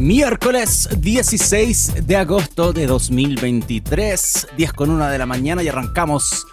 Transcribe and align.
Miércoles 0.00 0.88
16 0.98 2.06
de 2.06 2.16
agosto 2.16 2.72
de 2.72 2.86
2023, 2.86 4.48
10 4.56 4.72
con 4.72 4.90
1 4.90 5.06
de 5.06 5.18
la 5.18 5.26
mañana 5.26 5.62
y 5.62 5.68
arrancamos 5.68 6.46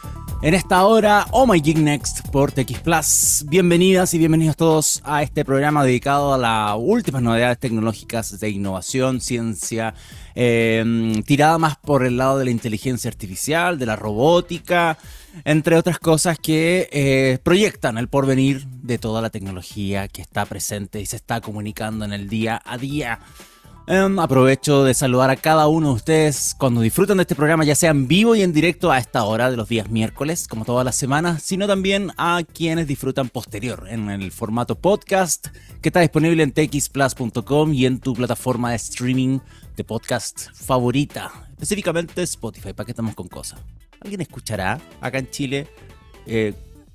en 0.43 0.55
esta 0.55 0.85
hora 0.85 1.27
Oh 1.31 1.45
My 1.45 1.61
Geek 1.61 1.77
Next 1.77 2.27
por 2.29 2.51
TX 2.51 2.79
Plus. 2.79 3.45
Bienvenidas 3.47 4.13
y 4.15 4.17
bienvenidos 4.17 4.57
todos 4.57 5.01
a 5.03 5.21
este 5.21 5.45
programa 5.45 5.83
dedicado 5.83 6.33
a 6.33 6.37
las 6.37 6.75
últimas 6.79 7.21
novedades 7.21 7.59
tecnológicas 7.59 8.39
de 8.39 8.49
innovación, 8.49 9.21
ciencia, 9.21 9.93
eh, 10.33 11.13
tirada 11.27 11.59
más 11.59 11.77
por 11.77 12.03
el 12.03 12.17
lado 12.17 12.39
de 12.39 12.45
la 12.45 12.51
inteligencia 12.51 13.09
artificial, 13.09 13.77
de 13.77 13.85
la 13.85 13.95
robótica, 13.95 14.97
entre 15.45 15.75
otras 15.75 15.99
cosas 15.99 16.39
que 16.39 16.89
eh, 16.91 17.37
proyectan 17.43 17.99
el 17.99 18.07
porvenir 18.07 18.65
de 18.65 18.97
toda 18.97 19.21
la 19.21 19.29
tecnología 19.29 20.07
que 20.07 20.23
está 20.23 20.45
presente 20.45 20.99
y 20.99 21.05
se 21.05 21.17
está 21.17 21.39
comunicando 21.41 22.03
en 22.03 22.13
el 22.13 22.27
día 22.27 22.59
a 22.65 22.79
día. 22.79 23.19
Em, 23.87 24.19
aprovecho 24.19 24.83
de 24.83 24.93
saludar 24.93 25.31
a 25.31 25.35
cada 25.35 25.67
uno 25.67 25.89
de 25.89 25.95
ustedes 25.95 26.55
cuando 26.55 26.81
disfrutan 26.81 27.17
de 27.17 27.23
este 27.23 27.33
programa, 27.33 27.65
ya 27.65 27.73
sea 27.73 27.89
en 27.89 28.07
vivo 28.07 28.35
y 28.35 28.43
en 28.43 28.53
directo 28.53 28.91
a 28.91 28.99
esta 28.99 29.23
hora 29.23 29.49
de 29.49 29.57
los 29.57 29.67
días 29.67 29.89
miércoles, 29.89 30.47
como 30.47 30.65
todas 30.65 30.85
las 30.85 30.95
semanas, 30.95 31.41
sino 31.41 31.65
también 31.65 32.11
a 32.15 32.41
quienes 32.43 32.87
disfrutan 32.87 33.29
posterior 33.29 33.87
en 33.89 34.11
el 34.11 34.31
formato 34.31 34.75
podcast 34.75 35.47
que 35.81 35.89
está 35.89 35.99
disponible 36.01 36.43
en 36.43 36.51
txplus.com 36.51 37.73
y 37.73 37.87
en 37.87 37.99
tu 37.99 38.13
plataforma 38.13 38.69
de 38.69 38.75
streaming 38.75 39.39
de 39.75 39.83
podcast 39.83 40.51
favorita, 40.53 41.31
específicamente 41.53 42.21
Spotify, 42.21 42.73
para 42.73 42.85
que 42.85 42.91
estamos 42.91 43.15
con 43.15 43.27
cosas. 43.29 43.59
¿Alguien 43.99 44.21
escuchará 44.21 44.79
acá 45.01 45.17
en 45.17 45.29
Chile 45.31 45.67
eh, 46.27 46.53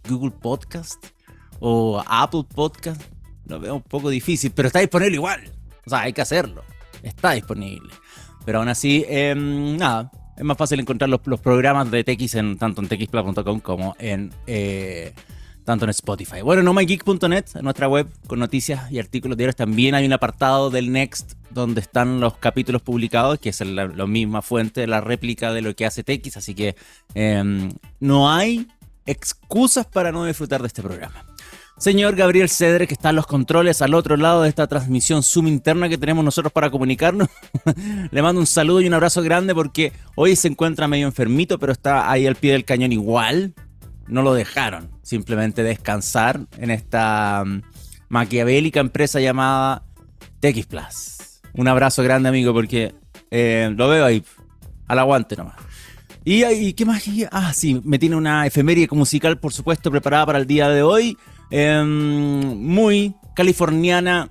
Google 0.09 0.31
Podcast 0.31 1.05
o 1.59 2.01
Apple 2.07 2.45
Podcast? 2.55 3.03
Lo 3.45 3.59
veo 3.59 3.75
un 3.75 3.83
poco 3.83 4.09
difícil, 4.09 4.53
pero 4.53 4.69
está 4.69 4.79
disponible 4.79 5.17
igual. 5.17 5.53
O 5.85 5.91
sea, 5.91 6.03
hay 6.03 6.13
que 6.13 6.23
hacerlo 6.23 6.63
está 7.09 7.33
disponible. 7.33 7.93
Pero 8.45 8.59
aún 8.59 8.69
así, 8.69 9.05
em, 9.09 9.77
nada, 9.77 10.11
es 10.37 10.45
más 10.45 10.57
fácil 10.57 10.81
encontrar 10.81 11.09
los, 11.09 11.21
programas 11.21 11.91
de 11.91 12.05
TX 12.05 12.35
en, 12.35 12.59
tanto 12.59 12.83
en 12.83 12.89
txplus.com 12.89 13.61
como 13.61 13.97
en 13.99 14.33
eh, 14.47 15.13
tanto 15.65 15.85
en 15.85 15.91
Spotify. 15.91 16.43
Bueno, 16.43 16.63
en 16.63 16.69
omygeek.net, 16.69 17.45
en 17.57 17.65
nuestra 17.65 17.89
web, 17.89 18.07
con 18.29 18.39
noticias 18.39 18.91
y 18.93 19.01
artículos 19.01 19.37
diarios, 19.37 19.57
también 19.57 19.97
hay 19.97 20.07
un 20.07 20.13
apartado 20.13 20.71
del 20.71 20.93
Next 20.93 21.33
donde 21.51 21.81
están 21.81 22.21
los 22.21 22.37
capítulos 22.37 22.83
publicados, 22.83 23.41
que 23.41 23.49
es 23.49 23.61
la, 23.61 23.89
misma 24.07 24.43
fuente, 24.43 24.87
la 24.87 25.01
réplica 25.01 25.53
de 25.53 25.63
lo 25.63 25.75
que 25.75 25.85
hace 25.85 26.05
TX, 26.05 26.37
así 26.37 26.55
que 26.55 26.77
em, 27.15 27.73
no 27.99 28.31
hay 28.31 28.69
excusas 29.07 29.87
para 29.87 30.13
no 30.13 30.25
disfrutar 30.25 30.61
de 30.61 30.69
este 30.69 30.83
programa. 30.83 31.25
Señor 31.79 32.17
Gabriel 32.17 32.49
Cedre, 32.49 32.87
que 32.87 32.95
está 32.95 33.11
en 33.11 33.17
los 33.17 33.27
controles 33.27 33.83
al 33.83 33.93
otro 33.93 34.17
lado 34.17 34.43
de 34.43 34.49
esta 34.49 34.67
transmisión 34.67 35.23
Zoom 35.23 35.47
interna 35.47 35.91
que 35.91 35.99
tenemos 35.99 36.25
nosotros 36.25 36.51
para 36.51 36.71
comunicarnos. 36.71 37.29
Le 38.11 38.23
mando 38.23 38.41
un 38.41 38.47
saludo 38.47 38.81
y 38.81 38.87
un 38.87 38.95
abrazo 38.95 39.23
grande 39.23 39.55
porque 39.55 39.93
hoy 40.15 40.37
se 40.37 40.49
encuentra 40.49 40.89
medio 40.89 41.07
enfermito, 41.07 41.59
pero 41.59 41.73
está 41.73 42.11
ahí 42.11 42.27
al 42.27 42.37
pie 42.37 42.53
del 42.53 42.65
cañón 42.65 42.93
igual. 42.93 43.53
No 44.07 44.23
lo 44.23 44.33
dejaron 44.33 44.89
simplemente 45.03 45.63
descansar 45.63 46.41
en 46.57 46.71
esta 46.71 47.45
mm, 47.45 47.61
maquiavélica 48.09 48.81
empresa 48.81 49.21
llamada 49.21 49.83
TX 50.41 50.67
Plus. 50.67 51.17
Un 51.53 51.69
abrazo 51.69 52.03
grande, 52.03 52.31
amigo, 52.31 52.55
porque 52.55 52.95
eh, 53.31 53.71
lo 53.77 53.89
veo 53.89 54.07
ahí 54.07 54.25
al 54.87 54.99
aguante 54.99 55.37
nomás. 55.37 55.57
Y, 56.25 56.43
y 56.45 56.73
qué 56.73 56.87
más? 56.87 57.05
Ah, 57.31 57.53
sí, 57.53 57.83
me 57.85 57.99
tiene 57.99 58.17
una 58.17 58.47
efeméride 58.47 58.89
musical, 58.93 59.39
por 59.39 59.53
supuesto, 59.53 59.91
preparada 59.91 60.25
para 60.25 60.39
el 60.39 60.47
día 60.47 60.71
de 60.71 60.83
hoy. 60.83 61.19
Em, 61.51 62.59
muy 62.59 63.15
californiana 63.35 64.31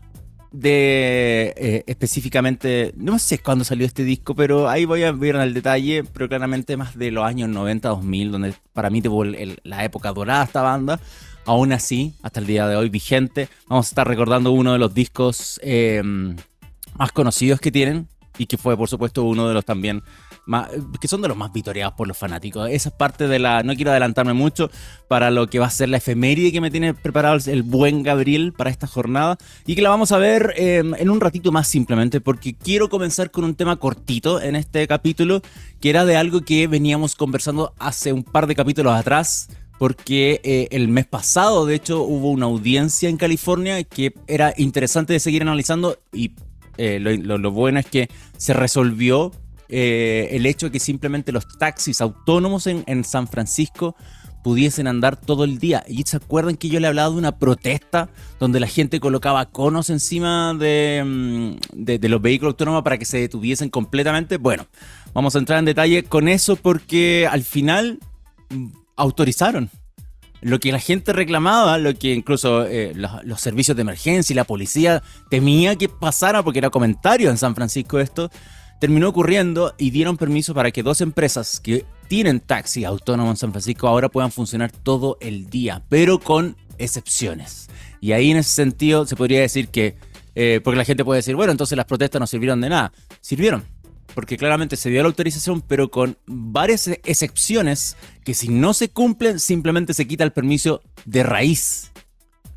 de 0.51 1.53
eh, 1.57 1.83
específicamente, 1.87 2.93
no 2.95 3.19
sé 3.19 3.39
cuándo 3.39 3.63
salió 3.63 3.85
este 3.85 4.03
disco, 4.03 4.35
pero 4.35 4.69
ahí 4.69 4.85
voy 4.85 5.03
a 5.03 5.11
ver 5.11 5.35
el 5.35 5.53
detalle, 5.53 6.03
pero 6.03 6.27
claramente 6.27 6.77
más 6.77 6.97
de 6.97 7.11
los 7.11 7.25
años 7.25 7.49
90, 7.49 7.89
2000, 7.89 8.31
donde 8.31 8.53
para 8.73 8.89
mí 8.89 9.01
tuvo 9.01 9.23
la 9.25 9.83
época 9.83 10.13
dorada 10.13 10.43
esta 10.43 10.61
banda. 10.61 10.99
Aún 11.45 11.73
así, 11.73 12.15
hasta 12.23 12.39
el 12.39 12.47
día 12.47 12.67
de 12.67 12.75
hoy 12.75 12.89
vigente, 12.89 13.49
vamos 13.67 13.87
a 13.87 13.89
estar 13.89 14.07
recordando 14.07 14.51
uno 14.51 14.73
de 14.73 14.79
los 14.79 14.93
discos 14.93 15.59
em, 15.61 16.35
más 16.97 17.11
conocidos 17.11 17.59
que 17.59 17.71
tienen 17.71 18.07
y 18.37 18.47
que 18.47 18.57
fue 18.57 18.75
por 18.75 18.89
supuesto 18.89 19.23
uno 19.23 19.47
de 19.47 19.53
los 19.53 19.63
también 19.63 20.03
que 20.99 21.07
son 21.07 21.21
de 21.21 21.27
los 21.27 21.37
más 21.37 21.51
vitoreados 21.51 21.95
por 21.95 22.07
los 22.07 22.17
fanáticos. 22.17 22.69
Esa 22.69 22.89
es 22.89 22.95
parte 22.95 23.27
de 23.27 23.39
la. 23.39 23.63
No 23.63 23.75
quiero 23.75 23.91
adelantarme 23.91 24.33
mucho 24.33 24.69
para 25.07 25.31
lo 25.31 25.47
que 25.47 25.59
va 25.59 25.67
a 25.67 25.69
ser 25.69 25.89
la 25.89 25.97
efeméride 25.97 26.51
que 26.51 26.61
me 26.61 26.71
tiene 26.71 26.93
preparado 26.93 27.37
el 27.47 27.63
buen 27.63 28.03
Gabriel 28.03 28.53
para 28.53 28.69
esta 28.69 28.87
jornada 28.87 29.37
y 29.65 29.75
que 29.75 29.81
la 29.81 29.89
vamos 29.89 30.11
a 30.11 30.17
ver 30.17 30.53
em, 30.57 30.93
en 30.95 31.09
un 31.09 31.19
ratito 31.19 31.51
más 31.51 31.67
simplemente 31.67 32.21
porque 32.21 32.55
quiero 32.55 32.89
comenzar 32.89 33.31
con 33.31 33.43
un 33.43 33.55
tema 33.55 33.75
cortito 33.77 34.41
en 34.41 34.55
este 34.55 34.87
capítulo 34.87 35.41
que 35.79 35.89
era 35.89 36.05
de 36.05 36.17
algo 36.17 36.41
que 36.41 36.67
veníamos 36.67 37.15
conversando 37.15 37.73
hace 37.79 38.13
un 38.13 38.23
par 38.23 38.47
de 38.47 38.55
capítulos 38.55 38.93
atrás 38.93 39.49
porque 39.77 40.39
eh, 40.43 40.67
el 40.71 40.87
mes 40.87 41.05
pasado, 41.05 41.65
de 41.65 41.75
hecho, 41.75 42.01
hubo 42.03 42.31
una 42.31 42.45
audiencia 42.45 43.09
en 43.09 43.17
California 43.17 43.83
que 43.83 44.13
era 44.27 44.53
interesante 44.57 45.13
de 45.13 45.19
seguir 45.19 45.41
analizando 45.41 45.99
y 46.13 46.31
eh, 46.77 46.99
lo, 46.99 47.51
bueno 47.51 47.79
es 47.79 47.85
que 47.85 48.09
se 48.37 48.53
resolvió 48.53 49.31
eh, 49.69 50.29
el 50.31 50.45
hecho 50.45 50.67
de 50.67 50.71
que 50.71 50.79
simplemente 50.79 51.31
los 51.31 51.47
taxis 51.57 52.01
autónomos 52.01 52.67
en, 52.67 53.03
San 53.03 53.27
Francisco 53.27 53.95
pudiesen 54.43 54.87
andar 54.87 55.15
todo 55.15 55.43
el 55.43 55.57
día. 55.57 55.83
Y 55.87 56.03
se 56.03 56.17
acuerdan 56.17 56.55
que 56.55 56.69
yo 56.69 56.79
le 56.79 56.85
he 56.85 56.89
hablado 56.89 57.13
de 57.13 57.17
una 57.17 57.39
protesta 57.39 58.09
donde 58.39 58.59
la 58.59 58.67
gente 58.67 58.99
colocaba 58.99 59.45
conos 59.47 59.89
encima 59.89 60.53
de, 60.53 61.03
mm, 61.03 61.83
de, 61.83 62.09
los 62.09 62.21
vehículos 62.21 62.53
autónomos 62.53 62.83
para 62.83 62.97
que 62.97 63.05
se 63.05 63.17
detuviesen 63.17 63.69
completamente. 63.69 64.37
Bueno, 64.37 64.67
vamos 65.13 65.35
a 65.35 65.39
entrar 65.39 65.59
en 65.59 65.65
detalle 65.65 66.03
con 66.03 66.27
eso 66.27 66.55
porque 66.55 67.27
al 67.29 67.43
final 67.43 67.99
mm, 68.49 68.67
autorizaron. 68.95 69.69
Lo 70.41 70.59
que 70.59 70.71
la 70.71 70.79
gente 70.79 71.11
reclamaba, 71.11 71.79
lo 71.79 71.95
que 71.95 72.13
incluso 72.13 72.65
eh, 72.67 72.93
los, 72.93 73.41
servicios 73.41 73.75
de 73.75 73.81
emergencia 73.81 74.31
y 74.31 74.35
la 74.35 74.43
policía 74.43 75.01
temía 75.29 75.75
que 75.75 75.89
pasara, 75.89 76.43
porque 76.43 76.59
era 76.59 76.69
comentario 76.69 77.31
en 77.31 77.37
San 77.37 77.55
Francisco 77.55 77.99
esto, 77.99 78.29
terminó 78.85 79.09
ocurriendo 79.09 79.73
y 79.79 79.89
dieron 79.89 80.15
permiso 80.15 80.53
para 80.53 80.69
que 80.69 80.83
dos 80.83 81.01
empresas 81.01 81.59
que 81.59 81.87
tienen 82.07 82.39
taxi 82.39 82.85
autónomo 82.85 83.31
en 83.31 83.35
San 83.35 83.49
Francisco 83.49 83.87
ahora 83.87 84.09
puedan 84.09 84.31
funcionar 84.31 84.71
todo 84.71 85.17
el 85.21 85.49
día, 85.49 85.81
pero 85.89 86.19
con 86.19 86.55
excepciones. 86.77 87.67
Y 87.99 88.11
ahí 88.11 88.29
en 88.29 88.37
ese 88.37 88.51
sentido 88.51 89.07
se 89.07 89.15
podría 89.15 89.41
decir 89.41 89.69
que, 89.69 89.97
eh, 90.35 90.61
porque 90.63 90.77
la 90.77 90.85
gente 90.85 91.03
puede 91.03 91.17
decir, 91.17 91.35
bueno, 91.35 91.51
entonces 91.51 91.75
las 91.75 91.87
protestas 91.87 92.19
no 92.19 92.27
sirvieron 92.27 92.61
de 92.61 92.69
nada. 92.69 92.93
Sirvieron, 93.21 93.63
porque 94.13 94.37
claramente 94.37 94.75
se 94.75 94.91
dio 94.91 95.01
la 95.01 95.07
autorización, 95.07 95.61
pero 95.61 95.89
con 95.89 96.19
varias 96.27 96.87
excepciones 96.87 97.97
que 98.23 98.35
si 98.35 98.49
no 98.49 98.75
se 98.75 98.89
cumplen, 98.89 99.39
simplemente 99.39 99.95
se 99.95 100.05
quita 100.05 100.23
el 100.23 100.31
permiso 100.31 100.83
de 101.05 101.23
raíz 101.23 101.91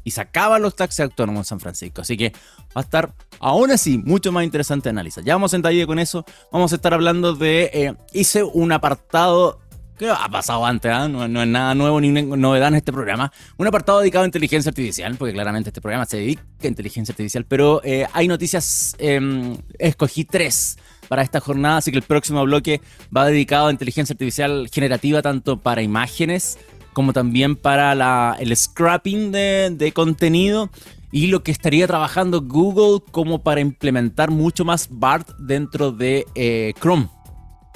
y 0.09 0.11
se 0.11 0.23
acaban 0.23 0.63
los 0.63 0.75
taxis 0.75 1.01
autónomos 1.01 1.41
en 1.41 1.45
San 1.45 1.61
Francisco. 1.61 2.01
Así 2.01 2.17
que 2.17 2.33
va 2.69 2.81
a 2.81 2.81
estar 2.81 3.13
aún 3.41 3.71
así 3.71 3.99
mucho 3.99 4.33
más 4.33 4.43
interesante 4.43 4.89
analizar. 4.89 5.23
Ya 5.23 5.35
vamos 5.35 5.53
en 5.53 5.61
taller 5.61 5.87
con 5.87 5.99
eso. 5.99 6.25
Vamos 6.51 6.73
a 6.73 6.77
estar 6.77 6.95
hablando 6.95 7.35
de. 7.35 7.71
Eh, 7.75 7.95
hice 8.15 8.43
un 8.43 8.73
apartado. 8.73 9.61
que 9.99 10.09
ha 10.09 10.29
pasado 10.31 10.65
antes? 10.65 10.91
¿ah? 10.91 11.09
No, 11.09 11.25
es 11.25 11.49
nada 11.49 11.75
nuevo 11.75 12.01
ni 12.01 12.11
novedad 12.11 12.69
en 12.69 12.77
este 12.77 12.91
programa. 12.91 13.31
Un 13.59 13.67
apartado 13.67 14.01
dedicado 14.01 14.23
a 14.23 14.27
inteligencia 14.27 14.71
artificial, 14.71 15.15
porque 15.19 15.35
claramente 15.35 15.69
este 15.69 15.83
programa 15.83 16.07
se 16.07 16.17
dedica 16.17 16.43
a 16.63 16.67
inteligencia 16.67 17.13
artificial. 17.13 17.45
Pero 17.45 17.83
eh, 17.85 18.07
hay 18.15 18.29
noticias. 18.29 18.97
Em, 18.99 19.59
escogí 19.79 20.25
tres 20.25 20.79
para 21.09 21.21
esta 21.21 21.41
jornada, 21.41 21.79
así 21.79 21.91
que 21.91 21.99
el 21.99 22.03
próximo 22.03 22.43
bloque 22.45 22.81
va 23.15 23.27
dedicado 23.27 23.67
a 23.67 23.73
inteligencia 23.73 24.15
artificial 24.15 24.71
generativa, 24.73 25.21
tanto 25.21 25.59
para 25.59 25.83
imágenes 25.83 26.59
como 26.98 27.12
también 27.12 27.54
para 27.54 28.34
el 28.41 28.56
scrapping 28.56 29.31
de, 29.31 29.92
contenido 29.94 30.69
y 31.12 31.28
lo 31.28 31.44
que 31.44 31.53
estaría 31.53 31.86
trabajando 31.86 32.42
Google 32.42 33.04
como 33.12 33.44
para 33.44 33.60
implementar 33.60 34.33
mucho 34.33 34.65
más 34.65 34.89
BART 34.91 35.30
dentro 35.39 35.92
de 35.92 36.27
eh, 36.34 36.74
Chrome. 36.80 37.09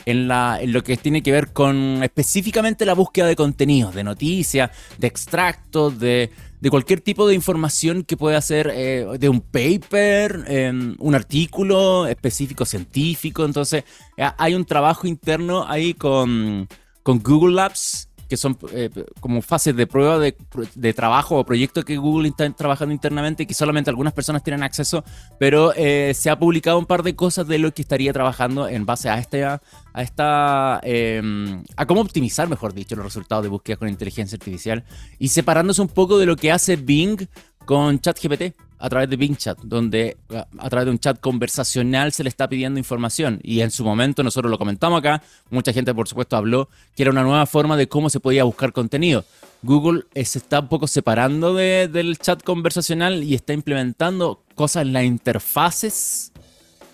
En, 0.06 0.26
la, 0.26 0.58
en, 0.60 0.72
lo 0.72 0.82
que 0.82 0.96
tiene 0.96 1.22
que 1.22 1.30
ver 1.30 1.52
con 1.52 2.02
específicamente 2.02 2.84
la 2.84 2.94
búsqueda 2.94 3.26
de 3.28 3.36
contenidos, 3.36 3.94
de 3.94 4.02
noticias, 4.02 4.72
de 4.98 5.06
extractos, 5.06 6.00
de, 6.00 6.28
cualquier 6.68 7.00
tipo 7.00 7.28
de 7.28 7.36
información 7.36 8.02
que 8.02 8.16
pueda 8.16 8.40
ser 8.40 8.72
eh, 8.74 9.06
de 9.20 9.28
un 9.28 9.40
paper, 9.40 10.46
em, 10.48 10.96
un 10.98 11.14
artículo 11.14 12.08
específico 12.08 12.64
científico. 12.64 13.44
Entonces, 13.44 13.84
eh, 14.16 14.28
hay 14.36 14.56
un 14.56 14.64
trabajo 14.64 15.06
interno 15.06 15.64
ahí 15.68 15.94
con, 15.94 16.66
con 17.04 17.20
Google 17.20 17.54
Labs 17.54 18.08
que 18.32 18.38
son 18.38 18.56
eh, 18.72 18.88
como 19.20 19.42
fases 19.42 19.76
de 19.76 19.86
prueba 19.86 20.18
de, 20.18 20.94
trabajo 20.94 21.36
o 21.36 21.44
proyectos 21.44 21.84
que 21.84 21.98
Google 21.98 22.28
está 22.28 22.48
trabajando 22.48 22.94
internamente 22.94 23.46
que 23.46 23.52
solamente 23.52 23.90
algunas 23.90 24.14
personas 24.14 24.42
tienen 24.42 24.62
acceso, 24.62 25.04
pero 25.38 25.74
eh, 25.76 26.14
se 26.14 26.30
ha 26.30 26.38
publicado 26.38 26.78
un 26.78 26.86
par 26.86 27.02
de 27.02 27.14
cosas 27.14 27.46
de 27.46 27.58
lo 27.58 27.74
que 27.74 27.82
estaría 27.82 28.10
trabajando 28.10 28.68
en 28.68 28.86
base 28.86 29.10
a, 29.10 29.18
este, 29.18 29.44
a 29.44 29.60
esta, 29.96 30.80
em, 30.82 31.62
a 31.76 31.84
cómo 31.84 32.00
optimizar, 32.00 32.48
mejor 32.48 32.72
dicho, 32.72 32.96
los 32.96 33.04
resultados 33.04 33.42
de 33.42 33.50
búsqueda 33.50 33.76
con 33.76 33.90
inteligencia 33.90 34.36
artificial 34.36 34.82
y 35.18 35.28
separándose 35.28 35.82
un 35.82 35.88
poco 35.88 36.16
de 36.16 36.24
lo 36.24 36.34
que 36.36 36.52
hace 36.52 36.76
Bing 36.76 37.28
con 37.66 38.00
ChatGPT. 38.00 38.56
A 38.82 38.88
través 38.90 39.08
de 39.08 39.16
Bing 39.16 39.36
Chat, 39.36 39.60
donde 39.62 40.16
a 40.58 40.68
través 40.68 40.86
de 40.86 40.90
un 40.90 40.98
chat 40.98 41.20
conversacional 41.20 42.12
se 42.12 42.24
le 42.24 42.28
está 42.28 42.48
pidiendo 42.48 42.80
información. 42.80 43.38
Y 43.44 43.60
en 43.60 43.70
su 43.70 43.84
momento 43.84 44.24
nosotros 44.24 44.50
lo 44.50 44.58
comentamos 44.58 44.98
acá, 44.98 45.22
mucha 45.50 45.72
gente 45.72 45.94
por 45.94 46.08
supuesto 46.08 46.36
habló 46.36 46.68
que 46.96 47.04
era 47.04 47.12
una 47.12 47.22
nueva 47.22 47.46
forma 47.46 47.76
de 47.76 47.86
cómo 47.86 48.10
se 48.10 48.18
podía 48.18 48.42
buscar 48.42 48.72
contenido. 48.72 49.24
Google 49.62 50.02
se 50.12 50.38
está 50.38 50.58
un 50.58 50.68
poco 50.68 50.88
separando 50.88 51.54
del 51.54 52.18
chat 52.18 52.42
conversacional 52.42 53.22
y 53.22 53.36
está 53.36 53.52
implementando 53.52 54.42
cosas 54.56 54.82
en 54.82 54.92
las 54.92 55.04
interfaces 55.04 56.32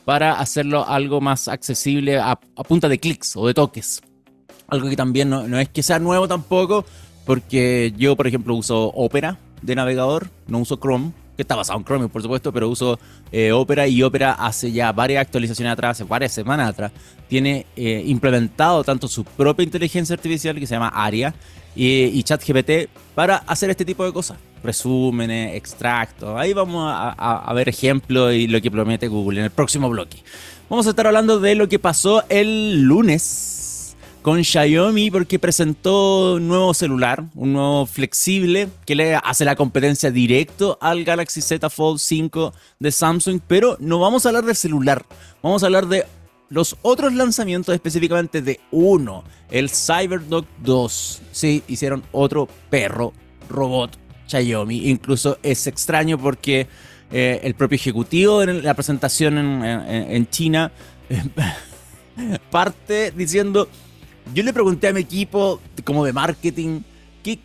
para 0.04 0.38
hacerlo 0.40 0.86
algo 0.86 1.22
más 1.22 1.48
accesible 1.48 2.18
a, 2.18 2.38
punta 2.68 2.90
de 2.90 2.98
clics 2.98 3.34
o 3.34 3.46
de 3.46 3.54
toques. 3.54 4.02
Algo 4.68 4.90
que 4.90 4.96
también 4.96 5.30
no, 5.30 5.48
no 5.48 5.58
es 5.58 5.70
que 5.70 5.82
sea 5.82 5.98
nuevo 5.98 6.28
tampoco, 6.28 6.84
porque 7.24 7.94
yo, 7.96 8.14
por 8.14 8.26
ejemplo, 8.26 8.54
uso 8.54 8.88
Opera 8.88 9.38
de 9.62 9.74
navegador, 9.74 10.28
no 10.48 10.58
uso 10.58 10.76
Chrome 10.76 11.12
que 11.38 11.42
está 11.42 11.54
basado 11.54 11.78
en 11.78 11.84
Chrome, 11.84 12.08
por 12.08 12.20
supuesto, 12.20 12.52
pero 12.52 12.68
uso 12.68 12.98
eh, 13.30 13.52
Opera 13.52 13.86
y 13.86 14.02
Opera 14.02 14.32
hace 14.32 14.72
ya 14.72 14.90
varias 14.90 15.22
actualizaciones 15.22 15.72
atrás, 15.72 15.92
hace 15.92 16.02
varias 16.02 16.32
semanas 16.32 16.68
atrás, 16.68 16.90
tiene 17.28 17.64
eh, 17.76 18.02
implementado 18.06 18.82
tanto 18.82 19.06
su 19.06 19.22
propia 19.22 19.62
inteligencia 19.62 20.14
artificial 20.14 20.58
que 20.58 20.66
se 20.66 20.74
llama 20.74 20.88
ARIA 20.88 21.32
y, 21.76 22.20
ChatGPT 22.24 22.90
para 23.14 23.36
hacer 23.36 23.70
este 23.70 23.84
tipo 23.84 24.04
de 24.04 24.12
cosas. 24.12 24.36
Resúmenes, 24.64 25.54
extractos. 25.54 26.36
Ahí 26.36 26.52
vamos 26.52 26.92
a, 26.92 27.52
ver 27.54 27.68
ejemplos 27.68 28.34
y 28.34 28.48
lo 28.48 28.60
que 28.60 28.72
promete 28.72 29.06
Google 29.06 29.38
en 29.38 29.44
el 29.44 29.52
próximo 29.52 29.88
bloque. 29.88 30.24
Vamos 30.68 30.88
a 30.88 30.90
estar 30.90 31.06
hablando 31.06 31.38
de 31.38 31.54
lo 31.54 31.68
que 31.68 31.78
pasó 31.78 32.24
el 32.28 32.82
lunes 32.82 33.22
con 34.28 34.44
Xiaomi 34.44 35.10
porque 35.10 35.38
presentó 35.38 36.34
un 36.34 36.48
nuevo 36.48 36.74
celular, 36.74 37.24
un 37.34 37.54
nuevo 37.54 37.86
flexible 37.86 38.68
que 38.84 38.94
le 38.94 39.14
hace 39.14 39.46
la 39.46 39.56
competencia 39.56 40.10
directo 40.10 40.76
al 40.82 41.02
Galaxy 41.02 41.40
Z 41.40 41.70
Fold 41.70 41.98
5 41.98 42.52
de 42.78 42.92
Samsung, 42.92 43.40
pero 43.48 43.78
no 43.80 44.00
vamos 44.00 44.26
a 44.26 44.28
hablar 44.28 44.44
del 44.44 44.54
celular, 44.54 45.06
vamos 45.42 45.62
a 45.62 45.66
hablar 45.66 45.86
de 45.86 46.04
los 46.50 46.76
otros 46.82 47.14
lanzamientos 47.14 47.74
específicamente 47.74 48.42
de 48.42 48.60
uno, 48.70 49.24
el 49.50 49.70
CyberDog 49.70 50.44
2. 50.58 51.22
Sí, 51.32 51.62
hicieron 51.66 52.02
otro 52.12 52.50
perro 52.68 53.14
robot 53.48 53.96
Xiaomi, 54.26 54.90
incluso 54.90 55.38
es 55.42 55.66
extraño 55.66 56.18
porque 56.18 56.66
eh, 57.10 57.40
el 57.44 57.54
propio 57.54 57.76
ejecutivo 57.76 58.42
en 58.42 58.62
la 58.62 58.74
presentación 58.74 59.38
en, 59.64 60.28
China 60.28 60.70
parte 62.50 63.10
diciendo 63.16 63.70
yo 64.34 64.42
le 64.42 64.52
pregunté 64.52 64.88
a 64.88 64.92
mi 64.92 65.00
equipo, 65.00 65.60
como 65.84 66.04
de 66.04 66.12
marketing, 66.12 66.80
¿qué, 67.22 67.38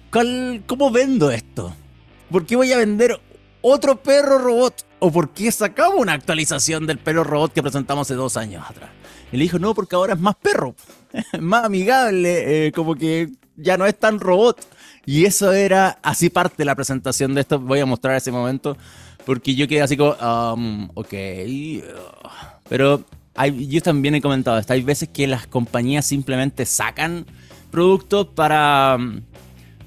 ¿cómo 0.65 0.91
vendo 0.91 1.31
esto? 1.31 1.73
¿Por 2.31 2.45
qué 2.45 2.55
voy 2.55 2.71
a 2.71 2.77
vender 2.77 3.19
otro 3.61 4.01
perro 4.01 4.37
robot? 4.37 4.85
¿O 4.99 5.11
por 5.11 5.29
qué 5.29 5.51
sacamos 5.51 5.99
una 5.99 6.13
actualización 6.13 6.87
del 6.87 6.97
perro 6.97 7.23
robot 7.23 7.53
que 7.53 7.61
presentamos 7.61 8.07
hace 8.07 8.15
dos 8.15 8.37
años 8.37 8.63
atrás? 8.67 8.89
Y 9.31 9.37
le 9.37 9.43
dijo, 9.43 9.59
no, 9.59 9.73
porque 9.73 9.95
ahora 9.95 10.13
es 10.13 10.19
más 10.19 10.35
perro, 10.35 10.75
más 11.39 11.65
amigable, 11.65 12.67
eh, 12.67 12.71
como 12.71 12.95
que 12.95 13.29
ya 13.55 13.77
no 13.77 13.85
es 13.85 13.97
tan 13.97 14.19
robot. 14.19 14.65
Y 15.05 15.25
eso 15.25 15.51
era 15.51 15.99
así 16.01 16.29
parte 16.29 16.55
de 16.59 16.65
la 16.65 16.75
presentación 16.75 17.33
de 17.33 17.41
esto. 17.41 17.59
Voy 17.59 17.79
a 17.79 17.85
mostrar 17.85 18.15
ese 18.15 18.31
momento, 18.31 18.77
porque 19.25 19.55
yo 19.55 19.67
quedé 19.67 19.81
así 19.81 19.97
como, 19.97 20.13
um, 20.13 20.89
ok. 20.93 21.13
Pero 22.69 23.03
yo 23.35 23.81
también 23.81 24.15
he 24.15 24.21
comentado 24.21 24.57
esto, 24.57 24.73
hay 24.73 24.83
veces 24.83 25.09
que 25.09 25.27
las 25.27 25.47
compañías 25.47 26.05
simplemente 26.05 26.65
sacan 26.65 27.25
productos 27.71 28.27
para, 28.27 28.97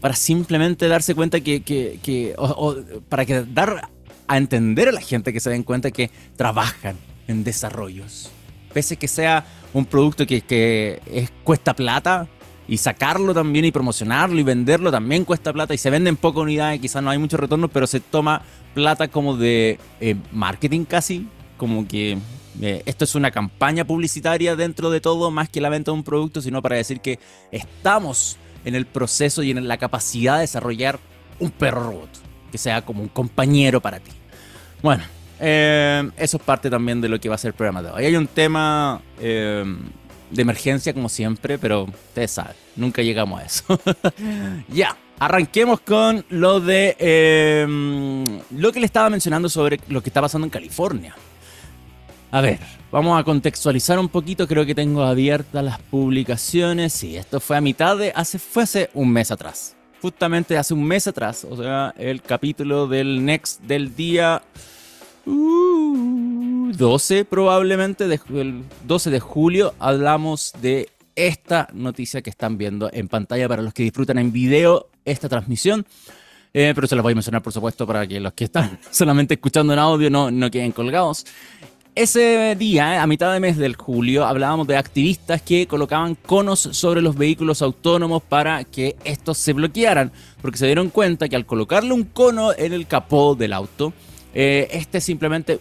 para 0.01 0.15
simplemente 0.15 0.89
darse 0.89 1.15
cuenta 1.15 1.41
que, 1.41 2.35
o, 2.39 2.77
para 3.09 3.25
que 3.25 3.43
dar 3.43 3.89
a 4.27 4.37
entender 4.37 4.89
a 4.89 4.93
la 4.93 5.01
gente 5.01 5.33
que 5.33 5.41
se 5.41 5.51
den 5.51 5.63
cuenta 5.63 5.91
que 5.91 6.11
trabajan 6.35 6.97
en 7.29 7.45
desarrollos. 7.45 8.31
Pese 8.73 8.97
que 8.97 9.07
sea 9.07 9.47
un 9.73 9.87
producto 9.87 10.27
que, 10.27 10.41
que 10.41 11.01
es, 11.07 11.31
cuesta 11.45 11.75
plata, 11.75 12.29
y 12.69 12.79
sacarlo 12.79 13.33
también 13.33 13.65
y 13.65 13.71
promocionarlo 13.71 14.39
y 14.39 14.43
venderlo 14.43 14.91
también 14.91 15.25
cuesta 15.25 15.53
plata 15.53 15.73
y 15.75 15.79
se 15.79 15.91
venden 15.91 16.17
pocas 16.17 16.43
unidades, 16.43 16.81
quizás 16.81 17.03
no 17.03 17.11
hay 17.11 17.19
mucho 17.19 17.37
retorno, 17.37 17.69
pero 17.69 17.87
se 17.87 18.01
toma 18.01 18.43
plata 18.75 19.09
como 19.09 19.37
de 19.37 19.79
eh, 20.01 20.17
marketing 20.33 20.85
casi, 20.85 21.29
como 21.57 21.87
que 21.87 22.19
eh, 22.61 22.83
esto 22.87 23.05
es 23.05 23.15
una 23.15 23.31
campaña 23.31 23.85
publicitaria 23.85 24.57
dentro 24.57 24.91
de 24.91 25.01
todo, 25.01 25.31
más 25.31 25.49
que 25.49 25.61
la 25.61 25.69
venta 25.69 25.91
de 25.91 25.97
un 25.97 26.05
producto, 26.05 26.41
sino 26.41 26.63
para 26.63 26.77
decir 26.77 27.01
que 27.01 27.19
estamos 27.51 28.37
en 28.65 28.75
el 28.75 28.87
proceso 28.87 29.43
y 29.43 29.51
en 29.51 29.69
la 29.69 29.77
capacidad 29.77 30.37
de 30.37 30.43
desarrollar 30.43 30.99
un 31.39 31.51
perro 31.51 31.85
robot, 31.85 32.09
que 32.51 32.59
sea 32.59 32.83
como 32.83 33.03
un 33.03 33.09
compañero 33.09 33.81
para 33.81 34.01
ti. 34.01 34.11
Bueno, 34.83 35.05
eh, 35.39 36.09
eso 36.17 36.37
es 36.39 36.43
parte 36.43 36.71
también 36.71 37.01
de 37.01 37.09
lo 37.09 37.21
que 37.21 37.29
va 37.29 37.35
a 37.35 37.39
ser 37.39 37.51
el 37.51 37.55
programa 37.55 37.83
de 37.83 37.91
hoy. 37.91 38.05
Hay 38.07 38.17
un 38.17 38.27
tema 38.27 39.03
eh, 39.21 39.65
de 40.31 40.43
emergencia, 40.43 40.95
como 40.95 41.09
siempre, 41.09 41.59
pero 41.59 41.85
ustedes 41.85 42.31
saben, 42.31 42.57
nunca 42.75 43.03
llegamos 43.03 43.41
a 43.41 43.45
eso. 43.45 43.81
ya, 44.69 44.97
arranquemos 45.19 45.81
con 45.81 46.25
lo 46.31 46.61
de 46.61 46.97
lo 48.51 48.73
que 48.73 48.81
le 48.81 48.87
estaba 48.87 49.11
mencionando 49.11 49.49
sobre 49.49 49.79
lo 49.89 50.03
que 50.03 50.09
está 50.09 50.23
pasando 50.23 50.47
en 50.47 50.51
California. 50.51 51.15
A 52.37 52.43
ver, 52.43 52.59
vamos 52.93 53.19
a 53.19 53.25
contextualizar 53.25 53.99
un 53.99 54.11
poquito. 54.11 54.47
Creo 54.47 54.67
que 54.67 54.75
tengo 54.75 55.03
abiertas 55.03 55.65
las 55.65 55.79
publicaciones. 55.79 56.93
Sí, 56.93 57.17
esto 57.17 57.41
fue 57.41 57.57
a 57.57 57.63
mitad 57.63 57.97
de. 57.97 58.13
Hace, 58.15 58.39
fue 58.39 58.65
hace 58.65 58.91
un 58.93 59.11
mes 59.11 59.31
atrás. 59.31 59.75
Justamente 60.03 60.59
hace 60.59 60.75
un 60.75 60.85
mes 60.85 61.07
atrás. 61.07 61.47
O 61.49 61.57
sea, 61.57 61.95
el 61.97 62.21
capítulo 62.21 62.89
del 62.89 63.25
Next 63.25 63.63
del 63.63 63.97
día. 63.97 64.43
12 65.25 67.21
uh, 67.23 67.25
probablemente, 67.25 68.07
del 68.07 68.65
12 68.85 69.09
de 69.09 69.21
julio, 69.21 69.73
hablamos 69.79 70.53
de 70.61 70.91
esta 71.15 71.69
noticia 71.73 72.21
que 72.21 72.29
están 72.29 72.59
viendo 72.59 72.91
en 72.93 73.09
pantalla 73.09 73.49
para 73.49 73.63
los 73.63 73.73
que 73.73 73.83
disfrutan 73.83 74.19
en 74.19 74.31
video 74.31 74.91
esta 75.07 75.31
transmisión. 75.31 75.87
Eh, 76.53 76.73
pero 76.75 76.87
se 76.87 76.97
las 76.97 77.03
voy 77.03 77.13
a 77.13 77.15
mencionar, 77.15 77.43
por 77.43 77.55
supuesto, 77.55 77.87
para 77.87 78.07
que 78.07 78.21
los 78.21 78.35
que 78.35 78.45
están 78.45 78.79
solamente 78.91 79.33
escuchando 79.35 79.73
en 79.73 79.79
audio 79.79 80.11
no, 80.11 80.31
no 80.31 80.51
queden 80.51 80.73
colgados. 80.73 81.25
Ese 81.97 82.55
día, 82.59 83.03
a 83.03 83.07
mitad 83.07 83.33
de 83.33 83.41
mes 83.41 83.57
del 83.57 83.75
julio, 83.75 84.27
hablábamos 84.27 84.67
de 84.67 84.77
activistas 84.77 85.41
que 85.41 85.67
colocaban 85.67 86.15
conos 86.15 86.61
sobre 86.61 87.01
los 87.01 87.17
vehículos 87.17 87.63
autónomos 87.63 88.23
para 88.23 88.65
que 88.65 88.97
estos 89.03 89.39
se 89.39 89.55
bloquearan, 89.55 90.13
porque 90.43 90.59
se 90.59 90.67
dieron 90.67 90.91
cuenta 90.91 91.27
que 91.27 91.37
al 91.37 91.47
colocarle 91.47 91.95
un 91.95 92.05
cono 92.05 92.53
en 92.53 92.75
el 92.75 92.87
capó 92.87 93.35
del 93.35 93.55
auto, 93.55 93.95
eh, 94.35 94.69
este 94.73 95.01
simplemente 95.01 95.59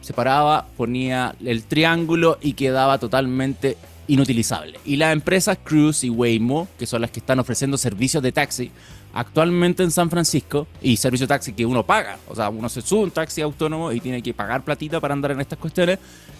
se 0.00 0.12
paraba, 0.12 0.66
ponía 0.76 1.36
el 1.38 1.62
triángulo 1.62 2.38
y 2.42 2.54
quedaba 2.54 2.98
totalmente 2.98 3.76
inutilizable. 4.08 4.80
Y 4.84 4.96
las 4.96 5.12
empresas 5.12 5.56
Cruise 5.62 6.02
y 6.02 6.10
Waymo, 6.10 6.66
que 6.80 6.86
son 6.86 7.00
las 7.00 7.12
que 7.12 7.20
están 7.20 7.38
ofreciendo 7.38 7.78
servicios 7.78 8.24
de 8.24 8.32
taxi, 8.32 8.72
actualmente 9.12 9.82
en 9.82 9.90
San 9.90 10.10
Francisco 10.10 10.66
y 10.80 10.96
servicio 10.96 11.26
taxi 11.26 11.52
que 11.52 11.66
uno 11.66 11.84
paga. 11.84 12.18
O 12.28 12.34
sea, 12.34 12.48
uno 12.48 12.68
se 12.68 12.82
sube 12.82 13.04
un 13.04 13.10
taxi 13.10 13.40
autónomo 13.40 13.92
y 13.92 14.00
tiene 14.00 14.22
que 14.22 14.34
pagar 14.34 14.64
platita 14.64 15.00
para 15.00 15.14
andar 15.14 15.32
en 15.32 15.40
estas 15.40 15.58
cuestiones. 15.58 15.98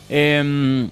Em, 0.09 0.89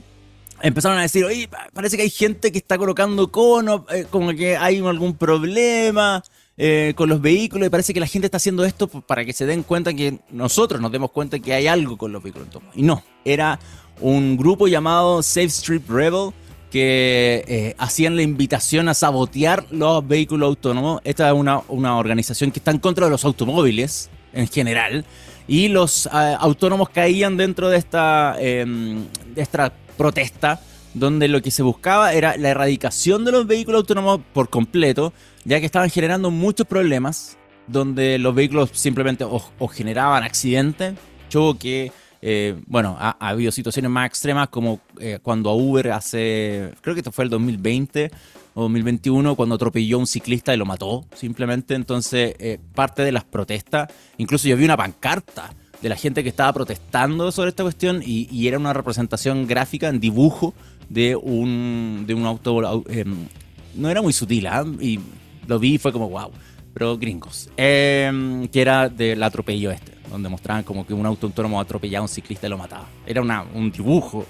empezaron 0.63 0.99
a 0.99 1.03
decir, 1.03 1.25
oye, 1.25 1.49
parece 1.73 1.97
que 1.97 2.03
hay 2.03 2.11
gente 2.11 2.53
que 2.53 2.59
está 2.59 2.79
colocando 2.79 3.31
conos, 3.31 3.83
eh, 3.91 4.07
como 4.11 4.33
que 4.33 4.57
hay 4.57 4.79
algún 4.79 5.17
problema 5.17 6.23
eh, 6.57 6.93
con 6.97 7.09
los 7.09 7.21
vehículos 7.21 7.67
y 7.67 7.71
parece 7.71 7.95
que 7.95 8.01
la 8.01 8.07
gente 8.07 8.27
está 8.27 8.39
haciendo 8.39 8.65
esto 8.65 8.89
para 8.89 9.25
que 9.25 9.33
se 9.33 9.47
den 9.47 9.63
cuenta 9.63 9.95
que 9.95 10.19
nosotros 10.31 10.81
nos 10.81 10.91
demos 10.91 11.11
cuenta 11.13 11.39
que 11.39 11.55
hay 11.55 11.67
algo 11.67 11.97
con 11.97 12.13
los 12.13 12.23
vehículos. 12.23 12.49
Y 12.75 12.83
no, 12.83 13.03
era 13.25 13.59
un 14.01 14.37
grupo 14.37 14.69
llamado 14.69 15.23
Safe 15.23 15.47
Street 15.47 15.83
Rebel 15.89 16.31
que 16.71 17.45
eh, 17.49 17.75
hacían 17.79 18.17
la 18.17 18.23
invitación 18.23 18.89
a 18.89 18.95
sabotear 18.95 19.65
los 19.71 20.07
vehículos 20.07 20.49
autónomos. 20.49 21.01
Esta 21.05 21.29
es 21.29 21.35
una, 21.35 21.63
organización 21.97 22.51
que 22.51 22.59
está 22.59 22.71
en 22.71 22.79
contra 22.79 23.07
de 23.07 23.11
los 23.11 23.25
automóviles 23.25 24.11
en 24.33 24.49
general. 24.49 25.05
Y 25.47 25.69
los 25.69 26.07
eh, 26.07 26.11
autónomos 26.39 26.91
caían 26.91 27.37
dentro 27.37 27.69
de 27.69 27.79
esta, 27.79 28.37
em, 28.39 29.05
de 29.35 29.43
esta 29.43 29.73
protesta, 29.97 30.61
donde 30.95 31.29
lo 31.29 31.41
que 31.41 31.51
se 31.51 31.63
buscaba 31.63 32.13
era 32.13 32.37
la 32.37 32.51
erradicación 32.51 33.25
de 33.25 33.33
los 33.33 33.47
vehículos 33.47 33.81
autónomos 33.81 34.21
por 34.33 34.51
completo, 34.51 35.13
ya 35.45 35.61
que 35.61 35.67
estaban 35.67 35.91
generando 35.91 36.31
muchos 36.31 36.67
problemas, 36.67 37.39
donde 37.67 38.19
los 38.19 38.35
vehículos 38.35 38.71
simplemente 38.73 39.25
o 39.25 39.69
generaban 39.69 40.23
accidentes, 40.23 40.95
choque, 41.29 41.93
eh, 42.21 42.61
bueno, 42.67 42.97
ha, 42.99 43.17
habido 43.21 43.53
situaciones 43.53 43.91
más 43.91 44.07
extremas 44.07 44.49
como 44.49 44.81
eh, 44.99 45.19
cuando 45.23 45.51
a 45.51 45.55
Uber 45.55 45.93
hace, 45.93 46.73
creo 46.81 46.95
que 46.95 47.01
esto 47.01 47.13
fue 47.13 47.25
el 47.25 47.31
2020 47.31 48.11
o 48.55 48.63
2021, 48.63 49.37
cuando 49.37 49.55
atropelló 49.55 49.97
a 49.97 50.01
un 50.01 50.07
ciclista 50.07 50.53
y 50.53 50.57
lo 50.57 50.67
mató 50.67 51.05
simplemente. 51.15 51.75
Entonces, 51.75 52.35
eh, 52.39 52.59
parte 52.75 53.03
de 53.03 53.13
las 53.13 53.25
protestas, 53.25 53.89
incluso 54.17 54.49
yo 54.49 54.57
vi 54.57 54.65
una 54.65 54.77
pancarta 54.77 55.55
de 55.81 55.89
la 55.89 55.97
gente 55.97 56.25
que 56.25 56.29
estaba 56.29 56.53
protestando 56.53 57.31
sobre 57.31 57.51
esta 57.51 57.63
cuestión 57.63 58.03
y, 58.05 58.49
era 58.49 58.59
una 58.59 58.73
representación 58.73 59.47
gráfica 59.47 59.89
en 59.89 60.01
dibujo 60.01 60.55
de 60.89 61.15
un, 61.15 62.05
de 62.07 62.15
un 62.15 62.27
auto... 62.27 62.85
Em, 62.89 63.29
no 63.77 63.89
era 63.89 64.03
muy 64.03 64.13
sutil, 64.13 64.49
¿ah? 64.49 64.65
y 64.81 64.99
lo 65.47 65.61
vi 65.61 65.75
y 65.75 65.79
fue 65.79 65.93
como, 65.93 66.09
wow, 66.09 66.33
pero 66.75 66.99
gringos, 66.99 67.49
em, 67.57 68.49
que 68.49 68.61
era 68.61 68.89
del 68.89 69.23
atropello 69.23 69.71
este. 69.71 69.98
Donde 70.11 70.29
mostraban 70.29 70.65
como 70.65 70.87
que 70.87 70.95
un 70.95 71.07
auto 71.07 71.27
autónomo 71.27 71.61
atropellaba 71.61 72.01
a 72.01 72.03
un 72.03 72.09
ciclista 72.09 72.47
y 72.47 72.51
lo 72.51 72.59
mataba. 72.59 72.87
Era 73.07 73.21
una, 73.21 73.43
un 73.43 73.71
dibujo 73.71 74.27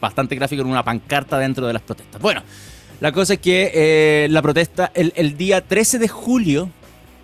bastante 0.00 0.34
gráfico 0.34 0.62
en 0.62 0.68
una 0.68 0.84
pancarta 0.84 1.38
dentro 1.38 1.66
de 1.66 1.72
las 1.72 1.82
protestas. 1.82 2.20
Bueno, 2.20 2.42
la 3.00 3.12
cosa 3.12 3.34
es 3.34 3.40
que 3.40 3.70
eh, 3.74 4.28
la 4.30 4.42
protesta, 4.42 4.92
el, 4.94 5.36
día 5.36 5.66
13 5.66 5.98
de 5.98 6.08
julio, 6.08 6.70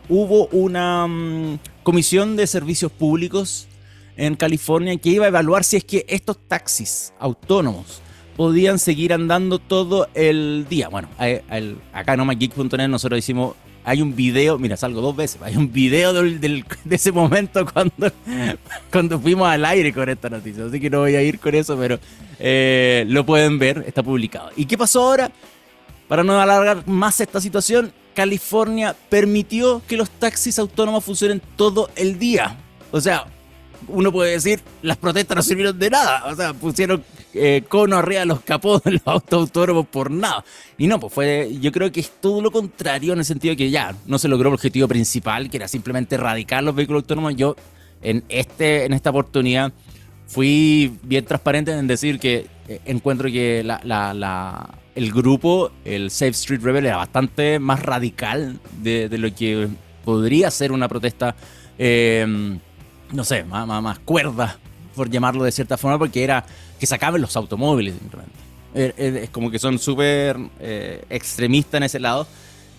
hubo 0.08 0.46
una 0.48 1.06
mm, 1.06 1.58
comisión 1.82 2.36
de 2.36 2.46
servicios 2.46 2.90
públicos 2.90 3.68
en 4.16 4.34
California 4.34 4.96
que 4.96 5.10
iba 5.10 5.26
a 5.26 5.28
evaluar 5.28 5.62
si 5.62 5.76
es 5.76 5.84
que 5.84 6.04
estos 6.08 6.38
taxis 6.48 7.12
autónomos 7.20 8.02
podían 8.36 8.78
seguir 8.78 9.12
andando 9.12 9.58
todo 9.58 10.08
el 10.14 10.66
día. 10.68 10.88
Bueno, 10.88 11.08
acá 11.92 12.14
en 12.14 12.20
omageek.net 12.20 12.88
nosotros 12.88 13.18
hicimos 13.18 13.54
hay 13.88 14.02
un 14.02 14.14
video, 14.14 14.58
mira, 14.58 14.76
salgo 14.76 15.00
dos 15.00 15.16
veces, 15.16 15.40
hay 15.42 15.56
un 15.56 15.72
video 15.72 16.12
de 16.12 16.64
ese 16.90 17.10
momento 17.10 17.64
cuando, 17.64 18.12
cuando 18.92 19.18
fuimos 19.18 19.48
al 19.48 19.64
aire 19.64 19.94
con 19.94 20.08
esta 20.10 20.28
noticia, 20.28 20.66
así 20.66 20.78
que 20.78 20.90
no 20.90 21.00
voy 21.00 21.16
a 21.16 21.22
ir 21.22 21.38
con 21.38 21.54
eso, 21.54 21.74
pero 21.78 21.98
eh, 22.38 23.04
lo 23.08 23.24
pueden 23.24 23.58
ver, 23.58 23.84
está 23.86 24.02
publicado. 24.02 24.50
¿Y 24.56 24.66
qué 24.66 24.76
pasó 24.76 25.04
ahora? 25.04 25.32
Para 26.06 26.22
no 26.22 26.38
alargar 26.38 26.86
más 26.86 27.18
esta 27.20 27.40
situación, 27.40 27.92
California 28.14 28.94
permitió 29.08 29.80
que 29.88 29.96
los 29.96 30.10
taxis 30.10 30.58
autónomos 30.58 31.02
funcionen 31.04 31.40
todo 31.56 31.88
el 31.96 32.18
día. 32.18 32.56
O 32.90 33.00
sea, 33.00 33.26
uno 33.86 34.12
puede 34.12 34.32
decir, 34.32 34.60
las 34.82 34.96
protestas 34.96 35.36
no 35.36 35.42
sirvieron 35.42 35.78
de 35.78 35.90
nada. 35.90 36.24
O 36.26 36.34
sea, 36.34 36.52
pusieron 36.52 37.04
eh, 37.34 37.62
cono 37.68 37.96
arriba 37.96 38.20
de 38.20 38.26
los 38.26 38.40
capós 38.40 38.82
de 38.82 38.92
los 38.92 39.02
autos 39.04 39.40
autónomos 39.40 39.86
por 39.86 40.10
nada. 40.10 40.44
Y 40.76 40.86
no, 40.86 40.98
pues 40.98 41.12
fue, 41.12 41.56
yo 41.60 41.70
creo 41.72 41.92
que 41.92 42.00
es 42.00 42.10
todo 42.20 42.40
lo 42.40 42.50
contrario 42.50 43.12
en 43.12 43.20
el 43.20 43.24
sentido 43.24 43.54
que 43.54 43.70
ya 43.70 43.94
no 44.06 44.18
se 44.18 44.28
logró 44.28 44.48
el 44.48 44.54
objetivo 44.54 44.88
principal, 44.88 45.50
que 45.50 45.58
era 45.58 45.68
simplemente 45.68 46.16
erradicar 46.16 46.62
los 46.62 46.74
vehículos 46.74 47.02
autónomos. 47.02 47.36
Yo, 47.36 47.54
en, 48.02 48.24
este, 48.28 48.86
en 48.86 48.92
esta 48.92 49.10
oportunidad, 49.10 49.72
fui 50.26 50.98
bien 51.02 51.24
transparente 51.24 51.72
en 51.72 51.86
decir 51.86 52.18
que 52.18 52.46
eh, 52.68 52.80
encuentro 52.84 53.30
que 53.30 53.62
la, 53.62 54.70
el 54.94 55.12
grupo, 55.12 55.70
el 55.84 56.10
Safe 56.10 56.30
Street 56.30 56.60
Rebel, 56.62 56.86
era 56.86 56.96
bastante 56.96 57.58
más 57.58 57.82
radical 57.82 58.58
de, 58.82 59.08
lo 59.18 59.34
que 59.34 59.68
podría 60.04 60.50
ser 60.50 60.72
una 60.72 60.88
protesta. 60.88 61.36
Eh, 61.78 62.58
no 63.12 63.24
sé, 63.24 63.44
más, 63.44 63.66
más, 63.66 63.98
cuerda, 64.00 64.58
por 64.94 65.10
llamarlo 65.10 65.44
de 65.44 65.52
cierta 65.52 65.76
forma, 65.76 65.98
porque 65.98 66.22
era 66.22 66.44
que 66.78 66.86
se 66.86 66.94
acaben 66.94 67.20
los 67.20 67.36
automóviles 67.36 67.94
simplemente. 67.98 68.38
Eh, 68.74 68.92
eh, 68.96 69.20
es 69.24 69.30
como 69.30 69.50
que 69.50 69.58
son 69.58 69.78
súper 69.78 70.36
eh, 70.60 71.04
extremistas 71.10 71.78
en 71.78 71.82
ese 71.84 71.98
lado. 71.98 72.26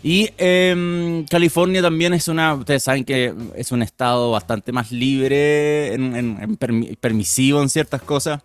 Y 0.01 0.29
em, 0.38 1.25
California 1.25 1.81
también 1.81 2.13
es 2.13 2.29
una, 2.29 2.53
ustedes 2.53 2.83
saben 2.83 3.03
que 3.03 3.33
es 3.55 3.71
un 3.71 3.81
estado 3.81 4.31
bastante 4.31 4.71
más 4.71 4.91
libre, 4.91 5.93
en, 5.93 6.57
permisivo 7.00 7.62
en 7.62 7.69
ciertas 7.69 8.01
cosas. 8.01 8.41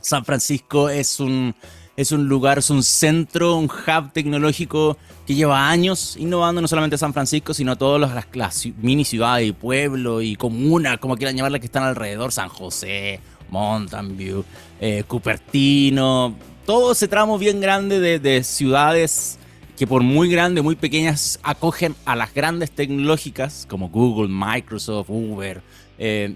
San 0.00 0.26
Francisco 0.26 0.90
es 0.90 1.20
un, 1.20 1.54
es 1.96 2.12
un 2.12 2.26
lugar, 2.28 2.58
es 2.58 2.70
un 2.70 2.82
centro, 2.82 3.56
un 3.56 3.66
hub 3.66 4.12
tecnológico 4.12 4.96
que 5.26 5.34
lleva 5.34 5.68
años 5.68 6.16
innovando 6.18 6.60
no 6.60 6.68
solamente 6.68 6.98
San 6.98 7.12
Francisco, 7.12 7.54
sino 7.54 7.76
todas 7.76 8.26
las, 8.34 8.66
mini 8.78 9.04
ciudades 9.04 9.48
y 9.48 9.52
pueblos 9.52 10.22
y 10.24 10.36
comunas, 10.36 10.98
como 10.98 11.16
quieran 11.16 11.36
llamarlas, 11.36 11.60
que 11.60 11.66
están 11.66 11.84
alrededor, 11.84 12.32
San 12.32 12.48
José, 12.48 13.20
Mountain 13.50 14.16
View, 14.16 14.44
eh, 14.80 15.04
Cupertino, 15.06 16.34
todo 16.66 16.92
ese 16.92 17.08
tramo 17.08 17.38
bien 17.38 17.60
grande 17.60 18.18
de, 18.18 18.44
ciudades 18.44 19.38
que 19.76 19.86
por 19.86 20.02
muy 20.02 20.30
grandes, 20.30 20.62
muy 20.62 20.76
pequeñas, 20.76 21.38
acogen 21.42 21.94
a 22.04 22.16
las 22.16 22.32
grandes 22.32 22.70
tecnológicas 22.70 23.66
como 23.68 23.88
Google, 23.88 24.28
Microsoft, 24.28 25.10
Uber. 25.10 25.62
Eh, 25.98 26.34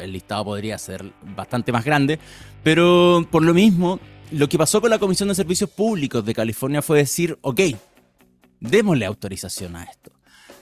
el 0.00 0.12
listado 0.12 0.44
podría 0.44 0.78
ser 0.78 1.04
bastante 1.34 1.72
más 1.72 1.84
grande, 1.84 2.18
pero 2.62 3.26
por 3.30 3.42
lo 3.42 3.54
mismo 3.54 3.98
lo 4.32 4.48
que 4.48 4.58
pasó 4.58 4.80
con 4.80 4.90
la 4.90 4.98
Comisión 4.98 5.28
de 5.28 5.34
Servicios 5.34 5.70
Públicos 5.70 6.24
de 6.24 6.34
California 6.34 6.82
fue 6.82 6.98
decir, 6.98 7.38
ok, 7.42 7.60
démosle 8.60 9.06
autorización 9.06 9.76
a 9.76 9.84
esto. 9.84 10.12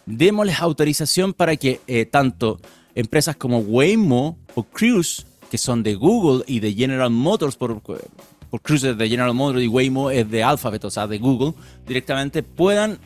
Démosle 0.07 0.55
autorización 0.55 1.35
para 1.35 1.57
que 1.57 1.81
eh, 1.87 2.07
tanto 2.07 2.61
empresas 2.95 3.37
como 3.37 3.59
Waymo 3.59 4.39
o 4.55 4.63
Cruise, 4.63 5.27
que 5.51 5.59
son 5.59 5.83
de 5.83 5.95
Google 5.95 6.45
y 6.47 6.61
de 6.61 6.73
General 6.73 7.11
Motors, 7.11 7.57
por, 7.57 7.83
por 7.83 8.63
Cruise 8.63 8.85
es 8.85 8.97
de 8.97 9.09
General 9.09 9.35
Motors 9.35 9.63
y 9.63 9.69
Waymo 9.69 10.11
es 10.11 10.31
de 10.31 10.43
Alphabet, 10.43 10.85
o 10.85 10.91
sea, 10.91 11.07
de 11.07 11.19
Google, 11.19 11.53
directamente 11.87 12.43
puedan 12.43 12.99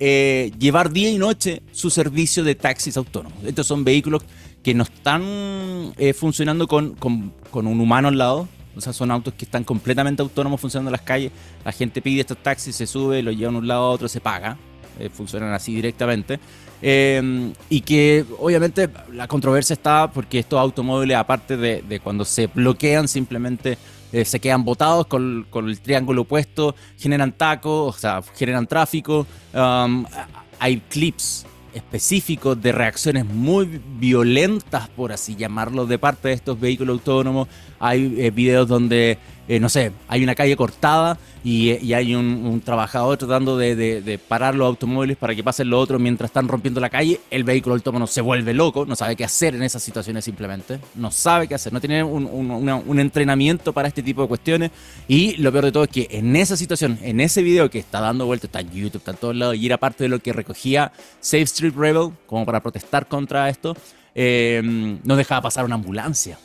eh, 0.00 0.50
llevar 0.58 0.92
día 0.92 1.10
y 1.10 1.18
noche 1.18 1.62
su 1.70 1.90
servicio 1.90 2.42
de 2.42 2.56
taxis 2.56 2.96
autónomos. 2.96 3.38
Estos 3.44 3.68
son 3.68 3.84
vehículos 3.84 4.24
que 4.64 4.74
no 4.74 4.82
están 4.82 5.22
eh, 5.96 6.12
funcionando 6.12 6.66
con 6.66 6.96
un 7.52 7.80
humano 7.80 8.08
al 8.08 8.18
lado, 8.18 8.48
o 8.74 8.80
son 8.80 9.10
autos 9.10 9.34
que 9.34 9.44
están 9.44 9.64
completamente 9.64 10.22
autónomos 10.22 10.60
funcionando 10.60 10.88
en 10.90 10.92
las 10.92 11.02
calles. 11.02 11.32
La 11.64 11.72
gente 11.72 12.00
pide 12.02 12.20
estos 12.20 12.38
taxis, 12.38 12.74
se 12.74 12.86
sube, 12.86 13.22
los 13.22 13.36
lleva 13.36 13.52
de 13.52 13.58
un 13.58 13.68
lado 13.68 13.84
a 13.84 13.90
otro, 13.90 14.08
se 14.08 14.20
paga. 14.20 14.56
Eh, 14.98 15.08
funcionan 15.08 15.52
así 15.52 15.74
directamente. 15.74 16.38
Em, 16.82 17.52
y 17.70 17.80
que 17.80 18.24
obviamente 18.38 18.90
la 19.12 19.28
controversia 19.28 19.74
está 19.74 20.10
porque 20.10 20.40
estos 20.40 20.58
automóviles, 20.58 21.16
aparte 21.16 21.56
de, 21.56 22.00
cuando 22.02 22.24
se 22.24 22.48
bloquean, 22.48 23.08
simplemente 23.08 23.78
eh, 24.12 24.24
se 24.24 24.40
quedan 24.40 24.64
botados 24.64 25.06
con, 25.06 25.46
el 25.54 25.80
triángulo 25.80 26.22
opuesto, 26.22 26.74
generan 26.98 27.32
tacos, 27.32 27.96
o 27.96 27.98
sea, 27.98 28.22
generan 28.34 28.66
tráfico. 28.66 29.26
hay 30.58 30.76
clips 30.88 31.46
específicos 31.74 32.60
de 32.60 32.72
reacciones 32.72 33.24
muy 33.24 33.80
violentas, 33.98 34.88
por 34.88 35.12
así 35.12 35.36
llamarlo, 35.36 35.86
de 35.86 35.98
parte 35.98 36.28
de 36.28 36.34
estos 36.34 36.58
vehículos 36.58 36.98
autónomos. 36.98 37.48
Hay 37.78 38.14
eh, 38.18 38.30
videos 38.30 38.68
donde 38.68 39.18
eh, 39.48 39.58
no 39.58 39.68
sé, 39.68 39.92
hay 40.08 40.22
una 40.22 40.34
calle 40.34 40.56
cortada 40.56 41.18
y, 41.44 41.92
hay 41.92 42.14
un, 42.14 42.60
trabajador 42.64 43.18
tratando 43.18 43.56
de, 43.56 44.20
parar 44.28 44.54
los 44.54 44.66
automóviles 44.66 45.16
para 45.16 45.34
que 45.34 45.42
pasen 45.42 45.68
los 45.68 45.82
otros 45.82 46.00
mientras 46.00 46.30
están 46.30 46.46
rompiendo 46.46 46.80
la 46.80 46.88
calle, 46.88 47.20
el 47.30 47.42
vehículo 47.42 47.74
autónomo 47.74 48.06
se 48.06 48.20
vuelve 48.20 48.54
loco, 48.54 48.86
no 48.86 48.94
sabe 48.94 49.16
qué 49.16 49.24
hacer 49.24 49.54
en 49.56 49.62
esas 49.62 49.82
situaciones 49.82 50.24
simplemente, 50.24 50.78
no 50.94 51.10
sabe 51.10 51.48
qué 51.48 51.56
hacer, 51.56 51.72
no 51.72 51.80
tiene 51.80 52.04
un, 52.04 53.00
entrenamiento 53.00 53.72
para 53.72 53.88
este 53.88 54.02
tipo 54.02 54.22
de 54.22 54.28
cuestiones 54.28 54.70
y 55.08 55.36
lo 55.38 55.50
peor 55.50 55.64
de 55.64 55.72
todo 55.72 55.84
es 55.84 55.90
que 55.90 56.06
en 56.10 56.36
esa 56.36 56.56
situación, 56.56 56.98
en 57.02 57.18
ese 57.20 57.42
video 57.42 57.68
que 57.68 57.80
está 57.80 58.00
dando 58.00 58.26
vuelta, 58.26 58.46
está 58.46 58.60
en 58.60 58.70
YouTube, 58.70 58.98
está 58.98 59.10
en 59.10 59.16
todos 59.16 59.34
lados 59.34 59.56
y 59.56 59.66
era 59.66 59.76
parte 59.76 60.04
de 60.04 60.08
lo 60.08 60.20
que 60.20 60.32
recogía 60.32 60.92
Safe 61.20 61.42
Street 61.42 61.74
Rebel 61.76 62.12
como 62.26 62.46
para 62.46 62.60
protestar 62.60 63.08
contra 63.08 63.48
esto, 63.48 63.76
eh, 64.14 64.60
no 65.02 65.16
dejaba 65.16 65.42
pasar 65.42 65.64
una 65.64 65.74
ambulancia. 65.74 66.38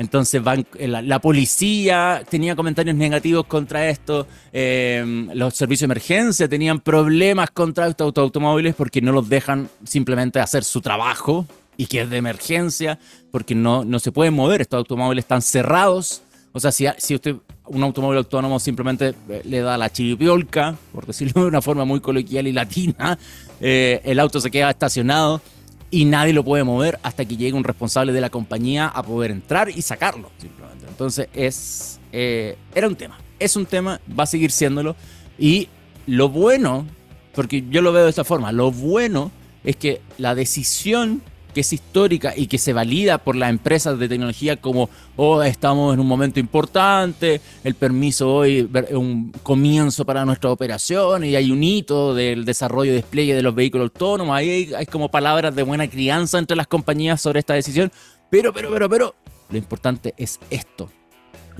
Entonces 0.00 0.42
van, 0.42 0.66
eh, 0.78 0.88
la, 0.88 1.18
policía 1.18 2.22
tenía 2.26 2.56
comentarios 2.56 2.96
negativos 2.96 3.44
contra 3.44 3.90
esto, 3.90 4.26
eh, 4.50 5.28
los 5.34 5.54
servicios 5.54 5.80
de 5.86 5.92
emergencia 5.92 6.48
tenían 6.48 6.80
problemas 6.80 7.50
contra 7.50 7.86
estos 7.86 8.16
automóviles 8.16 8.74
porque 8.74 9.02
no 9.02 9.12
los 9.12 9.28
dejan 9.28 9.68
simplemente 9.84 10.40
hacer 10.40 10.64
su 10.64 10.80
trabajo 10.80 11.46
y 11.76 11.84
que 11.84 12.00
es 12.00 12.08
de 12.08 12.16
emergencia, 12.16 12.98
porque 13.30 13.54
no, 13.54 13.84
no 13.84 13.98
se 13.98 14.10
pueden 14.10 14.32
mover, 14.32 14.62
estos 14.62 14.78
automóviles 14.78 15.24
están 15.24 15.42
cerrados. 15.42 16.22
O 16.52 16.60
sea, 16.60 16.72
si, 16.72 16.86
si 16.96 17.14
usted 17.14 17.36
un 17.66 17.82
automóvil 17.82 18.16
autónomo 18.16 18.58
simplemente 18.58 19.14
eh, 19.28 19.42
le 19.44 19.60
da 19.60 19.76
la 19.76 19.92
chiripiolca, 19.92 20.76
por 20.94 21.04
decirlo 21.04 21.42
de 21.42 21.48
una 21.48 21.60
forma 21.60 21.84
muy 21.84 22.00
coloquial 22.00 22.46
y 22.46 22.52
latina, 22.52 23.18
el 23.60 24.18
auto 24.18 24.40
se 24.40 24.50
queda 24.50 24.70
estacionado 24.70 25.42
y 25.90 26.04
nadie 26.04 26.32
lo 26.32 26.44
puede 26.44 26.64
mover 26.64 26.98
hasta 27.02 27.24
que 27.24 27.36
llegue 27.36 27.56
un 27.56 27.64
responsable 27.64 28.12
de 28.12 28.20
la 28.20 28.30
compañía 28.30 28.86
a 28.86 29.02
poder 29.02 29.30
entrar 29.30 29.70
y 29.70 29.82
sacarlo, 29.82 30.30
simplemente. 30.38 30.86
Entonces 30.88 31.28
es, 31.34 32.00
eh, 32.12 32.56
era 32.74 32.86
un 32.86 32.96
tema, 32.96 33.18
es 33.38 33.56
un 33.56 33.66
tema, 33.66 34.00
va 34.18 34.24
a 34.24 34.26
seguir 34.26 34.50
siéndolo. 34.50 34.94
Y 35.38 35.68
lo 36.06 36.28
bueno, 36.28 36.86
porque 37.34 37.64
yo 37.70 37.82
lo 37.82 37.92
veo 37.92 38.04
de 38.04 38.10
esta 38.10 38.24
forma, 38.24 38.52
lo 38.52 38.70
bueno 38.70 39.32
es 39.64 39.76
que 39.76 40.00
la 40.18 40.34
decisión 40.34 41.22
que 41.50 41.60
es 41.60 41.72
histórica 41.72 42.32
y 42.36 42.46
que 42.46 42.58
se 42.58 42.72
valida 42.72 43.18
por 43.18 43.36
las 43.36 43.50
empresas 43.50 43.98
de 43.98 44.08
tecnología 44.08 44.56
como, 44.56 44.90
oh, 45.16 45.42
estamos 45.42 45.94
en 45.94 46.00
un 46.00 46.06
momento 46.06 46.40
importante, 46.40 47.40
el 47.64 47.74
permiso 47.74 48.34
hoy 48.34 48.68
es 48.88 48.94
un 48.94 49.32
comienzo 49.42 50.04
para 50.04 50.24
nuestra 50.24 50.50
operación 50.50 51.24
y 51.24 51.36
hay 51.36 51.50
un 51.50 51.62
hito 51.62 52.14
del 52.14 52.44
desarrollo 52.44 52.92
y 52.92 52.94
despliegue 52.94 53.34
de 53.34 53.42
los 53.42 53.54
vehículos 53.54 53.86
autónomos, 53.86 54.36
ahí 54.36 54.72
hay, 54.76 54.86
como 54.86 55.10
palabras 55.10 55.54
de 55.54 55.62
buena 55.62 55.88
crianza 55.88 56.38
entre 56.38 56.56
las 56.56 56.66
compañías 56.66 57.20
sobre 57.20 57.40
esta 57.40 57.54
decisión, 57.54 57.90
pero, 58.30 58.52
pero, 58.52 58.70
pero, 58.70 58.88
pero, 58.88 59.14
lo 59.50 59.58
importante 59.58 60.14
es 60.16 60.38
esto, 60.50 60.90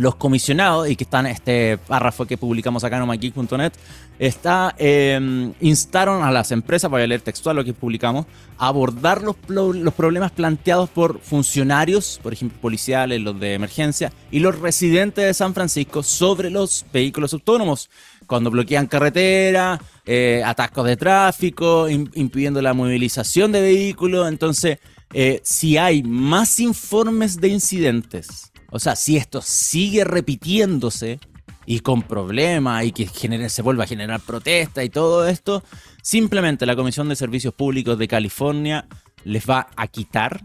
los 0.01 0.15
comisionados, 0.15 0.89
y 0.89 0.97
que 0.97 1.05
están 1.05 1.27
en 1.27 1.33
este 1.33 1.77
párrafo 1.77 2.25
que 2.25 2.39
publicamos 2.39 2.83
acá 2.85 2.97
en 2.97 3.03
omageek.net, 3.03 3.73
está, 4.19 4.75
em, 4.79 5.53
instaron 5.61 6.23
a 6.23 6.31
las 6.31 6.53
empresas, 6.53 6.91
voy 6.91 7.03
a 7.03 7.07
leer 7.07 7.21
textual 7.21 7.57
lo 7.57 7.65
que 7.65 7.75
publicamos, 7.75 8.25
a 8.57 8.69
abordar 8.69 9.21
los, 9.21 9.37
los 9.49 9.95
problemas 9.95 10.33
planteados 10.33 10.89
por 10.89 11.21
funcionarios, 11.21 12.19
por 12.23 12.33
ejemplo, 12.33 12.59
policiales, 12.63 13.21
los 13.21 13.39
de 13.39 13.53
emergencia, 13.53 14.11
y 14.31 14.39
los 14.39 14.59
residentes 14.59 15.27
de 15.27 15.35
San 15.35 15.53
Francisco 15.53 16.03
sobre 16.03 16.49
los 16.49 16.87
vehículos 16.91 17.35
autónomos, 17.35 17.91
cuando 18.27 18.51
bloquean 18.51 18.87
carretera, 18.87 19.79
eh, 20.07 20.43
atascos 20.47 20.87
de 20.87 20.97
tráfico, 20.97 21.91
impidiendo 21.91 22.63
la 22.63 22.73
movilización 22.73 23.53
de 23.53 23.61
vehículos, 23.61 24.29
entonces 24.29 24.79
eh, 25.13 25.41
si 25.43 25.77
hay 25.77 26.03
más 26.05 26.61
informes 26.61 27.41
de 27.41 27.49
incidentes, 27.49 28.50
o 28.71 28.79
sea, 28.79 28.97
si 28.97 29.17
esto 29.17 29.43
sigue 29.43 30.05
repitiéndose 30.05 31.21
y 31.67 31.81
con 31.81 32.03
problemas 32.03 32.85
y 32.85 32.93
que 32.93 33.09
se 33.49 33.63
vuelva 33.63 33.85
a 33.85 33.87
generar 33.87 34.21
protesta 34.21 34.83
y 34.83 34.89
todo 34.89 35.29
esto, 35.29 35.63
simplemente 36.03 36.67
la 36.67 36.77
Comisión 36.77 37.09
de 37.09 37.17
Servicios 37.17 37.55
Públicos 37.55 37.99
de 37.99 38.09
California 38.09 38.87
les 39.25 39.49
va 39.49 39.69
a 39.77 39.87
quitar 39.87 40.45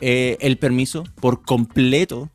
eh, 0.00 0.36
el 0.40 0.58
permiso 0.58 1.04
por 1.20 1.42
completo 1.42 2.30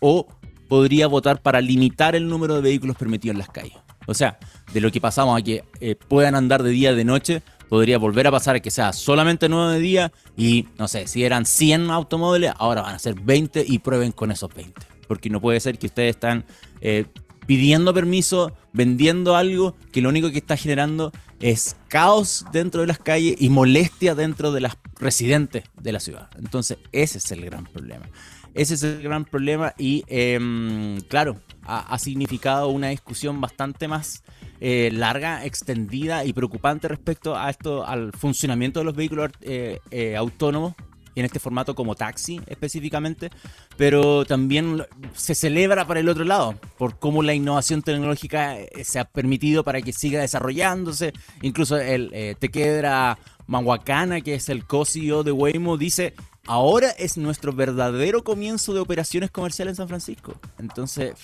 o 0.00 0.26
podría 0.68 1.06
votar 1.06 1.42
para 1.42 1.60
limitar 1.60 2.14
el 2.14 2.28
número 2.28 2.56
de 2.56 2.62
vehículos 2.62 2.96
permitidos 2.96 3.34
en 3.34 3.38
las 3.38 3.48
calles. 3.48 3.76
O 4.06 4.14
sea, 4.14 4.38
de 4.72 4.80
lo 4.80 4.90
que 4.90 5.00
pasamos 5.00 5.38
a 5.38 5.42
que 5.42 5.64
eh, 5.80 5.94
puedan 5.94 6.34
andar 6.34 6.62
de 6.62 6.70
día 6.70 6.94
de 6.94 7.04
noche, 7.04 7.42
podría 7.68 7.98
volver 7.98 8.26
a 8.26 8.30
pasar 8.30 8.60
que 8.62 8.70
sea 8.70 8.92
solamente 8.92 9.48
9 9.48 9.74
de 9.74 9.80
día 9.80 10.12
y 10.36 10.66
no 10.78 10.88
sé, 10.88 11.06
si 11.06 11.24
eran 11.24 11.46
100 11.46 11.90
automóviles, 11.90 12.52
ahora 12.58 12.82
van 12.82 12.94
a 12.94 12.98
ser 12.98 13.14
20 13.14 13.64
y 13.66 13.78
prueben 13.78 14.12
con 14.12 14.30
esos 14.30 14.52
20. 14.52 14.74
Porque 15.06 15.30
no 15.30 15.40
puede 15.40 15.60
ser 15.60 15.78
que 15.78 15.86
ustedes 15.86 16.10
están 16.10 16.44
eh, 16.80 17.06
pidiendo 17.46 17.94
permiso, 17.94 18.52
vendiendo 18.72 19.36
algo 19.36 19.74
que 19.90 20.02
lo 20.02 20.10
único 20.10 20.30
que 20.30 20.38
está 20.38 20.56
generando 20.56 21.12
es 21.40 21.76
caos 21.88 22.44
dentro 22.52 22.82
de 22.82 22.86
las 22.86 22.98
calles 22.98 23.36
y 23.38 23.48
molestia 23.48 24.14
dentro 24.14 24.52
de 24.52 24.60
las 24.60 24.76
residentes 24.98 25.64
de 25.80 25.92
la 25.92 26.00
ciudad. 26.00 26.28
Entonces, 26.38 26.78
ese 26.92 27.18
es 27.18 27.30
el 27.30 27.44
gran 27.44 27.64
problema. 27.64 28.06
Ese 28.54 28.74
es 28.74 28.82
el 28.82 29.02
gran 29.02 29.24
problema 29.24 29.74
y 29.78 30.04
em, 30.08 31.00
claro, 31.02 31.40
ha, 31.64 31.98
significado 31.98 32.68
una 32.68 32.88
discusión 32.88 33.40
bastante 33.40 33.88
más 33.88 34.22
eh, 34.60 34.90
larga, 34.92 35.44
extendida 35.44 36.24
y 36.24 36.32
preocupante 36.32 36.88
respecto 36.88 37.36
a 37.36 37.48
esto, 37.48 37.86
al 37.86 38.12
funcionamiento 38.12 38.80
de 38.80 38.84
los 38.84 38.96
vehículos 38.96 39.30
eh, 39.40 39.78
eh, 39.92 40.16
autónomos 40.16 40.74
en 41.14 41.24
este 41.24 41.38
formato 41.38 41.74
como 41.74 41.94
taxi 41.94 42.40
específicamente, 42.46 43.30
pero 43.76 44.24
también 44.24 44.84
se 45.14 45.34
celebra 45.34 45.86
para 45.86 46.00
el 46.00 46.08
otro 46.08 46.24
lado, 46.24 46.54
por 46.76 46.98
cómo 46.98 47.22
la 47.22 47.34
innovación 47.34 47.82
tecnológica 47.82 48.56
se 48.84 48.98
ha 48.98 49.04
permitido 49.04 49.64
para 49.64 49.80
que 49.82 49.92
siga 49.92 50.20
desarrollándose. 50.20 51.12
Incluso 51.42 51.76
el 51.76 52.36
Tequedra 52.38 53.18
Mahuacana, 53.48 54.20
que 54.20 54.34
es 54.34 54.48
el 54.48 54.64
co-CEO 54.64 55.24
de 55.24 55.32
Waymo, 55.32 55.76
dice 55.76 56.14
ahora 56.46 56.90
es 56.90 57.16
nuestro 57.16 57.52
verdadero 57.52 58.22
comienzo 58.22 58.72
de 58.72 58.80
operaciones 58.80 59.32
comerciales 59.32 59.72
en 59.72 59.76
San 59.76 59.88
Francisco. 59.88 60.34
Entonces, 60.58 61.14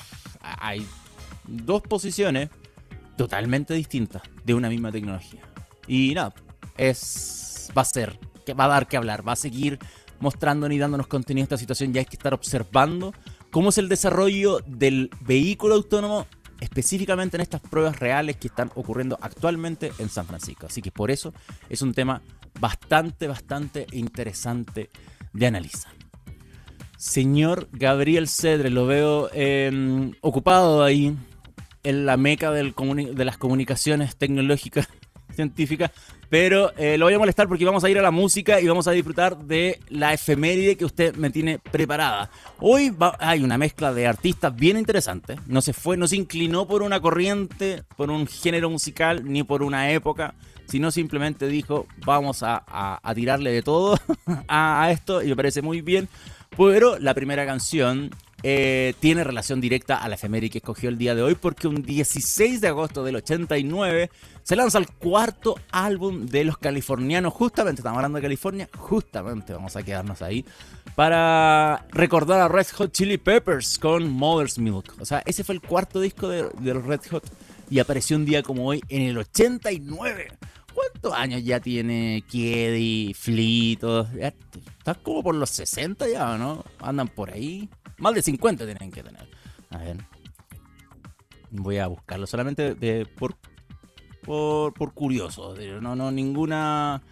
hay 0.40 0.84
dos 1.46 1.82
posiciones 1.82 2.50
totalmente 3.16 3.74
distintas 3.74 4.22
de 4.44 4.54
una 4.54 4.68
misma 4.68 4.90
tecnología. 4.92 5.42
Y 5.86 6.14
nada, 6.14 6.34
es, 6.76 7.70
va 7.76 7.82
a 7.82 7.86
ser, 7.86 8.18
que 8.44 8.54
va 8.54 8.64
a 8.64 8.68
dar 8.68 8.88
que 8.88 8.96
hablar, 8.96 9.26
va 9.26 9.32
a 9.32 9.36
seguir 9.36 9.78
mostrándonos 10.20 10.74
y 10.74 10.78
dándonos 10.78 11.06
contenido 11.06 11.44
a 11.44 11.46
esta 11.46 11.58
situación. 11.58 11.92
Ya 11.92 12.00
hay 12.00 12.06
que 12.06 12.16
estar 12.16 12.34
observando 12.34 13.12
cómo 13.50 13.70
es 13.70 13.78
el 13.78 13.88
desarrollo 13.88 14.60
del 14.66 15.10
vehículo 15.20 15.74
autónomo 15.74 16.26
específicamente 16.60 17.36
en 17.36 17.42
estas 17.42 17.60
pruebas 17.60 17.98
reales 17.98 18.36
que 18.36 18.48
están 18.48 18.70
ocurriendo 18.74 19.18
actualmente 19.20 19.92
en 19.98 20.08
San 20.08 20.26
Francisco. 20.26 20.66
Así 20.66 20.80
que 20.80 20.90
por 20.90 21.10
eso 21.10 21.34
es 21.68 21.82
un 21.82 21.92
tema 21.92 22.22
bastante, 22.58 23.26
bastante 23.26 23.86
interesante 23.92 24.90
de 25.32 25.46
analizar. 25.46 25.92
Señor 26.96 27.68
Gabriel 27.72 28.28
Cedre, 28.28 28.70
lo 28.70 28.86
veo 28.86 29.28
em, 29.34 30.12
ocupado 30.22 30.82
ahí 30.82 31.14
en 31.84 32.06
la 32.06 32.16
meca 32.16 32.50
de 32.50 33.24
las 33.24 33.38
comunicaciones 33.38 34.16
tecnológicas 34.16 34.88
científicas, 35.34 35.90
pero 36.28 36.72
eh, 36.76 36.98
lo 36.98 37.06
voy 37.06 37.14
a 37.14 37.18
molestar 37.18 37.48
porque 37.48 37.64
vamos 37.64 37.84
a 37.84 37.90
ir 37.90 37.98
a 37.98 38.02
la 38.02 38.10
música 38.10 38.60
y 38.60 38.66
vamos 38.66 38.88
a 38.88 38.92
disfrutar 38.92 39.36
de 39.38 39.78
la 39.88 40.12
efeméride 40.12 40.76
que 40.76 40.84
usted 40.84 41.14
me 41.16 41.30
tiene 41.30 41.58
preparada. 41.58 42.30
Hoy 42.58 42.94
hay 43.20 43.42
una 43.42 43.58
mezcla 43.58 43.92
de 43.92 44.06
artistas 44.06 44.54
bien 44.54 44.76
interesante. 44.76 45.36
No 45.46 45.60
se 45.60 45.72
fue, 45.72 45.96
no 45.96 46.08
se 46.08 46.16
inclinó 46.16 46.66
por 46.66 46.82
una 46.82 47.00
corriente, 47.00 47.84
por 47.96 48.10
un 48.10 48.26
género 48.26 48.70
musical, 48.70 49.22
ni 49.24 49.42
por 49.42 49.62
una 49.62 49.90
época 49.90 50.34
sino 50.66 50.90
simplemente 50.90 51.46
dijo, 51.46 51.86
vamos 52.04 52.42
a, 52.42 53.00
tirarle 53.14 53.52
de 53.52 53.62
todo 53.62 53.98
a, 54.48 54.88
esto 54.90 55.22
y 55.22 55.28
me 55.28 55.36
parece 55.36 55.62
muy 55.62 55.80
bien. 55.80 56.08
Pero 56.56 56.98
la 56.98 57.14
primera 57.14 57.44
canción 57.46 58.10
eh, 58.46 58.92
tiene 59.00 59.24
relación 59.24 59.58
directa 59.58 59.96
a 59.96 60.06
la 60.06 60.16
efeméride 60.16 60.50
que 60.50 60.58
escogió 60.58 60.90
el 60.90 60.98
día 60.98 61.14
de 61.14 61.22
hoy 61.22 61.34
porque 61.34 61.66
un 61.66 61.82
16 61.82 62.60
de 62.60 62.68
agosto 62.68 63.02
del 63.02 63.16
89 63.16 64.10
se 64.42 64.54
lanza 64.54 64.76
el 64.76 64.86
cuarto 64.86 65.54
álbum 65.72 66.26
de 66.26 66.44
los 66.44 66.58
californianos, 66.58 67.32
justamente, 67.32 67.80
estamos 67.80 67.96
hablando 67.96 68.16
de 68.16 68.22
California, 68.22 68.68
justamente 68.76 69.54
vamos 69.54 69.74
a 69.76 69.82
quedarnos 69.82 70.20
ahí, 70.20 70.44
para 70.94 71.86
recordar 71.90 72.42
a 72.42 72.48
Red 72.48 72.66
Hot 72.74 72.92
Chili 72.92 73.16
Peppers 73.16 73.78
con 73.78 74.10
Mother's 74.10 74.58
Milk. 74.58 74.94
O 75.00 75.06
sea, 75.06 75.22
ese 75.24 75.42
fue 75.42 75.54
el 75.54 75.62
cuarto 75.62 75.98
disco 75.98 76.28
de, 76.28 76.50
de 76.60 76.74
los 76.74 76.84
Red 76.84 77.00
Hot 77.12 77.24
y 77.70 77.78
apareció 77.78 78.18
un 78.18 78.26
día 78.26 78.42
como 78.42 78.66
hoy 78.66 78.82
en 78.90 79.02
el 79.02 79.16
89. 79.16 80.28
¿Cuántos 80.74 81.14
años 81.14 81.42
ya 81.42 81.60
tiene 81.60 82.22
Kiedi, 82.28 83.14
Flea, 83.14 83.78
todos? 83.80 84.08
Estás 84.12 84.98
como 85.02 85.22
por 85.22 85.34
los 85.34 85.48
60 85.48 86.06
ya, 86.10 86.36
¿no? 86.36 86.62
Andan 86.80 87.08
por 87.08 87.30
ahí. 87.30 87.70
Más 87.98 88.14
de 88.14 88.22
50 88.22 88.64
tienen 88.64 88.90
que 88.90 89.02
tener. 89.02 89.28
A 89.70 89.78
ver. 89.78 89.96
Voy 91.50 91.78
a 91.78 91.86
buscarlo 91.86 92.26
solamente 92.26 92.74
de, 92.74 93.06
por, 93.06 93.36
por, 94.22 94.94
curioso. 94.94 95.54
No, 95.80 95.94
no, 95.94 96.10
ninguna. 96.10 97.02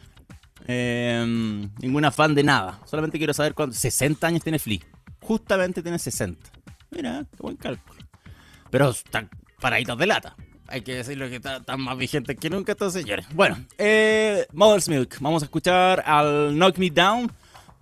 Em, 0.66 1.70
ninguna 1.80 2.10
fan 2.10 2.34
de 2.34 2.42
nada. 2.42 2.80
Solamente 2.86 3.18
quiero 3.18 3.34
saber 3.34 3.54
cuántos. 3.54 3.78
60 3.78 4.26
años 4.26 4.42
tiene 4.42 4.58
Flea. 4.58 4.80
Justamente 5.20 5.82
tiene 5.82 5.98
60. 5.98 6.50
Mira, 6.90 7.24
qué 7.30 7.42
buen 7.42 7.56
cálculo. 7.56 8.00
Pero 8.70 8.90
están 8.90 9.30
paraditos 9.60 9.98
de 9.98 10.06
lata 10.06 10.36
hay 10.72 10.80
que 10.80 10.94
decirlo 10.94 11.28
que 11.28 11.36
están 11.36 11.80
más 11.80 11.98
vigentes 11.98 12.36
que 12.38 12.48
nunca 12.48 12.72
estos 12.72 12.94
señores. 12.94 13.26
Bueno, 13.34 13.58
eh, 13.76 14.46
Milk. 14.88 15.18
Vamos 15.20 15.42
a 15.42 15.44
escuchar 15.44 16.02
al 16.06 16.54
Knock 16.54 16.78
Me 16.78 16.88
Down 16.88 17.30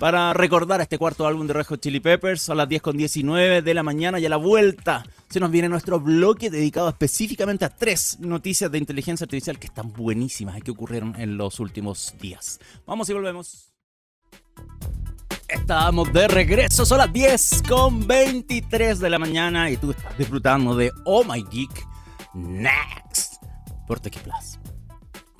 para 0.01 0.33
recordar 0.33 0.81
este 0.81 0.97
cuarto 0.97 1.27
álbum 1.27 1.47
de 1.47 1.53
Red 1.53 1.67
Hot 1.67 1.81
Chili 1.81 2.01
Peppers. 2.01 2.41
Son 2.41 2.57
las 2.57 2.67
10 2.67 2.81
con 2.81 2.97
19 2.97 3.61
de 3.61 3.75
la 3.75 3.83
mañana 3.83 4.19
y 4.19 4.25
a 4.25 4.31
la 4.31 4.39
vuelta 4.39 5.05
se 5.29 5.39
nos 5.39 5.51
viene 5.51 5.69
nuestro 5.69 6.01
bloque 6.01 6.49
dedicado 6.49 6.89
específicamente 6.89 7.67
a 7.67 7.69
tres 7.69 8.19
noticias 8.19 8.73
de 8.73 8.79
inteligencia 8.79 9.25
artificial 9.25 9.59
que 9.59 9.67
están 9.67 9.93
buenísimas 9.93 10.57
y 10.57 10.63
que 10.63 10.71
ocurrieron 10.71 11.15
en 11.21 11.37
los 11.37 11.61
últimos 11.61 12.15
días. 12.19 12.59
Vamos 12.87 13.11
y 13.11 13.13
volvemos. 13.13 13.75
Estamos 15.47 16.11
de 16.15 16.29
regreso, 16.29 16.87
son 16.87 16.99
las 16.99 17.13
10 17.13 17.65
con 17.69 18.07
23 18.07 19.01
de 19.01 19.11
la 19.11 19.19
mañana 19.19 19.69
y 19.69 19.77
tú 19.77 19.91
estás 19.91 20.17
disfrutando 20.17 20.75
de 20.75 20.91
Oh 21.05 21.25
My 21.25 21.45
Geek 21.51 21.87
Next 22.33 23.35
por 23.87 24.01
Tech 24.01 24.19
Plus. 24.23 24.60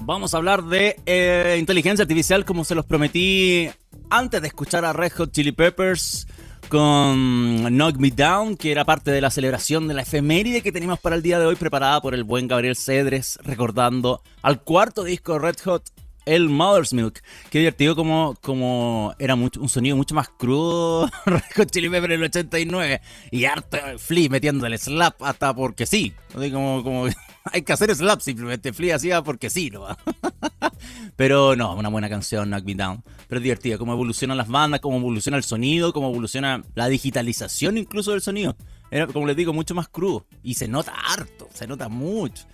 Vamos 0.03 0.33
a 0.33 0.39
hablar 0.39 0.65
de 0.65 0.97
eh, 1.07 1.57
inteligencia 1.59 2.03
artificial 2.03 2.45
como 2.45 2.65
se 2.65 2.75
los 2.75 2.87
prometí 2.87 3.69
antes 4.09 4.41
de 4.41 4.49
escuchar 4.49 4.85
a 4.85 4.93
Red 4.93 5.13
Hot 5.13 5.33
Chili 5.33 5.53
Peppers 5.53 6.27
con 6.69 7.67
Knock 7.69 7.99
Me 7.99 8.11
Down, 8.11 8.57
que 8.57 8.73
era 8.73 8.85
parte 8.85 9.11
de 9.11 9.21
la 9.21 9.31
celebración 9.31 9.89
de 9.89 9.95
la 9.95 10.03
efeméride 10.03 10.63
que 10.63 10.73
teníamos 10.73 11.01
para 11.01 11.17
el 11.17 11.23
día 11.23 11.39
de 11.39 11.47
hoy 11.47 11.57
preparada 11.57 12.01
por 12.01 12.15
el 12.15 12.25
buen 12.25 12.49
Gabriel 12.49 12.77
Cedres, 12.77 13.39
recordando 13.43 14.23
al 14.43 14.63
cuarto 14.63 15.05
disco 15.05 15.39
Red 15.39 15.57
Hot 15.65 15.91
el 16.25 16.49
Mother's 16.49 16.93
Milk. 16.93 17.23
Qué 17.51 17.59
divertido 17.59 17.97
como, 17.97 18.37
como 18.41 19.15
era 19.19 19.37
mucho, 19.37 19.61
un 19.61 19.69
sonido 19.69 19.97
mucho 19.97 20.15
más 20.15 20.29
crudo 20.29 21.11
con 21.57 21.67
Chili 21.67 21.89
Pepper 21.91 22.13
en 22.13 22.21
el 22.21 22.27
89 22.27 23.01
y 23.31 23.45
harto 23.45 23.79
Flea 23.99 24.29
metiendo 24.29 24.67
el 24.67 24.79
slap 24.79 25.23
hasta 25.23 25.55
porque 25.55 25.87
sí. 25.87 26.15
Como 26.33 27.09
hay 27.53 27.63
que 27.63 27.73
hacer 27.73 27.95
slap 27.95 28.21
simplemente. 28.21 28.73
Flea 28.73 28.97
hacía 28.97 29.23
porque 29.23 29.51
sí, 29.51 29.71
¿no? 29.71 29.87
Pero 31.17 31.57
no, 31.57 31.75
una 31.75 31.89
buena 31.89 32.09
canción, 32.09 32.49
Knock 32.49 32.65
Me 32.65 32.75
Down. 32.75 33.03
Pero 33.29 33.39
es 33.39 33.43
divertido, 33.43 33.79
cómo 33.79 33.93
evolucionan 33.93 34.37
las 34.37 34.49
bandas, 34.49 34.81
cómo 34.81 34.97
evoluciona 34.97 35.37
el 35.37 35.45
sonido, 35.45 35.93
cómo 35.93 36.09
evoluciona 36.11 36.63
la 36.75 36.89
digitalización 36.89 37.79
incluso 37.79 38.13
del 38.13 38.23
sonido. 38.23 38.57
Era, 38.91 39.07
como 39.07 39.27
les 39.27 39.37
digo, 39.37 39.53
mucho 39.53 39.75
más 39.75 39.89
crudo. 39.89 40.27
Y 40.43 40.55
se 40.55 40.69
nota 40.69 40.93
harto, 40.93 41.49
se 41.53 41.67
nota 41.67 41.89
mucho. 41.89 42.45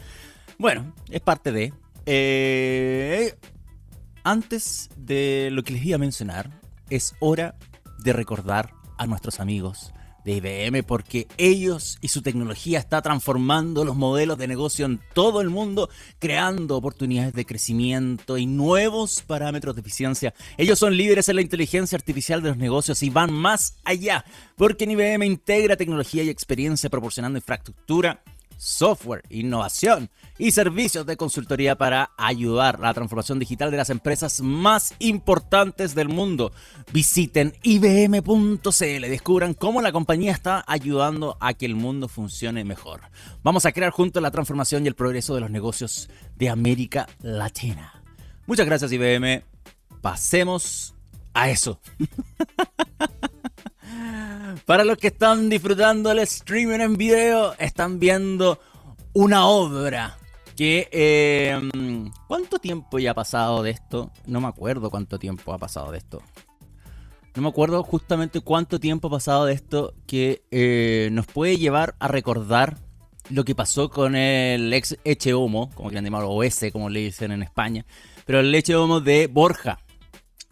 Bueno, 0.58 0.94
es 1.10 1.20
parte 1.20 1.52
de... 1.52 1.72
Eh, 2.06 3.36
antes 4.22 4.90
de 4.96 5.50
lo 5.52 5.62
que 5.62 5.72
les 5.72 5.84
iba 5.84 5.96
a 5.96 5.98
mencionar, 5.98 6.60
es 6.90 7.14
hora 7.20 7.56
de 7.98 8.12
recordar 8.12 8.72
a 8.98 9.06
nuestros 9.06 9.40
amigos 9.40 9.92
de 10.26 10.32
IBM 10.32 10.82
porque 10.82 11.28
ellos 11.38 11.98
y 12.00 12.08
su 12.08 12.20
tecnología 12.20 12.80
está 12.80 13.00
transformando 13.00 13.84
los 13.84 13.94
modelos 13.94 14.36
de 14.36 14.48
negocio 14.48 14.84
en 14.84 15.00
todo 15.14 15.40
el 15.40 15.50
mundo, 15.50 15.88
creando 16.18 16.76
oportunidades 16.76 17.32
de 17.32 17.46
crecimiento 17.46 18.36
y 18.36 18.44
nuevos 18.44 19.22
parámetros 19.22 19.76
de 19.76 19.82
eficiencia. 19.82 20.34
Ellos 20.58 20.80
son 20.80 20.96
líderes 20.96 21.28
en 21.28 21.36
la 21.36 21.42
inteligencia 21.42 21.96
artificial 21.96 22.42
de 22.42 22.48
los 22.48 22.58
negocios 22.58 23.04
y 23.04 23.10
van 23.10 23.32
más 23.32 23.76
allá, 23.84 24.24
porque 24.56 24.84
IBM 24.84 25.24
integra 25.24 25.76
tecnología 25.76 26.24
y 26.24 26.28
experiencia 26.28 26.90
proporcionando 26.90 27.38
infraestructura 27.38 28.20
software, 28.56 29.22
innovación 29.30 30.10
y 30.38 30.50
servicios 30.50 31.06
de 31.06 31.16
consultoría 31.16 31.76
para 31.76 32.10
ayudar 32.16 32.76
a 32.76 32.80
la 32.80 32.94
transformación 32.94 33.38
digital 33.38 33.70
de 33.70 33.76
las 33.76 33.90
empresas 33.90 34.40
más 34.40 34.94
importantes 34.98 35.94
del 35.94 36.08
mundo. 36.08 36.52
Visiten 36.92 37.54
ibm.cl, 37.62 39.00
descubran 39.08 39.54
cómo 39.54 39.82
la 39.82 39.92
compañía 39.92 40.32
está 40.32 40.64
ayudando 40.66 41.36
a 41.40 41.54
que 41.54 41.66
el 41.66 41.74
mundo 41.74 42.08
funcione 42.08 42.64
mejor. 42.64 43.02
Vamos 43.42 43.66
a 43.66 43.72
crear 43.72 43.90
juntos 43.90 44.22
la 44.22 44.30
transformación 44.30 44.84
y 44.84 44.88
el 44.88 44.94
progreso 44.94 45.34
de 45.34 45.40
los 45.40 45.50
negocios 45.50 46.08
de 46.36 46.48
América 46.48 47.08
Latina. 47.20 48.02
Muchas 48.46 48.66
gracias 48.66 48.92
IBM. 48.92 49.42
Pasemos 50.00 50.94
a 51.34 51.50
eso. 51.50 51.80
Para 54.64 54.84
los 54.84 54.98
que 54.98 55.08
están 55.08 55.48
disfrutando 55.48 56.10
el 56.10 56.18
streaming 56.20 56.80
en 56.80 56.96
video, 56.96 57.54
están 57.58 57.98
viendo 57.98 58.58
una 59.12 59.46
obra 59.46 60.18
que... 60.56 60.88
Eh, 60.90 61.60
¿Cuánto 62.26 62.58
tiempo 62.58 62.98
ya 62.98 63.12
ha 63.12 63.14
pasado 63.14 63.62
de 63.62 63.70
esto? 63.70 64.10
No 64.26 64.40
me 64.40 64.48
acuerdo 64.48 64.90
cuánto 64.90 65.18
tiempo 65.18 65.52
ha 65.52 65.58
pasado 65.58 65.92
de 65.92 65.98
esto. 65.98 66.22
No 67.36 67.42
me 67.42 67.48
acuerdo 67.48 67.82
justamente 67.82 68.40
cuánto 68.40 68.80
tiempo 68.80 69.08
ha 69.08 69.10
pasado 69.10 69.44
de 69.44 69.52
esto 69.52 69.94
que 70.06 70.42
eh, 70.50 71.10
nos 71.12 71.26
puede 71.26 71.58
llevar 71.58 71.94
a 71.98 72.08
recordar 72.08 72.78
lo 73.28 73.44
que 73.44 73.54
pasó 73.54 73.90
con 73.90 74.16
el 74.16 74.72
ex 74.72 74.96
Eche 75.04 75.34
Homo, 75.34 75.70
como 75.74 75.90
quieran 75.90 76.04
llamarlo, 76.04 76.30
o 76.30 76.42
ese, 76.42 76.72
como 76.72 76.88
le 76.88 77.00
dicen 77.00 77.32
en 77.32 77.42
España, 77.42 77.84
pero 78.24 78.40
el 78.40 78.54
Eche 78.54 78.74
Homo 78.74 79.00
de 79.00 79.26
Borja. 79.26 79.78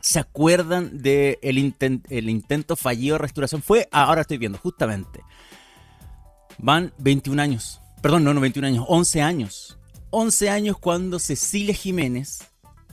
¿Se 0.05 0.19
acuerdan 0.19 0.99
del 1.01 1.39
de 1.41 1.99
el 2.11 2.29
intento 2.29 2.77
fallido 2.77 3.15
de 3.15 3.21
restauración? 3.21 3.63
Fue, 3.63 3.89
ahora 3.91 4.21
estoy 4.21 4.37
viendo, 4.37 4.59
justamente. 4.59 5.23
Van 6.59 6.93
21 6.99 7.41
años. 7.41 7.81
Perdón, 8.03 8.23
no, 8.23 8.35
no 8.35 8.41
21 8.43 8.69
años, 8.69 8.85
11 8.87 9.23
años. 9.23 9.79
11 10.11 10.51
años 10.51 10.77
cuando 10.79 11.19
Cecilia 11.19 11.75
Jiménez, 11.75 12.41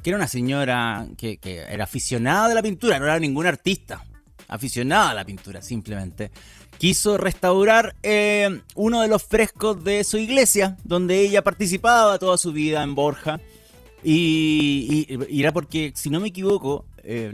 que 0.02 0.12
era 0.12 0.15
una 0.17 0.30
señora 0.30 1.06
que, 1.17 1.38
era 1.43 1.84
aficionada 1.84 2.47
de 2.47 2.56
la 2.56 2.63
pintura, 2.63 2.97
no 2.97 3.04
era 3.04 3.19
ningún 3.19 3.45
artista, 3.45 4.06
aficionada 4.47 5.10
a 5.10 5.15
la 5.15 5.26
pintura 5.26 5.62
simplemente, 5.62 6.32
quiso 6.78 7.17
restaurar 7.17 7.93
eh, 8.04 8.62
uno 8.76 9.02
de 9.02 9.10
los 9.10 9.21
frescos 9.21 9.84
de 9.84 10.06
su 10.06 10.17
iglesia, 10.17 10.78
donde 10.86 11.19
ella 11.19 11.43
participaba 11.43 12.17
toda 12.19 12.38
su 12.38 12.54
vida 12.54 12.82
en 12.84 12.95
Borja. 12.95 13.41
Y, 14.04 15.08
era 15.30 15.52
porque, 15.52 15.93
si 15.95 16.10
no 16.10 16.19
me 16.19 16.30
equivoco, 16.30 16.86
eh, 17.04 17.32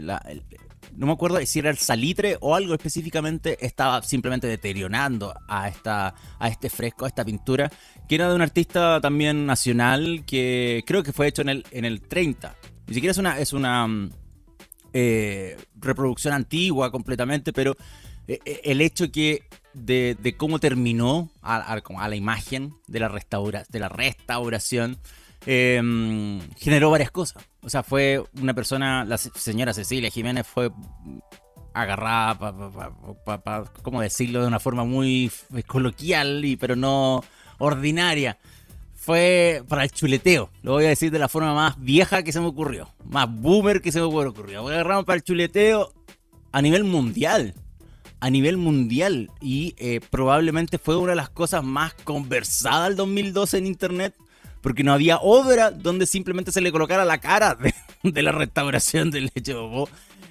no 0.96 1.06
me 1.06 1.12
acuerdo 1.12 1.44
si 1.44 1.58
era 1.58 1.70
el 1.70 1.78
salitre 1.78 2.36
o 2.40 2.54
algo 2.54 2.74
específicamente, 2.74 3.64
estaba 3.64 4.02
simplemente 4.02 4.46
deteriorando 4.46 5.34
a, 5.46 5.68
esta, 5.68 6.14
a 6.38 6.48
este 6.48 6.70
fresco, 6.70 7.04
a 7.04 7.08
esta 7.08 7.24
pintura, 7.24 7.70
que 8.08 8.14
era 8.14 8.28
de 8.28 8.34
un 8.34 8.42
artista 8.42 9.00
también 9.00 9.46
nacional 9.46 10.24
que 10.26 10.82
creo 10.86 11.02
que 11.02 11.12
fue 11.12 11.28
hecho 11.28 11.42
en 11.42 11.50
el, 11.50 11.66
en 11.70 11.84
el 11.84 12.00
30. 12.00 12.56
Ni 12.86 12.94
siquiera 12.94 13.10
es 13.10 13.18
una, 13.18 13.38
es 13.38 13.52
una 13.52 13.86
mm, 13.86 14.10
eh, 14.92 15.56
reproducción 15.76 16.34
antigua 16.34 16.90
completamente, 16.90 17.52
pero 17.52 17.76
eh, 18.26 18.40
el 18.64 18.80
hecho 18.80 19.12
que 19.12 19.42
de, 19.74 20.34
cómo 20.36 20.58
terminó 20.58 21.30
a, 21.42 21.80
la 22.08 22.16
imagen 22.16 22.74
de 22.86 23.00
la, 23.00 23.08
restaura, 23.08 23.64
de 23.68 23.78
la 23.78 23.88
restauración 23.88 24.98
Em, 25.46 26.40
generó 26.56 26.90
varias 26.90 27.10
cosas. 27.10 27.44
O 27.62 27.70
sea, 27.70 27.82
fue 27.82 28.22
una 28.40 28.54
persona, 28.54 29.04
la 29.04 29.18
señora 29.18 29.72
Cecilia 29.72 30.10
Jiménez 30.10 30.46
fue 30.46 30.70
agarrada, 31.72 32.38
para, 33.24 33.64
¿cómo 33.82 34.00
decirlo? 34.00 34.42
De 34.42 34.48
una 34.48 34.60
forma 34.60 34.84
muy 34.84 35.30
coloquial, 35.66 36.44
y, 36.44 36.56
pero 36.56 36.76
no 36.76 37.22
ordinaria. 37.58 38.38
Fue 38.94 39.62
para 39.68 39.84
el 39.84 39.90
chuleteo, 39.90 40.50
lo 40.62 40.72
voy 40.72 40.84
a 40.84 40.88
decir 40.88 41.10
de 41.10 41.18
la 41.18 41.28
forma 41.28 41.54
más 41.54 41.80
vieja 41.80 42.22
que 42.22 42.32
se 42.32 42.40
me 42.40 42.46
ocurrió, 42.46 42.90
más 43.04 43.26
boomer 43.30 43.80
que 43.80 43.92
se 43.92 44.00
me 44.00 44.06
ocurrió. 44.06 44.68
Agarramos 44.68 45.06
para 45.06 45.16
el 45.16 45.22
chuleteo 45.22 45.94
a 46.52 46.60
nivel 46.60 46.84
mundial 46.84 47.54
a 48.20 48.30
nivel 48.30 48.56
mundial 48.56 49.30
y 49.40 49.74
eh, 49.78 50.00
probablemente 50.10 50.78
fue 50.78 50.96
una 50.96 51.10
de 51.10 51.16
las 51.16 51.30
cosas 51.30 51.62
más 51.62 51.94
conversadas 51.94 52.90
el 52.90 52.96
2012 52.96 53.58
en 53.58 53.66
internet 53.66 54.14
porque 54.68 54.84
no 54.84 54.92
había 54.92 55.16
obra 55.16 55.70
donde 55.70 56.04
simplemente 56.04 56.52
se 56.52 56.60
le 56.60 56.70
colocara 56.70 57.02
la 57.06 57.16
cara 57.16 57.56
de, 58.02 58.22
la 58.22 58.32
restauración 58.32 59.10
del 59.10 59.32
hecho 59.34 59.88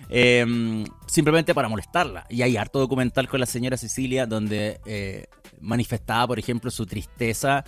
em, 0.10 0.86
simplemente 1.08 1.56
para 1.56 1.67
molestarla. 1.67 2.28
Y 2.30 2.43
hay 2.43 2.56
harto 2.56 2.78
documental 2.78 3.28
con 3.28 3.39
la 3.39 3.47
señora 3.47 3.78
Cecilia 3.78 4.28
donde 4.28 4.80
eh, 4.86 5.26
manifestaba, 5.60 6.28
por 6.28 6.38
ejemplo, 6.38 6.69
su 6.69 6.86
tristeza 6.86 7.65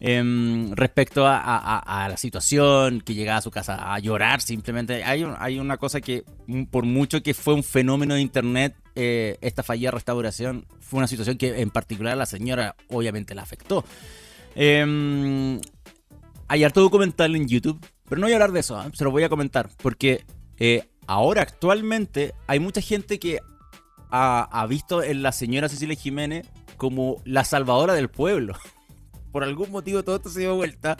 em, 0.00 0.72
respecto 0.72 1.28
a, 1.28 2.08
la 2.10 2.16
situación, 2.16 3.02
que 3.02 3.14
llegaba 3.14 3.38
a 3.38 3.42
su 3.42 3.52
casa 3.52 3.94
a 3.94 3.96
llorar 4.00 4.40
simplemente. 4.40 5.04
Hay, 5.04 5.24
hay 5.38 5.60
una 5.60 5.76
cosa 5.76 6.00
que, 6.00 6.24
mm, 6.48 6.64
por 6.64 6.86
mucho 6.86 7.22
que 7.22 7.34
fue 7.34 7.54
un 7.54 7.62
fenómeno 7.62 8.14
de 8.14 8.20
internet, 8.20 8.74
eh, 8.96 9.38
esta 9.42 9.62
fallida 9.62 9.92
restauración 9.92 10.66
fue 10.80 10.98
una 10.98 11.06
situación 11.06 11.38
que 11.38 11.60
en 11.60 11.70
particular 11.70 12.14
a 12.14 12.16
la 12.16 12.26
señora 12.26 12.74
obviamente 12.88 13.32
la 13.36 13.42
afectó. 13.42 13.84
Hay 16.50 16.64
harto 16.64 16.80
documental 16.80 17.36
en 17.36 17.46
YouTube, 17.46 17.78
pero 18.08 18.20
no 18.20 18.26
voy 18.26 18.32
a 18.32 18.34
hablar 18.34 18.50
de 18.50 18.58
eso, 18.58 18.76
¿ah? 18.76 18.90
se 18.92 19.04
lo 19.04 19.12
voy 19.12 19.22
a 19.22 19.28
comentar, 19.28 19.70
porque 19.80 20.24
eh, 20.58 20.82
ahora 21.06 21.42
actualmente 21.42 22.34
hay 22.48 22.58
mucha 22.58 22.80
gente 22.80 23.20
que 23.20 23.38
ha, 24.10 24.66
visto 24.68 25.00
en 25.04 25.22
la 25.22 25.30
señora 25.30 25.68
Cecilia 25.68 25.94
Jiménez 25.94 26.48
como 26.76 27.22
la 27.24 27.44
salvadora 27.44 27.94
del 27.94 28.08
pueblo. 28.08 28.56
Por 29.30 29.44
algún 29.44 29.70
motivo 29.70 30.02
todo 30.02 30.16
esto 30.16 30.28
se 30.28 30.40
dio 30.40 30.56
vuelta. 30.56 30.96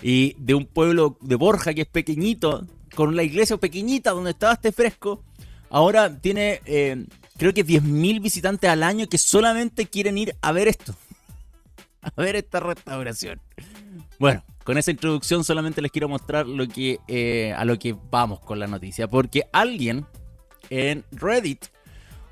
Y 0.00 0.34
de 0.38 0.54
un 0.54 0.64
pueblo 0.64 1.18
de 1.20 1.34
Borja 1.34 1.74
que 1.74 1.82
es 1.82 1.86
pequeñito, 1.86 2.66
con 2.94 3.14
la 3.14 3.24
iglesia 3.24 3.58
pequeñita 3.58 4.12
donde 4.12 4.30
estaba 4.30 4.54
este 4.54 4.72
fresco, 4.72 5.22
ahora 5.68 6.18
tiene 6.18 6.62
eh, 6.64 7.04
creo 7.36 7.52
que 7.52 7.62
10.000 7.62 8.22
visitantes 8.22 8.70
al 8.70 8.82
año 8.82 9.06
que 9.06 9.18
solamente 9.18 9.84
quieren 9.84 10.16
ir 10.16 10.34
a 10.40 10.50
ver 10.52 10.66
esto. 10.66 10.94
A 12.00 12.22
ver 12.22 12.36
esta 12.36 12.60
restauración. 12.60 13.38
Bueno, 14.18 14.42
con 14.68 14.76
esa 14.76 14.90
introducción 14.90 15.44
solamente 15.44 15.80
les 15.80 15.90
quiero 15.90 16.10
mostrar 16.10 16.46
lo 16.46 16.68
que, 16.68 17.00
eh, 17.08 17.54
a 17.56 17.64
lo 17.64 17.78
que 17.78 17.96
vamos 18.10 18.40
con 18.40 18.58
la 18.58 18.66
noticia. 18.66 19.08
Porque 19.08 19.44
alguien 19.50 20.04
en 20.68 21.06
Reddit 21.10 21.68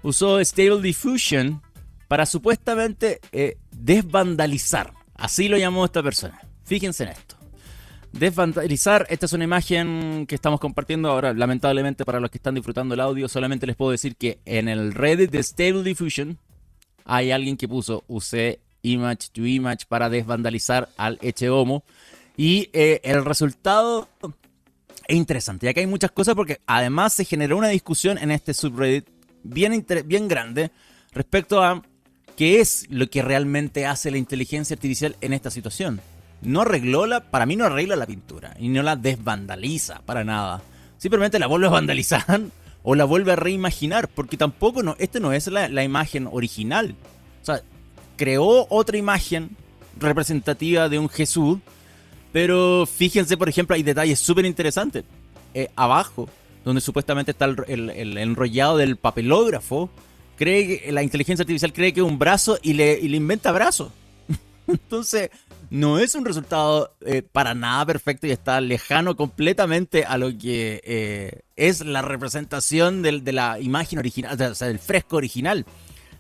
usó 0.03 0.39
Stable 0.45 0.83
Diffusion 0.83 1.63
para 2.09 2.27
supuestamente 2.27 3.21
eh, 3.33 3.57
desvandalizar. 3.71 4.93
Así 5.15 5.49
lo 5.49 5.57
llamó 5.57 5.87
esta 5.87 6.03
persona. 6.03 6.39
Fíjense 6.65 7.05
en 7.05 7.09
esto. 7.09 7.37
Desvandalizar, 8.13 9.07
esta 9.09 9.25
es 9.25 9.33
una 9.33 9.45
imagen 9.45 10.27
que 10.27 10.35
estamos 10.35 10.61
compartiendo 10.61 11.09
ahora. 11.09 11.33
Lamentablemente 11.33 12.05
para 12.05 12.21
los 12.21 12.31
que 12.31 12.37
están 12.37 12.55
disfrutando 12.55 12.93
el 12.93 13.01
audio, 13.01 13.29
solamente 13.29 13.67
les 13.67 13.77
puedo 13.77 13.93
decir 13.93 14.15
que 14.15 14.41
en 14.45 14.69
el 14.69 14.93
Reddit 14.93 15.31
de 15.31 15.43
Stable 15.43 15.85
Diffusion 15.85 16.39
hay 17.07 17.31
alguien 17.31 17.57
que 17.57 17.67
puso 17.67 18.05
usé 18.09 18.61
image 18.83 19.31
to 19.33 19.47
image 19.47 19.87
para 19.89 20.11
desvandalizar 20.11 20.91
al 20.99 21.19
Echeomo. 21.23 21.83
Y 22.37 22.69
eh, 22.73 23.01
el 23.03 23.25
resultado 23.25 24.09
es 25.07 25.17
interesante. 25.17 25.67
Y 25.67 25.69
acá 25.69 25.81
hay 25.81 25.87
muchas 25.87 26.11
cosas 26.11 26.35
porque 26.35 26.61
además 26.67 27.15
se 27.15 27.25
generó 27.25 27.57
una 27.57 27.69
discusión 27.69 28.19
en 28.19 28.31
este 28.31 28.55
subreddit 28.55 29.09
bien, 29.43 29.87
bien 30.05 30.29
grande 30.29 30.71
respecto 31.13 31.63
a 31.63 31.83
qué 32.37 32.61
es 32.61 32.87
lo 32.91 33.09
que 33.09 33.23
realmente 33.23 33.87
hace 33.87 34.11
la 34.11 34.19
inteligencia 34.19 34.75
artificial 34.75 35.17
en 35.21 35.33
esta 35.33 35.51
situación. 35.51 36.01
No 36.43 36.63
arregló 36.63 37.07
la, 37.07 37.31
para 37.31 37.47
mí 37.47 37.57
no 37.57 37.65
arregla 37.65 37.97
la 37.97 38.07
pintura 38.07 38.55
y 38.59 38.69
no 38.69 38.83
la 38.83 38.97
desvandaliza 38.97 40.03
para 40.05 40.23
nada. 40.23 40.63
Simplemente 40.99 41.39
la 41.39 41.47
vuelve 41.47 41.67
a 41.69 41.71
vandalizar 41.71 42.41
o 42.83 42.95
la 42.95 43.05
vuelve 43.05 43.33
a 43.33 43.37
reimaginar 43.37 44.09
porque 44.09 44.37
tampoco 44.37 44.83
no, 44.83 44.97
este 44.99 45.21
no 45.21 45.33
es 45.33 45.47
la, 45.47 45.69
la 45.69 45.85
imagen 45.85 46.29
original. 46.31 46.95
O 47.43 47.45
sea, 47.45 47.63
creó 48.17 48.67
otra 48.69 48.99
imagen 48.99 49.57
representativa 49.99 50.91
de 50.91 50.99
un 50.99 51.09
Jesús 51.09 51.59
pero 52.33 52.87
fíjense, 52.87 53.37
por 53.37 53.49
ejemplo, 53.49 53.75
hay 53.75 53.83
detalles 53.83 54.19
súper 54.19 54.45
interesantes. 54.45 55.05
Eh, 55.55 55.71
abajo, 55.75 56.29
donde 56.65 56.81
supuestamente 56.81 57.31
está 57.31 57.47
el, 57.47 58.19
enrollado 58.19 58.77
del 58.77 58.97
papelógrafo, 58.97 59.89
cree 60.37 60.93
la 60.93 61.03
inteligencia 61.03 61.45
artificial 61.45 61.73
cree 61.73 61.95
que 61.95 62.01
es 62.01 62.07
un 62.07 62.19
brazo 62.19 62.59
y 62.63 62.75
le, 62.75 62.99
inventa 63.01 63.53
brazo. 63.53 63.91
Entonces, 64.67 65.31
no 65.71 65.99
es 65.99 66.15
un 66.15 66.25
resultado 66.25 66.95
eh, 67.07 67.23
para 67.23 67.55
nada 67.55 67.87
perfecto 67.87 68.27
y 68.27 68.33
está 68.33 68.61
lejano 68.61 69.17
completamente 69.17 70.05
a 70.05 70.19
lo 70.19 70.37
que 70.37 70.83
eh, 70.85 71.41
es 71.57 71.85
la 71.85 72.03
representación 72.03 73.01
de 73.01 73.33
la 73.33 73.59
imagen 73.61 73.99
original, 73.99 74.39
o 74.39 74.55
sea, 74.55 74.69
del 74.69 74.79
fresco 74.79 75.17
original. 75.17 75.65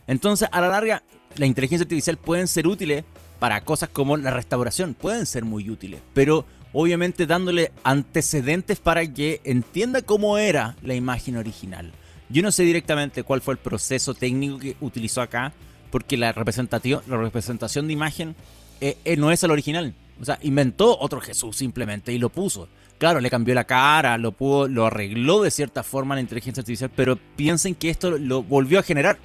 Entonces, 0.07 0.49
a 0.51 0.61
la 0.61 0.69
larga, 0.69 1.03
la 1.37 1.47
inteligencia 1.47 1.85
artificial 1.85 2.17
pueden 2.17 2.49
ser 2.49 2.67
útiles 2.67 3.05
para 3.39 3.63
cosas 3.63 3.89
como 3.89 4.17
la 4.17 4.31
restauración 4.31 4.95
pueden 4.95 5.27
ser 5.27 5.45
muy 5.45 5.69
útiles, 5.71 6.01
pero 6.15 6.47
obviamente 6.73 7.27
dándole 7.27 7.73
antecedentes 7.85 8.79
para 8.79 9.07
que 9.13 9.41
entienda 9.45 10.03
cómo 10.03 10.39
era 10.39 10.77
la 10.83 10.95
imagen 10.95 11.37
original. 11.37 11.93
Yo 12.29 12.43
no 12.43 12.51
sé 12.51 12.65
directamente 12.65 13.23
cuál 13.23 13.41
fue 13.41 13.55
el 13.55 13.59
proceso 13.59 14.15
técnico 14.15 14.59
que 14.59 14.77
utilizó 14.81 15.23
acá, 15.23 15.53
porque 15.91 16.17
la 16.17 16.33
representación, 16.33 17.03
la 17.07 17.17
representación 17.17 17.87
de 17.87 17.93
imagen 17.93 18.35
eh, 18.81 18.99
eh, 19.05 19.17
no 19.17 19.31
es 19.31 19.43
el 19.45 19.53
original. 19.53 19.95
O 20.21 20.25
sea, 20.25 20.39
inventó 20.43 20.99
otro 20.99 21.21
Jesús 21.21 21.57
simplemente 21.57 22.13
y 22.13 22.19
lo 22.19 22.31
puso. 22.31 22.69
Claro, 22.99 23.21
le 23.21 23.31
cambió 23.31 23.55
la 23.55 23.65
cara, 23.65 24.19
lo 24.19 24.33
pudo, 24.33 24.67
lo 24.69 24.87
arregló 24.87 25.43
de 25.43 25.51
cierta 25.51 25.83
forma 25.83 26.15
la 26.15 26.23
inteligencia 26.23 26.63
artificial, 26.63 26.91
pero 26.95 27.17
piensen 27.37 27.75
que 27.75 27.91
esto 27.91 28.19
lo 28.19 28.43
volvió 28.43 28.79
a 28.79 28.83
generar. 28.83 29.19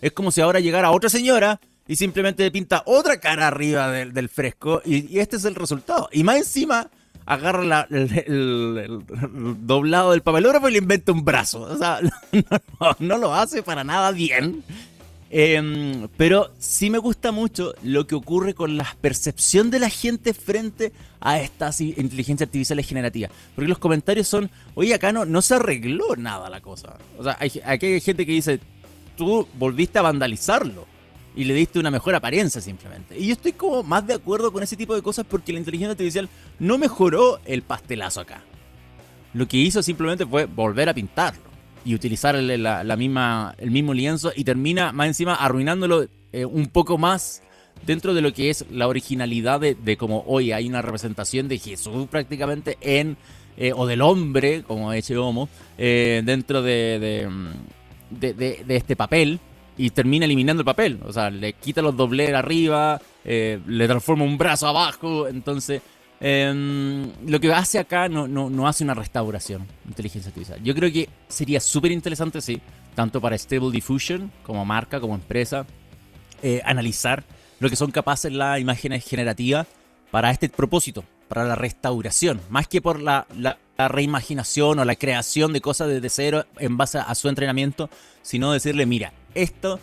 Es 0.00 0.12
como 0.12 0.30
si 0.30 0.40
ahora 0.40 0.60
llegara 0.60 0.92
otra 0.92 1.10
señora 1.10 1.60
y 1.88 1.96
simplemente 1.96 2.50
pinta 2.50 2.82
otra 2.86 3.20
cara 3.20 3.46
arriba 3.46 3.90
del, 3.90 4.28
fresco 4.28 4.82
y, 4.84 5.18
este 5.18 5.36
es 5.36 5.44
el 5.44 5.54
resultado. 5.54 6.08
Y 6.12 6.24
más 6.24 6.36
encima 6.36 6.90
agarra 7.24 7.86
el, 7.90 9.02
doblado 9.60 10.12
del 10.12 10.22
papelógrafo 10.22 10.68
y 10.68 10.72
le 10.72 10.78
inventa 10.78 11.12
un 11.12 11.24
brazo. 11.24 11.62
O 11.62 11.76
sea, 11.76 12.00
no 12.98 13.18
lo 13.18 13.34
hace 13.34 13.62
para 13.62 13.84
nada 13.84 14.10
bien. 14.10 14.64
Em, 15.28 16.06
pero 16.16 16.52
sí 16.58 16.88
me 16.88 16.98
gusta 16.98 17.32
mucho 17.32 17.74
lo 17.82 18.06
que 18.06 18.14
ocurre 18.14 18.54
con 18.54 18.76
la 18.76 18.86
percepción 19.00 19.72
de 19.72 19.80
la 19.80 19.90
gente 19.90 20.32
frente 20.34 20.92
a 21.20 21.40
estas 21.40 21.80
inteligencias 21.80 22.46
artificiales 22.48 22.86
generativas. 22.86 23.30
Porque 23.54 23.68
los 23.68 23.78
comentarios 23.78 24.28
son, 24.28 24.50
oye, 24.74 24.94
acá 24.94 25.12
no, 25.12 25.24
no 25.24 25.42
se 25.42 25.54
arregló 25.54 26.14
nada 26.16 26.48
la 26.48 26.60
cosa. 26.60 26.96
O 27.18 27.24
sea, 27.24 27.36
aquí 27.40 27.60
hay 27.64 28.00
gente 28.00 28.24
que 28.24 28.32
dice, 28.32 28.60
tú 29.16 29.48
volviste 29.54 29.98
a 29.98 30.02
vandalizarlo 30.02 30.95
y 31.36 31.44
le 31.44 31.54
diste 31.54 31.78
una 31.78 31.90
mejor 31.90 32.14
apariencia 32.14 32.60
simplemente. 32.60 33.16
Y 33.18 33.26
yo 33.26 33.34
estoy 33.34 33.52
como 33.52 33.82
más 33.82 34.06
de 34.06 34.14
acuerdo 34.14 34.50
con 34.50 34.62
ese 34.62 34.76
tipo 34.76 34.94
de 34.94 35.02
cosas 35.02 35.26
porque 35.28 35.52
la 35.52 35.58
inteligencia 35.58 35.92
artificial 35.92 36.28
no 36.58 36.78
mejoró 36.78 37.38
el 37.44 37.62
pastelazo 37.62 38.22
acá. 38.22 38.42
Lo 39.34 39.46
que 39.46 39.58
hizo 39.58 39.82
simplemente 39.82 40.24
fue 40.24 40.46
volver 40.46 40.88
a 40.88 40.94
pintarlo 40.94 41.42
y 41.84 41.94
utilizar 41.94 42.34
la, 42.34 42.96
misma, 42.96 43.54
el 43.58 43.70
mismo 43.70 43.92
lienzo 43.92 44.32
y 44.34 44.44
termina 44.44 44.92
más 44.92 45.08
encima 45.08 45.34
arruinándolo 45.34 46.08
eh, 46.32 46.44
un 46.44 46.66
poco 46.68 46.96
más 46.98 47.42
dentro 47.84 48.14
de 48.14 48.22
lo 48.22 48.32
que 48.32 48.50
es 48.50 48.64
la 48.70 48.88
originalidad 48.88 49.60
de, 49.60 49.96
como 49.96 50.24
hoy 50.26 50.52
hay 50.52 50.66
una 50.66 50.80
representación 50.80 51.48
de 51.48 51.58
Jesús 51.58 52.08
prácticamente 52.08 52.78
en, 52.80 53.18
eh, 53.58 53.72
o 53.74 53.86
del 53.86 54.00
hombre, 54.00 54.62
como 54.62 54.92
hecho 54.92 55.24
Homo, 55.24 55.48
eh, 55.76 56.22
dentro 56.24 56.62
de, 56.62 57.28
de, 58.10 58.34
de, 58.34 58.76
este 58.76 58.96
papel 58.96 59.38
y 59.76 59.90
termina 59.90 60.24
eliminando 60.24 60.62
el 60.62 60.66
papel. 60.66 61.00
O 61.04 61.12
sea, 61.12 61.30
le 61.30 61.52
quita 61.54 61.82
los 61.82 61.96
dobleres 61.96 62.34
arriba, 62.34 63.00
le 63.24 63.86
transforma 63.86 64.24
un 64.24 64.38
brazo 64.38 64.66
abajo, 64.68 65.28
entonces 65.28 65.82
Em, 66.18 67.12
lo 67.26 67.38
que 67.40 67.52
hace 67.52 67.78
acá 67.78 68.08
no, 68.08 68.26
no, 68.26 68.66
hace 68.66 68.84
una 68.84 68.94
restauración 68.94 69.66
inteligencia 69.86 70.30
artificial. 70.30 70.62
Yo 70.62 70.74
creo 70.74 70.90
que 70.90 71.08
sería 71.28 71.60
súper 71.60 71.92
interesante, 71.92 72.40
sí, 72.40 72.60
tanto 72.94 73.20
para 73.20 73.36
Stable 73.36 73.70
Diffusion 73.70 74.32
como 74.42 74.64
marca, 74.64 74.98
como 74.98 75.14
empresa, 75.14 75.66
eh, 76.42 76.62
analizar 76.64 77.24
lo 77.60 77.68
que 77.68 77.76
son 77.76 77.90
capaces 77.90 78.32
las 78.32 78.60
imágenes 78.60 79.04
generativas 79.04 79.66
para 80.10 80.30
este 80.30 80.48
propósito, 80.48 81.04
para 81.28 81.44
la 81.44 81.54
restauración, 81.54 82.40
más 82.48 82.66
que 82.66 82.80
por 82.80 83.00
la, 83.00 83.26
la, 83.36 83.58
reimaginación 83.76 84.78
o 84.78 84.84
la 84.86 84.94
creación 84.94 85.52
de 85.52 85.60
cosas 85.60 85.88
desde 85.88 86.08
cero 86.08 86.46
en 86.58 86.78
base 86.78 86.96
a 86.96 87.14
su 87.14 87.28
entrenamiento, 87.28 87.90
sino 88.22 88.52
decirle, 88.52 88.86
mira, 88.86 89.12
esto 89.36 89.78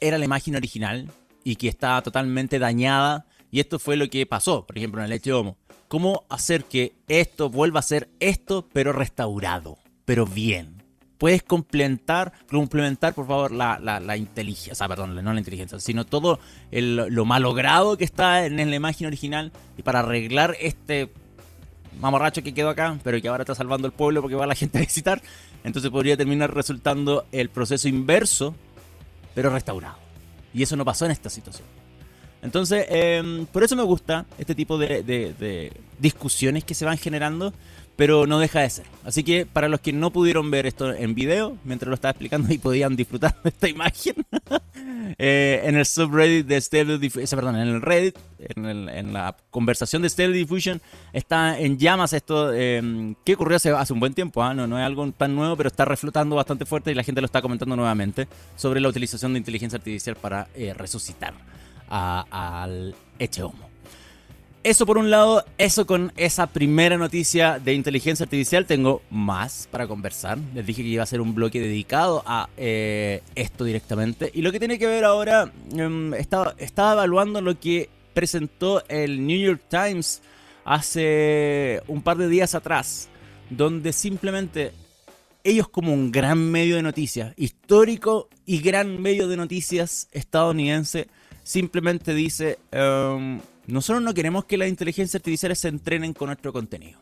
era 0.00 0.18
la 0.18 0.24
imagen 0.24 0.54
original 0.54 1.10
y 1.42 1.56
que 1.56 1.68
está 1.68 2.00
totalmente 2.02 2.58
dañada 2.58 3.26
y 3.50 3.60
esto 3.60 3.78
fue 3.78 3.96
lo 3.96 4.08
que 4.08 4.26
pasó, 4.26 4.66
por 4.66 4.76
ejemplo, 4.76 5.04
en 5.04 5.10
el 5.10 5.32
homo. 5.32 5.56
¿Cómo 5.88 6.24
hacer 6.28 6.64
que 6.64 6.94
esto 7.08 7.50
vuelva 7.50 7.80
a 7.80 7.82
ser 7.82 8.08
esto, 8.20 8.68
pero 8.72 8.92
restaurado, 8.92 9.78
pero 10.04 10.26
bien? 10.26 10.82
Puedes 11.18 11.42
complementar, 11.42 12.32
complementar 12.50 13.14
por 13.14 13.26
favor, 13.26 13.52
la, 13.52 13.78
la, 13.78 14.16
inteligencia, 14.16 14.72
o 14.72 14.76
sea, 14.76 14.88
perdón, 14.88 15.14
no 15.14 15.32
la 15.32 15.38
inteligencia, 15.38 15.78
sino 15.78 16.04
todo 16.04 16.40
lo 16.72 17.24
malogrado 17.24 17.96
que 17.96 18.04
está 18.04 18.44
en 18.44 18.56
la 18.56 18.76
imagen 18.76 19.06
original 19.06 19.52
y 19.78 19.82
para 19.82 20.00
arreglar 20.00 20.56
este 20.60 21.10
mamorracho 22.00 22.42
que 22.42 22.54
quedó 22.54 22.70
acá, 22.70 22.98
pero 23.02 23.20
que 23.20 23.28
ahora 23.28 23.42
está 23.42 23.54
salvando 23.54 23.86
el 23.86 23.92
pueblo 23.92 24.20
porque 24.20 24.36
va 24.36 24.46
la 24.46 24.54
gente 24.54 24.78
a 24.78 24.80
visitar. 24.80 25.22
Entonces 25.62 25.90
podría 25.90 26.16
terminar 26.16 26.52
resultando 26.52 27.26
el 27.32 27.48
proceso 27.48 27.88
inverso, 27.88 28.54
pero 29.34 29.50
restaurado. 29.50 29.96
Y 30.52 30.62
eso 30.62 30.76
no 30.76 30.84
pasó 30.84 31.04
en 31.04 31.10
esta 31.10 31.28
situación. 31.28 31.66
Entonces, 32.42 32.86
em, 32.90 33.46
por 33.46 33.64
eso 33.64 33.74
me 33.74 33.82
gusta 33.82 34.26
este 34.38 34.54
tipo 34.54 34.76
de, 34.76 35.72
discusiones 35.98 36.64
que 36.64 36.74
se 36.74 36.84
van 36.84 36.98
generando, 36.98 37.54
pero 37.96 38.26
no 38.26 38.38
deja 38.38 38.60
de 38.60 38.70
ser. 38.70 38.86
Así 39.04 39.22
que 39.22 39.46
para 39.46 39.68
los 39.68 39.80
que 39.80 39.92
no 39.92 40.10
pudieron 40.10 40.50
ver 40.50 40.66
esto 40.66 40.92
en 40.92 41.14
video, 41.14 41.56
mientras 41.64 41.88
lo 41.88 41.94
estaba 41.94 42.10
explicando 42.10 42.52
y 42.52 42.58
podían 42.58 42.96
disfrutar 42.96 43.36
de 43.42 43.50
esta 43.50 43.68
imagen, 43.68 44.14
eh, 45.18 45.62
en 45.64 45.76
el 45.76 45.86
subreddit 45.86 46.46
de 46.46 46.60
Stereo 46.60 46.98
Diffusion, 46.98 47.38
perdón, 47.38 47.56
en 47.56 47.68
el 47.68 47.82
Reddit, 47.82 48.16
en, 48.38 49.12
la 49.12 49.36
conversación 49.50 50.02
de 50.02 50.08
Stereo 50.08 50.32
Diffusion, 50.32 50.80
está 51.12 51.58
en 51.58 51.78
llamas 51.78 52.12
esto 52.12 52.52
em, 52.52 53.14
que 53.24 53.34
ocurrió 53.34 53.56
hace, 53.56 53.70
hace, 53.70 53.92
un 53.92 54.00
buen 54.00 54.14
tiempo, 54.14 54.42
no, 54.54 54.66
no 54.66 54.78
es 54.78 54.84
algo 54.84 55.10
tan 55.12 55.34
nuevo, 55.34 55.56
pero 55.56 55.68
está 55.68 55.84
reflotando 55.84 56.36
bastante 56.36 56.64
fuerte 56.64 56.90
y 56.90 56.94
la 56.94 57.04
gente 57.04 57.20
lo 57.20 57.26
está 57.26 57.42
comentando 57.42 57.76
nuevamente 57.76 58.26
sobre 58.56 58.80
la 58.80 58.88
utilización 58.88 59.34
de 59.34 59.38
inteligencia 59.38 59.76
artificial 59.76 60.16
para 60.16 60.48
eh, 60.54 60.74
resucitar 60.74 61.34
al 61.88 62.94
Eche 63.18 63.42
Homo. 63.42 63.73
Eso 64.64 64.86
por 64.86 64.96
un 64.96 65.10
lado, 65.10 65.44
eso 65.58 65.86
con 65.86 66.10
esa 66.16 66.46
primera 66.46 66.96
noticia 66.96 67.58
de 67.58 67.74
inteligencia 67.74 68.24
artificial. 68.24 68.64
Tengo 68.64 69.02
más 69.10 69.68
para 69.70 69.86
conversar. 69.86 70.38
Les 70.54 70.64
dije 70.64 70.80
que 70.80 70.88
iba 70.88 71.02
a 71.02 71.06
ser 71.06 71.20
un 71.20 71.34
bloque 71.34 71.60
dedicado 71.60 72.22
a 72.24 72.48
eh, 72.56 73.20
esto 73.34 73.64
directamente. 73.64 74.30
Y 74.32 74.40
lo 74.40 74.50
que 74.50 74.58
tiene 74.58 74.78
que 74.78 74.86
ver 74.86 75.04
ahora, 75.04 75.52
em, 75.70 76.14
estaba, 76.14 76.54
estaba 76.56 76.94
evaluando 76.94 77.42
lo 77.42 77.60
que 77.60 77.90
presentó 78.14 78.82
el 78.88 79.26
New 79.26 79.38
York 79.38 79.60
Times 79.68 80.22
hace 80.64 81.82
un 81.86 82.00
par 82.00 82.16
de 82.16 82.28
días 82.28 82.54
atrás, 82.54 83.10
donde 83.50 83.92
simplemente 83.92 84.72
ellos 85.44 85.68
como 85.68 85.92
un 85.92 86.10
gran 86.10 86.38
medio 86.50 86.76
de 86.76 86.82
noticias, 86.82 87.34
histórico 87.36 88.30
y 88.46 88.60
gran 88.60 89.02
medio 89.02 89.28
de 89.28 89.36
noticias 89.36 90.08
estadounidense, 90.10 91.08
simplemente 91.42 92.14
dice, 92.14 92.58
em, 92.72 93.40
nosotros 93.66 94.02
no 94.02 94.14
queremos 94.14 94.44
que 94.44 94.56
las 94.56 94.68
inteligencias 94.68 95.16
artificiales 95.16 95.58
se 95.58 95.68
entrenen 95.68 96.12
con 96.12 96.26
nuestro 96.26 96.52
contenido. 96.52 97.00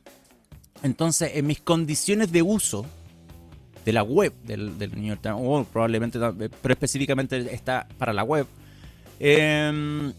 Entonces, 0.83 1.33
en 1.35 1.47
mis 1.47 1.61
condiciones 1.61 2.33
de 2.33 2.43
uso 2.43 2.85
de 3.85 3.93
la 3.93 4.03
web 4.03 4.33
del, 4.45 4.77
New 4.79 5.05
York 5.05 5.21
Times, 5.23 5.39
o 5.41 5.65
probablemente, 5.65 6.19
pero 6.19 6.75
específicamente 6.75 7.53
está 7.55 7.87
para 7.99 8.13
la 8.13 8.23
web, 8.23 8.47
em, 9.19 10.13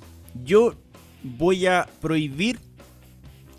yo 0.44 0.76
voy 1.24 1.66
a 1.66 1.88
prohibir 2.02 2.60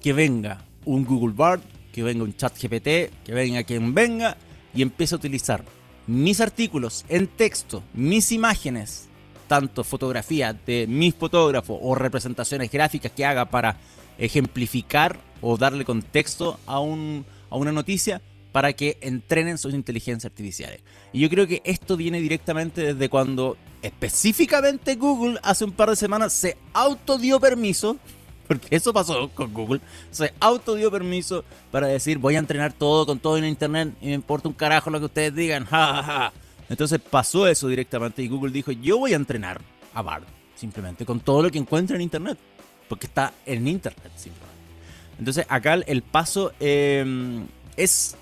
que 0.03 0.13
venga 0.13 0.63
un 0.85 1.05
Google 1.05 1.35
Bard, 1.35 1.61
que 1.93 2.03
venga 2.03 2.25
un 2.25 2.35
chat 2.37 2.55
GPT, 2.55 3.11
que 3.25 3.33
venga 3.33 3.63
quien 3.63 3.95
venga 3.95 4.37
y 4.75 4.83
empiece 4.83 5.15
a 5.15 5.19
utilizar 5.19 5.65
mis 6.07 6.41
artículos 6.41 7.05
en 7.09 7.27
texto, 7.27 7.83
mis 7.95 8.33
imágenes, 8.33 9.09
tanto 9.55 9.85
fotografías 9.85 10.57
de 10.67 10.85
mis 10.89 11.15
fotógrafos 11.15 11.79
o 11.81 11.95
representaciones 11.95 12.73
gráficas 12.73 13.13
que 13.13 13.25
haga 13.25 13.45
para 13.45 13.77
ejemplificar 14.19 15.21
o 15.41 15.57
darle 15.57 15.85
contexto 15.85 16.59
a, 16.67 16.81
un, 16.81 17.25
a 17.51 17.57
una 17.57 17.71
noticia 17.71 18.21
para 18.51 18.73
que 18.73 18.99
entrenen 19.01 19.57
sus 19.57 19.73
inteligencias 19.73 20.29
artificiales. 20.29 20.81
Y 21.13 21.21
yo 21.21 21.31
creo 21.31 21.47
que 21.47 21.63
esto 21.65 21.97
viene 21.97 22.21
directamente 22.21 22.95
desde 22.95 23.09
cuando 23.09 23.57
específicamente 23.81 24.97
Google 24.97 25.39
hace 25.45 25.65
un 25.65 25.71
par 25.71 25.91
de 25.91 25.95
semanas 25.95 26.33
se 26.33 26.57
autodió 26.73 27.39
permiso, 27.39 27.97
porque 28.49 28.75
eso 28.75 28.93
pasó 28.93 29.29
con 29.29 29.55
Google, 29.55 29.83
se 30.11 30.35
autodió 30.41 30.91
permiso 30.91 31.45
para 31.71 31.87
decir 31.87 32.19
voy 32.19 32.35
a 32.35 32.41
entrenar 32.41 32.73
todo 32.73 33.07
con 33.07 33.21
todo 33.21 33.39
en 33.39 33.45
internet 33.45 33.95
y 34.01 34.07
me 34.07 34.15
importa 34.15 34.49
un 34.49 34.55
carajo 34.55 34.91
lo 34.91 34.99
que 34.99 35.07
ustedes 35.07 35.33
digan, 35.33 35.65
ja, 35.71 36.33
entonces 36.69 37.01
pasó 37.01 37.47
eso 37.47 37.69
directamente 37.69 38.23
y 38.23 38.29
Google 38.29 38.53
dijo, 38.53 38.73
yo 38.73 38.99
voy 38.99 39.13
a 39.13 39.17
entrenar 39.17 39.61
a 39.93 40.03
Bard, 40.03 40.25
simplemente, 40.55 41.05
con 41.05 41.21
todo 41.21 41.43
lo 41.43 41.51
que 41.51 41.59
encuentra 41.59 41.97
en 41.97 42.03
Internet, 42.03 42.39
porque 42.89 43.07
está 43.07 43.33
en 43.47 43.69
Internet, 43.69 44.11
simplemente. 44.17 44.55
Entonces 45.19 45.47
acá 45.49 45.75
el 45.75 46.03
paso 46.03 46.53
em, 46.61 47.47
es 47.77 48.17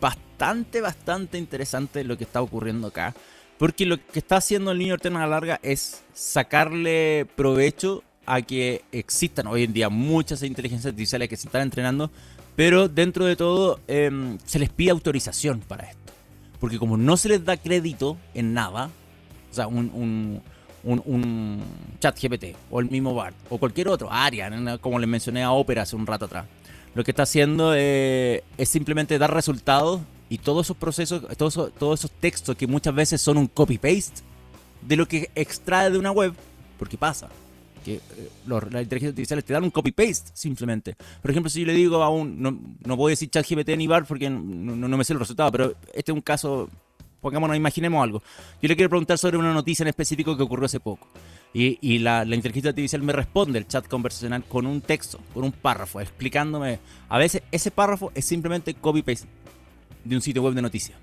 bastante, 0.00 0.80
bastante 0.80 1.38
interesante 1.38 2.04
lo 2.04 2.16
que 2.16 2.24
está 2.24 2.40
ocurriendo 2.40 2.88
acá, 2.88 3.14
porque 3.58 3.84
lo 3.86 3.96
que 3.96 4.20
está 4.20 4.36
haciendo 4.36 4.70
el 4.70 4.78
New 4.78 4.86
York 4.86 5.02
Times 5.02 5.18
a 5.18 5.22
la 5.22 5.26
larga 5.26 5.60
es 5.62 6.02
sacarle 6.14 7.26
provecho 7.36 8.04
a 8.24 8.42
que 8.42 8.84
existan 8.92 9.46
hoy 9.46 9.64
en 9.64 9.72
día 9.72 9.88
muchas 9.88 10.42
inteligencias 10.42 10.92
artificiales 10.92 11.28
que 11.28 11.36
se 11.36 11.48
están 11.48 11.62
entrenando, 11.62 12.10
pero 12.54 12.88
dentro 12.88 13.24
de 13.24 13.36
todo 13.36 13.80
em, 13.88 14.38
se 14.44 14.58
les 14.58 14.70
pide 14.70 14.90
autorización 14.90 15.60
para 15.60 15.90
esto. 15.90 16.07
Porque 16.60 16.78
como 16.78 16.96
no 16.96 17.16
se 17.16 17.28
les 17.28 17.44
da 17.44 17.56
crédito 17.56 18.16
en 18.34 18.54
nada, 18.54 18.90
o 19.50 19.54
sea, 19.54 19.66
un, 19.66 20.42
chat 22.00 22.18
GPT 22.20 22.56
o 22.70 22.80
el 22.80 22.90
mismo 22.90 23.14
BART 23.14 23.34
o 23.50 23.58
cualquier 23.58 23.88
otro 23.88 24.10
área, 24.10 24.50
como 24.78 24.98
les 24.98 25.08
mencioné 25.08 25.42
a 25.42 25.52
Opera 25.52 25.82
hace 25.82 25.96
un 25.96 26.06
rato 26.06 26.24
atrás, 26.24 26.46
lo 26.94 27.04
que 27.04 27.10
está 27.10 27.24
haciendo 27.24 27.72
eh, 27.74 28.42
es 28.56 28.68
simplemente 28.68 29.18
dar 29.18 29.32
resultados 29.32 30.00
y 30.28 30.38
todos 30.38 30.66
esos 30.66 30.76
procesos, 30.76 31.22
todos 31.36 31.72
todos 31.78 32.00
esos 32.00 32.10
textos 32.10 32.56
que 32.56 32.66
muchas 32.66 32.94
veces 32.94 33.20
son 33.20 33.36
un 33.38 33.46
copy-paste 33.46 34.22
de 34.82 34.96
lo 34.96 35.06
que 35.06 35.30
extrae 35.34 35.90
de 35.90 35.98
una 35.98 36.10
web, 36.10 36.34
porque 36.78 36.96
pasa 36.96 37.28
inteligencias 37.94 39.10
artificiales 39.10 39.44
te 39.44 39.52
dan 39.52 39.64
un 39.64 39.70
copy-paste 39.70 40.30
simplemente. 40.34 40.96
Por 41.22 41.30
ejemplo, 41.30 41.50
si 41.50 41.60
yo 41.60 41.66
le 41.66 41.74
digo 41.74 42.02
a 42.02 42.10
un, 42.10 42.40
no, 42.40 42.58
no 42.84 43.06
a 43.06 43.10
decir 43.10 43.30
ChatGPT 43.30 43.70
ni 43.76 43.86
BAR 43.86 44.04
porque 44.06 44.28
no, 44.30 44.76
no, 44.76 44.96
me 44.96 45.04
sé 45.04 45.12
el 45.12 45.18
resultado, 45.18 45.50
pero 45.52 45.74
este 45.94 46.12
es 46.12 46.14
un 46.14 46.20
caso, 46.20 46.68
pongámonos, 47.20 47.56
imaginemos 47.56 48.02
algo. 48.02 48.22
Yo 48.60 48.68
le 48.68 48.76
quiero 48.76 48.90
preguntar 48.90 49.18
sobre 49.18 49.36
una 49.36 49.52
noticia 49.52 49.84
en 49.84 49.88
específico 49.88 50.36
que 50.36 50.42
ocurrió 50.42 50.66
hace 50.66 50.80
poco. 50.80 51.08
Y, 51.54 51.78
y 51.80 51.98
la, 51.98 52.24
la, 52.26 52.34
inteligencia 52.34 52.70
artificial 52.70 53.02
me 53.02 53.12
responde 53.14 53.58
el 53.58 53.66
chat 53.66 53.88
conversacional 53.88 54.44
con 54.44 54.66
un 54.66 54.82
texto, 54.82 55.18
con 55.32 55.44
un 55.44 55.52
párrafo, 55.52 56.00
explicándome. 56.00 56.78
A 57.08 57.16
veces 57.16 57.42
ese 57.50 57.70
párrafo 57.70 58.12
es 58.14 58.26
simplemente 58.26 58.74
copy-paste 58.74 59.26
de 60.04 60.14
un 60.14 60.20
sitio 60.20 60.42
web 60.42 60.54
de 60.54 60.62
noticias. 60.62 60.98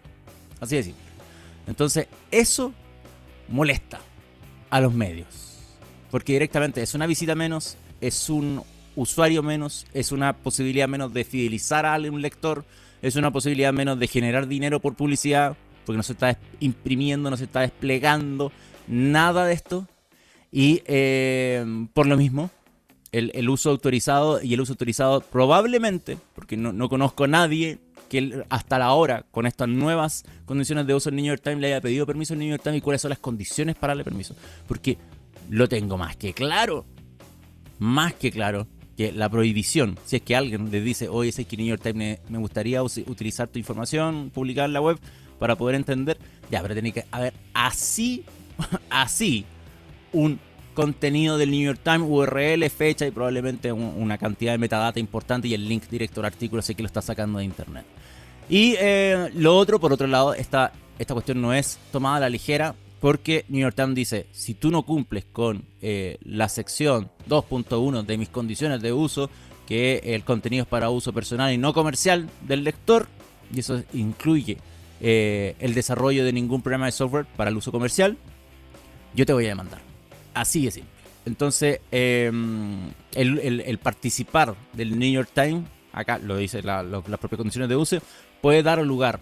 Así 0.59 0.75
de 0.75 0.83
simple. 0.83 1.03
Entonces, 1.67 2.07
eso 2.31 2.73
molesta 3.49 3.99
a 4.69 4.79
los 4.81 4.93
medios. 4.93 5.54
Porque 6.15 6.31
directamente 6.31 6.81
es 6.81 6.93
una 6.93 7.07
visita 7.07 7.35
menos, 7.35 7.75
es 7.99 8.29
un 8.29 8.63
usuario 8.95 9.43
menos, 9.43 9.85
es 9.93 10.13
una 10.13 10.31
posibilidad 10.31 10.87
menos 10.87 11.13
de 11.13 11.25
fidelizar 11.25 11.85
a 11.85 11.97
un 11.97 12.21
lector, 12.21 12.63
es 13.01 13.17
una 13.17 13.31
posibilidad 13.31 13.73
menos 13.73 13.99
de 13.99 14.07
generar 14.07 14.47
dinero 14.47 14.79
por 14.79 14.95
publicidad, 14.95 15.57
porque 15.85 15.97
no 15.97 16.03
se 16.03 16.13
está 16.13 16.39
imprimiendo, 16.61 17.29
no 17.29 17.35
se 17.35 17.43
está 17.43 17.59
desplegando, 17.59 18.53
nada 18.87 19.45
de 19.45 19.55
esto. 19.55 19.89
Y 20.53 20.83
eh, 20.85 21.65
por 21.93 22.07
lo 22.07 22.15
mismo, 22.15 22.49
el, 23.11 23.49
uso 23.49 23.69
autorizado 23.69 24.41
y 24.41 24.53
el 24.53 24.61
uso 24.61 24.71
autorizado 24.71 25.19
probablemente, 25.19 26.17
porque 26.33 26.55
no, 26.55 26.71
no 26.71 26.87
conozco 26.87 27.25
a 27.25 27.27
nadie 27.27 27.79
que 28.07 28.45
hasta 28.47 28.79
la 28.79 28.93
hora, 28.93 29.25
con 29.31 29.47
estas 29.47 29.67
nuevas 29.67 30.23
condiciones 30.45 30.87
de 30.87 30.93
uso 30.93 31.09
el 31.09 31.17
New 31.17 31.25
York 31.25 31.41
Times, 31.43 31.59
le 31.59 31.67
haya 31.67 31.81
pedido 31.81 32.05
permiso 32.05 32.33
al 32.33 32.39
New 32.39 32.49
York 32.49 32.63
Times 32.63 32.77
y 32.77 32.81
cuáles 32.81 33.01
son 33.01 33.09
las 33.09 33.19
condiciones 33.19 33.75
para 33.75 33.91
darle 33.91 34.05
permiso. 34.05 34.33
Porque 34.65 34.97
lo 35.49 35.67
tengo 35.69 35.97
más 35.97 36.15
que 36.15 36.33
claro, 36.33 36.85
más 37.79 38.13
que 38.13 38.31
claro, 38.31 38.67
que 38.97 39.11
la 39.11 39.29
prohibición, 39.29 39.97
si 40.05 40.17
es 40.17 40.21
que 40.21 40.35
alguien 40.35 40.71
le 40.71 40.81
dice, 40.81 41.09
oye, 41.09 41.29
es 41.29 41.45
que 41.45 41.57
New 41.57 41.65
York 41.65 41.81
Times 41.81 42.19
me, 42.29 42.37
gustaría 42.37 42.81
utilizar 42.81 43.47
tu 43.47 43.59
información, 43.59 44.31
publicar 44.33 44.65
en 44.65 44.73
la 44.73 44.81
web 44.81 44.97
para 45.39 45.55
poder 45.55 45.75
entender, 45.75 46.17
ya, 46.49 46.61
pero 46.61 46.73
tiene 46.73 46.91
que 46.91 47.05
haber 47.11 47.33
así, 47.53 48.23
así, 48.89 49.45
un 50.13 50.39
contenido 50.73 51.37
del 51.37 51.51
New 51.51 51.61
York 51.61 51.79
Times, 51.83 52.07
URL, 52.07 52.69
fecha 52.69 53.05
y 53.05 53.11
probablemente 53.11 53.71
una 53.71 54.17
cantidad 54.17 54.53
de 54.53 54.57
metadata 54.57 54.99
importante 54.99 55.47
y 55.47 55.53
el 55.53 55.67
link 55.67 55.83
directo 55.89 56.21
al 56.21 56.27
artículo, 56.27 56.61
sé 56.61 56.75
que 56.75 56.83
lo 56.83 56.87
está 56.87 57.01
sacando 57.01 57.39
de 57.39 57.45
internet. 57.45 57.85
Y 58.47 58.75
eh, 58.77 59.31
lo 59.33 59.57
otro, 59.57 59.79
por 59.79 59.91
otro 59.91 60.07
lado, 60.07 60.33
esta, 60.33 60.71
esta 60.99 61.13
cuestión 61.13 61.41
no 61.41 61.53
es 61.53 61.79
tomada 61.91 62.17
a 62.17 62.19
la 62.21 62.29
ligera 62.29 62.75
porque 63.05 63.45
New 63.49 63.61
York 63.61 63.75
Times 63.75 63.93
dice, 63.93 64.25
si 64.31 64.55
tú 64.55 64.71
no 64.71 64.81
cumples 64.81 65.25
con 65.31 65.63
eh, 65.79 66.17
la 66.23 66.49
sección 66.49 67.11
2.1 67.29 68.03
de 68.03 68.17
mis 68.17 68.29
condiciones 68.29 68.81
de 68.81 68.93
uso, 68.93 69.29
que 69.67 70.01
el 70.03 70.23
contenido 70.23 70.63
es 70.63 70.67
para 70.67 70.89
uso 70.89 71.13
personal 71.13 71.53
y 71.53 71.59
no 71.59 71.71
comercial 71.71 72.27
del 72.47 72.63
lector, 72.63 73.07
y 73.53 73.59
eso 73.59 73.83
incluye 73.93 74.57
eh, 75.01 75.55
el 75.59 75.75
desarrollo 75.75 76.25
de 76.25 76.33
ningún 76.33 76.63
programa 76.63 76.87
de 76.87 76.93
software 76.93 77.27
para 77.37 77.51
el 77.51 77.57
uso 77.57 77.71
comercial, 77.71 78.17
yo 79.13 79.23
te 79.23 79.33
voy 79.33 79.45
a 79.45 79.49
demandar. 79.49 79.81
Así 80.33 80.65
es. 80.65 80.79
Entonces, 81.27 81.81
em, 81.91 82.89
el, 83.13 83.77
participar 83.83 84.55
del 84.73 84.97
New 84.97 85.11
York 85.11 85.29
Times, 85.31 85.67
acá 85.93 86.17
lo 86.17 86.37
dice 86.37 86.63
las 86.63 87.03
propias 87.19 87.37
condiciones 87.37 87.69
de 87.69 87.75
uso, 87.75 87.99
puede 88.41 88.63
dar 88.63 88.79
lugar 88.79 89.19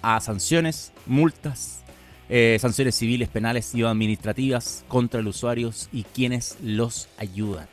a 0.00 0.18
sanciones, 0.22 0.94
multas, 1.04 1.84
eh, 2.28 2.58
sanciones 2.60 2.94
civiles, 2.94 3.28
penales 3.28 3.74
y 3.74 3.82
administrativas 3.82 4.84
contra 4.88 5.22
los 5.22 5.36
usuarios 5.36 5.88
y 5.92 6.04
quienes 6.04 6.58
los 6.62 7.08
ayudan. 7.16 7.68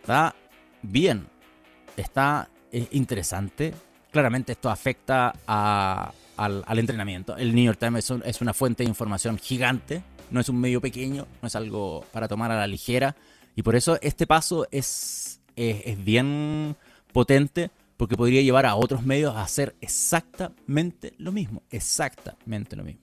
Está 0.00 0.34
bien, 0.82 1.26
está 1.96 2.48
eh, 2.72 2.86
interesante. 2.92 3.74
Claramente 4.10 4.52
esto 4.52 4.70
afecta 4.70 5.34
al, 5.46 6.78
entrenamiento. 6.78 7.36
El 7.36 7.54
New 7.54 7.64
York 7.64 7.78
Times 7.78 8.10
es 8.24 8.40
una 8.40 8.54
fuente 8.54 8.82
de 8.82 8.88
información 8.88 9.38
gigante 9.38 10.02
no 10.30 10.40
es 10.40 10.48
un 10.48 10.60
medio 10.60 10.80
pequeño, 10.80 11.26
no 11.40 11.48
es 11.48 11.56
algo 11.56 12.04
para 12.12 12.28
tomar 12.28 12.50
a 12.50 12.56
la 12.56 12.66
ligera. 12.66 13.16
Y 13.54 13.62
por 13.62 13.76
eso 13.76 13.98
este 14.02 14.26
paso 14.26 14.66
es, 14.70 15.40
es, 15.56 16.04
bien 16.04 16.76
potente 17.12 17.70
porque 17.96 18.16
podría 18.16 18.42
llevar 18.42 18.66
a 18.66 18.74
otros 18.74 19.04
medios 19.04 19.34
a 19.34 19.42
hacer 19.42 19.74
exactamente 19.80 21.14
lo 21.18 21.32
mismo, 21.32 21.62
exactamente 21.70 22.76
lo 22.76 22.84
mismo. 22.84 23.00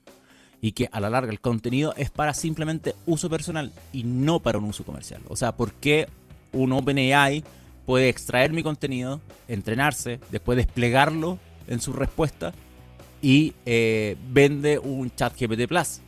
Y 0.64 0.72
que 0.72 0.90
a 0.92 1.00
la 1.00 1.12
larga 1.12 1.32
el 1.32 1.40
contenido 1.40 1.94
es 1.96 2.10
para 2.10 2.34
simplemente 2.34 2.96
uso 3.06 3.30
personal 3.30 3.72
y 3.92 4.04
no 4.04 4.40
para 4.40 4.58
un 4.58 4.64
uso 4.64 4.84
comercial. 4.84 5.22
O 5.28 5.36
sea, 5.36 5.52
¿por 5.52 5.74
qué 5.74 6.08
un 6.54 6.72
OpenAI 6.72 7.44
puede 7.86 8.10
extraer 8.10 8.52
mi 8.52 8.64
contenido, 8.64 9.22
entrenarse, 9.48 10.20
después 10.32 10.56
desplegarlo 10.56 11.38
en 11.68 11.82
su 11.82 11.94
respuesta 11.94 12.54
y 13.22 13.54
eh, 13.66 14.18
vende 14.32 14.80
un 14.80 15.14
chat 15.14 15.40
GPT 15.40 15.68
Plus? 15.68 16.00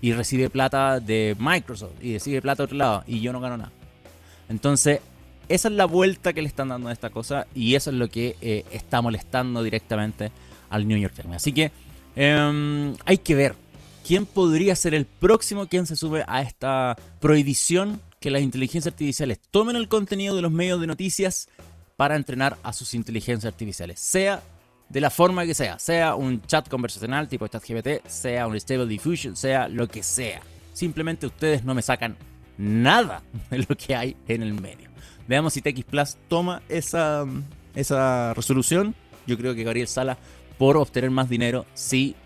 y 0.00 0.12
recibe 0.12 0.50
plata 0.50 1.00
de 1.00 1.36
Microsoft 1.38 1.92
y 2.02 2.14
recibe 2.14 2.40
plata 2.42 2.62
de 2.62 2.64
otro 2.64 2.76
lado 2.76 3.04
y 3.06 3.20
yo 3.20 3.32
no 3.32 3.40
gano 3.40 3.56
nada. 3.56 3.72
Entonces, 4.48 5.00
esa 5.48 5.68
es 5.68 5.74
la 5.74 5.86
vuelta 5.86 6.32
que 6.32 6.42
le 6.42 6.48
están 6.48 6.68
dando 6.68 6.88
a 6.88 6.92
esta 6.92 7.10
cosa 7.10 7.46
y 7.54 7.74
eso 7.74 7.90
es 7.90 7.96
lo 7.96 8.08
que 8.08 8.36
eh, 8.40 8.64
está 8.72 9.02
molestando 9.02 9.62
directamente 9.62 10.30
al 10.70 10.86
New 10.86 10.98
York 10.98 11.14
Times. 11.14 11.36
Así 11.36 11.52
que 11.52 11.72
em, 12.18 12.96
hay 13.04 13.18
que 13.18 13.34
ver 13.34 13.54
quién 14.06 14.26
podría 14.26 14.74
ser 14.74 14.94
el 14.94 15.06
próximo 15.06 15.68
quien 15.68 15.86
se 15.86 15.96
sube 15.96 16.24
a 16.26 16.42
esta 16.42 16.96
prohibición 17.20 18.00
que 18.20 18.30
las 18.30 18.42
inteligencias 18.42 18.92
artificiales 18.92 19.38
tomen 19.50 19.76
el 19.76 19.88
contenido 19.88 20.34
de 20.34 20.42
los 20.42 20.50
medios 20.50 20.80
de 20.80 20.86
noticias 20.86 21.48
para 21.96 22.16
entrenar 22.16 22.56
a 22.62 22.72
sus 22.72 22.94
inteligencias 22.94 23.52
artificiales, 23.52 24.00
sea 24.00 24.42
de 24.88 25.00
la 25.00 25.10
forma 25.10 25.44
que 25.44 25.54
sea, 25.54 25.78
sea 25.78 26.14
un 26.14 26.40
chat 26.42 26.68
conversacional 26.68 27.28
tipo 27.28 27.46
ChatGPT, 27.46 28.06
sea 28.06 28.46
un 28.46 28.58
Stable 28.58 28.86
Diffusion, 28.86 29.36
sea 29.36 29.68
lo 29.68 29.86
que 29.88 30.02
sea. 30.02 30.40
Simplemente 30.72 31.26
ustedes 31.26 31.64
no 31.64 31.74
me 31.74 31.82
sacan 31.82 32.16
nada 32.56 33.22
de 33.50 33.58
lo 33.58 33.76
que 33.76 33.94
hay 33.94 34.16
en 34.26 34.42
el 34.42 34.54
medio. 34.54 34.88
Veamos 35.26 35.52
si 35.52 35.60
TX 35.60 35.84
Plus 35.84 36.16
toma 36.28 36.62
esa, 36.68 37.26
esa 37.74 38.32
resolución. 38.34 38.94
Yo 39.26 39.36
creo 39.36 39.54
que 39.54 39.62
Gabriel 39.62 39.88
Sala, 39.88 40.16
por 40.58 40.76
obtener 40.76 41.10
más 41.10 41.28
dinero, 41.28 41.64
sí 41.74 42.16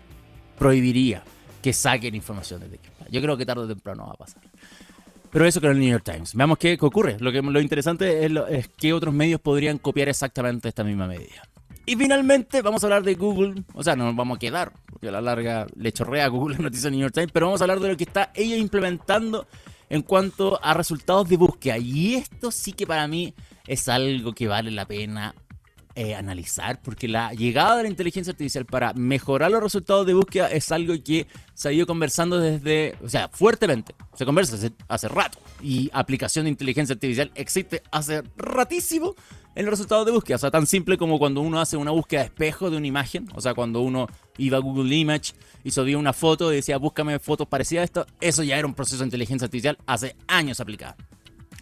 prohibiría 0.57 1.23
que 1.61 1.71
saquen 1.71 2.15
información 2.15 2.59
de 2.59 2.67
Plus. 2.67 3.09
Yo 3.09 3.21
creo 3.21 3.37
que 3.37 3.45
tarde 3.45 3.63
o 3.63 3.67
temprano 3.67 4.05
va 4.07 4.13
a 4.13 4.17
pasar. 4.17 4.41
Pero 5.31 5.45
eso 5.45 5.61
con 5.61 5.71
el 5.71 5.79
New 5.79 5.89
York 5.89 6.03
Times. 6.03 6.35
Veamos 6.35 6.57
qué, 6.57 6.77
ocurre. 6.79 7.17
Lo, 7.19 7.31
que, 7.31 7.41
lo 7.41 7.59
interesante 7.59 8.25
es, 8.25 8.31
es 8.49 8.67
que 8.67 8.93
otros 8.93 9.13
medios 9.13 9.41
podrían 9.41 9.77
copiar 9.77 10.09
exactamente 10.09 10.69
esta 10.69 10.83
misma 10.83 11.07
medida. 11.07 11.41
Y 11.85 11.95
finalmente 11.95 12.61
vamos 12.61 12.83
a 12.83 12.87
hablar 12.87 13.03
de 13.03 13.15
Google. 13.15 13.63
O 13.73 13.83
sea, 13.83 13.95
no 13.95 14.05
nos 14.05 14.15
vamos 14.15 14.37
a 14.37 14.39
quedar, 14.39 14.71
porque 14.89 15.09
a 15.09 15.11
la 15.11 15.21
larga 15.21 15.67
le 15.75 15.91
chorrea 15.91 16.25
a 16.25 16.27
Google 16.29 16.55
la 16.57 16.63
noticia 16.63 16.89
de 16.89 16.91
New 16.91 17.01
York 17.01 17.13
Times, 17.13 17.31
pero 17.31 17.47
vamos 17.47 17.61
a 17.61 17.63
hablar 17.65 17.79
de 17.79 17.89
lo 17.89 17.97
que 17.97 18.05
está 18.05 18.31
ella 18.35 18.55
implementando 18.55 19.47
en 19.89 20.01
cuanto 20.01 20.59
a 20.63 20.73
resultados 20.73 21.27
de 21.27 21.37
búsqueda. 21.37 21.77
Y 21.77 22.15
esto 22.15 22.51
sí 22.51 22.73
que 22.73 22.87
para 22.87 23.07
mí 23.07 23.33
es 23.67 23.87
algo 23.89 24.33
que 24.33 24.47
vale 24.47 24.71
la 24.71 24.85
pena 24.85 25.35
eh, 25.95 26.15
analizar, 26.15 26.81
porque 26.81 27.07
la 27.07 27.33
llegada 27.33 27.77
de 27.77 27.83
la 27.83 27.89
inteligencia 27.89 28.31
artificial 28.31 28.65
para 28.65 28.93
mejorar 28.93 29.51
los 29.51 29.61
resultados 29.61 30.07
de 30.07 30.15
búsqueda 30.15 30.49
es 30.49 30.71
algo 30.71 30.95
que 31.03 31.27
se 31.53 31.69
ha 31.69 31.71
ido 31.71 31.85
conversando 31.85 32.39
desde, 32.39 32.95
o 33.03 33.09
sea, 33.09 33.29
fuertemente. 33.29 33.93
Se 34.15 34.25
conversa 34.25 34.55
hace, 34.55 34.71
hace 34.87 35.07
rato. 35.07 35.37
Y 35.61 35.91
aplicación 35.93 36.45
de 36.45 36.49
inteligencia 36.49 36.93
artificial 36.93 37.31
existe 37.35 37.83
hace 37.91 38.23
ratísimo 38.37 39.15
en 39.55 39.65
los 39.65 39.73
resultados 39.73 40.05
de 40.05 40.11
búsqueda. 40.11 40.37
O 40.37 40.39
sea, 40.39 40.51
tan 40.51 40.65
simple 40.65 40.97
como 40.97 41.19
cuando 41.19 41.41
uno 41.41 41.59
hace 41.59 41.77
una 41.77 41.91
búsqueda 41.91 42.21
de 42.21 42.25
espejo 42.27 42.69
de 42.69 42.77
una 42.77 42.87
imagen. 42.87 43.27
O 43.35 43.41
sea, 43.41 43.53
cuando 43.53 43.81
uno 43.81 44.07
iba 44.37 44.57
a 44.57 44.61
Google 44.61 44.95
Image 44.95 45.33
y 45.63 45.71
subía 45.71 45.97
una 45.97 46.13
foto 46.13 46.51
y 46.51 46.55
decía, 46.55 46.77
búscame 46.77 47.19
fotos 47.19 47.47
parecidas 47.47 47.81
a 47.81 47.85
esto. 47.85 48.07
Eso 48.19 48.43
ya 48.43 48.57
era 48.57 48.67
un 48.67 48.73
proceso 48.73 48.99
de 48.99 49.05
inteligencia 49.05 49.45
artificial 49.45 49.77
hace 49.85 50.15
años 50.27 50.59
aplicado. 50.59 50.95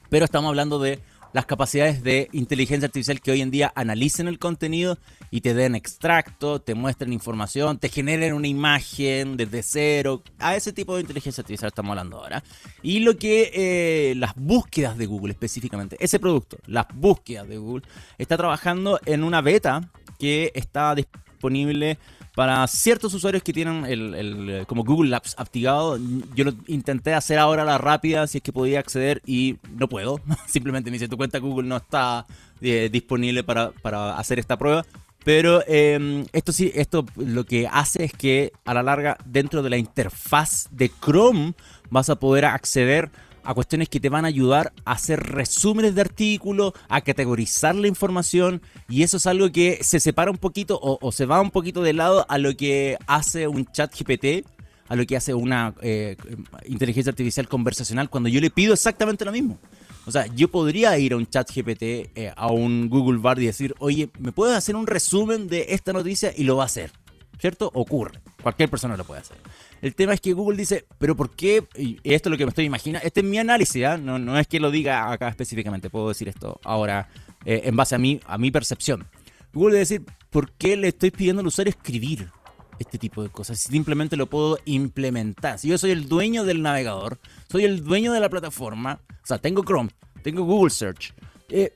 Pero 0.10 0.26
estamos 0.26 0.50
hablando 0.50 0.80
de 0.80 1.00
las 1.34 1.46
capacidades 1.46 2.04
de 2.04 2.30
inteligencia 2.32 2.88
artificial 2.88 3.22
que 3.22 3.32
hoy 3.32 3.42
en 3.42 3.52
día 3.52 3.72
analicen 3.76 4.28
el 4.28 4.40
contenido 4.40 4.98
y 5.30 5.42
te 5.42 5.54
den 5.54 5.76
extracto, 5.76 6.60
te 6.60 6.76
muestren 6.76 7.14
información, 7.14 7.78
te 7.78 7.90
generen 7.90 8.34
una 8.34 8.48
imagen 8.48 9.38
desde 9.38 9.64
cero. 9.64 10.24
A 10.40 10.56
ese 10.56 10.74
tipo 10.74 10.96
de 10.96 11.02
inteligencia 11.02 11.42
artificial 11.42 11.70
estamos 11.70 11.92
hablando 11.92 12.18
ahora. 12.18 12.44
Y 12.82 13.00
lo 13.00 13.18
que 13.18 13.52
eh, 13.54 14.16
las 14.16 14.36
búsquedas 14.36 14.98
de 14.98 15.06
Google 15.06 15.32
específicamente, 15.32 15.98
ese 16.00 16.20
producto, 16.20 16.58
las 16.66 16.88
búsquedas 16.94 17.48
de 17.48 17.58
Google, 17.58 17.86
está 18.18 18.38
trabajando 18.38 19.00
en 19.06 19.24
una 19.24 19.42
beta 19.42 19.90
que 20.20 20.52
está 20.54 20.94
disponible 20.96 21.98
para 22.36 22.66
ciertos 22.68 23.14
usuarios 23.14 23.44
que 23.44 23.52
tienen 23.52 23.86
el, 23.86 24.66
como 24.68 24.84
Google 24.84 25.14
Apps 25.16 25.36
activado, 25.38 26.00
yo 26.34 26.46
lo 26.46 26.54
intenté 26.68 27.14
hacer 27.14 27.38
ahora 27.38 27.64
a 27.64 27.66
la 27.66 27.78
rápida 27.78 28.26
si 28.28 28.38
es 28.38 28.44
que 28.44 28.54
podía 28.54 28.80
acceder 28.80 29.22
y 29.26 29.58
no 29.76 29.90
puedo. 29.90 30.22
Simplemente 30.48 30.90
me 30.90 30.96
dice 30.96 31.10
tu 31.10 31.18
cuenta 31.18 31.40
Google 31.40 31.68
no 31.68 31.78
está 31.78 32.26
eh, 32.62 32.90
disponible 32.92 33.44
para, 33.44 33.72
hacer 34.18 34.40
esta 34.40 34.58
prueba. 34.58 34.86
Pero 35.24 35.62
em, 35.68 36.26
esto 36.34 36.52
sí, 36.52 36.72
esto 36.74 37.06
lo 37.16 37.46
que 37.46 37.68
hace 37.68 38.06
es 38.06 38.14
que 38.14 38.54
a 38.66 38.74
la 38.74 38.82
larga 38.82 39.18
dentro 39.26 39.62
de 39.62 39.70
la 39.70 39.78
interfaz 39.78 40.68
de 40.72 40.90
Chrome 40.90 41.54
vas 41.92 42.10
a 42.10 42.16
poder 42.16 42.46
acceder 42.46 43.12
a 43.44 43.54
cuestiones 43.54 43.90
que 43.90 44.00
te 44.00 44.10
van 44.10 44.26
a 44.26 44.30
ayudar 44.30 44.74
a 44.86 44.94
hacer 44.94 45.20
resúmenes 45.20 45.96
de 45.96 46.02
artículos, 46.02 46.74
a 46.90 47.02
categorizar 47.02 47.76
la 47.76 47.88
información, 47.88 48.62
y 48.90 49.04
eso 49.04 49.18
es 49.18 49.26
algo 49.26 49.52
que 49.52 49.80
se 49.82 50.00
separa 50.00 50.32
un 50.32 50.38
poquito 50.38 50.80
o, 50.82 51.12
se 51.12 51.26
va 51.26 51.42
un 51.42 51.52
poquito 51.52 51.82
de 51.82 51.94
lado 51.94 52.26
a 52.30 52.38
lo 52.38 52.56
que 52.56 52.98
hace 53.08 53.48
un 53.48 53.66
chat 53.66 53.94
GPT, 53.94 54.46
a 54.88 54.96
lo 54.96 55.06
que 55.06 55.16
hace 55.16 55.34
una 55.34 55.74
eh, 55.82 56.18
inteligencia 56.66 57.12
artificial 57.12 57.48
conversacional, 57.48 58.10
cuando 58.10 58.30
yo 58.30 58.42
le 58.42 58.50
pido 58.50 58.74
exactamente 58.74 59.26
lo 59.26 59.32
mismo. 59.32 59.58
O 60.06 60.12
sea, 60.12 60.26
yo 60.28 60.50
podría 60.50 60.98
ir 60.98 61.14
a 61.14 61.18
un 61.18 61.28
chat 61.28 61.50
GPT, 61.54 61.84
eh, 62.16 62.34
a 62.36 62.52
un 62.52 62.90
Google 62.90 63.20
Bar 63.20 63.40
y 63.40 63.46
decir, 63.46 63.76
oye, 63.80 64.10
¿me 64.20 64.32
puedes 64.32 64.58
hacer 64.58 64.76
un 64.76 64.88
resumen 64.88 65.48
de 65.48 65.68
esta 65.70 65.94
noticia? 65.94 66.34
Y 66.36 66.44
lo 66.44 66.58
va 66.58 66.64
a 66.64 66.66
hacer. 66.66 66.92
¿Cierto? 67.40 67.72
Ocurre. 67.74 68.20
Cualquier 68.42 68.70
persona 68.70 68.98
lo 68.98 69.04
puede 69.04 69.22
hacer. 69.22 69.38
El 69.82 69.96
tema 69.96 70.14
es 70.14 70.22
que 70.22 70.34
Google 70.34 70.58
dice, 70.58 70.86
pero 71.00 71.16
¿por 71.16 71.32
qué? 71.32 71.68
Esto 72.04 72.30
es 72.30 72.32
lo 72.32 72.38
que 72.38 72.46
me 72.46 72.50
estoy 72.50 72.66
imaginando. 72.66 73.06
Este 73.06 73.22
es 73.22 73.26
mi 73.26 73.40
análisis, 73.40 73.84
¿ah? 73.84 73.98
no, 73.98 74.38
es 74.38 74.48
que 74.48 74.60
lo 74.60 74.70
diga 74.70 75.12
acá 75.12 75.28
específicamente. 75.28 75.90
Puedo 75.90 76.10
decir 76.10 76.30
esto 76.30 76.60
ahora 76.64 77.10
eh, 77.46 77.62
en 77.66 77.76
base 77.76 77.96
a 77.96 77.98
mi, 77.98 78.20
a 78.28 78.38
mi 78.38 78.52
percepción. 78.52 79.08
Google 79.54 79.74
debe 79.74 79.80
decir, 79.80 80.04
¿por 80.30 80.52
qué 80.52 80.78
le 80.78 80.90
estoy 80.90 81.10
pidiendo 81.10 81.42
al 81.42 81.48
usuario 81.48 81.72
escribir 81.72 82.30
este 82.78 83.00
tipo 83.00 83.24
de 83.24 83.30
cosas? 83.30 83.60
Simplemente 83.60 84.16
lo 84.16 84.28
puedo 84.28 84.60
implementar. 84.66 85.58
Si 85.58 85.68
yo 85.68 85.78
soy 85.80 85.92
el 85.92 86.08
dueño 86.08 86.44
del 86.44 86.62
navegador, 86.62 87.20
soy 87.50 87.66
el 87.66 87.84
dueño 87.84 88.14
de 88.14 88.20
la 88.20 88.30
plataforma, 88.30 89.02
o 89.10 89.26
sea, 89.26 89.40
tengo 89.40 89.64
Chrome, 89.64 89.90
tengo 90.22 90.44
Google 90.44 90.70
Search. 90.70 91.14
Eh, 91.50 91.74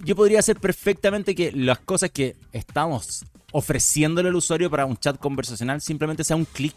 yo 0.00 0.14
podría 0.14 0.40
hacer 0.40 0.60
perfectamente 0.60 1.34
que 1.34 1.52
las 1.52 1.78
cosas 1.78 2.10
que 2.10 2.36
estamos 2.52 3.24
ofreciéndole 3.52 4.28
al 4.28 4.36
usuario 4.36 4.70
para 4.70 4.84
un 4.84 4.98
chat 4.98 5.18
conversacional 5.18 5.80
simplemente 5.80 6.22
sea 6.22 6.36
un 6.36 6.44
clic 6.44 6.74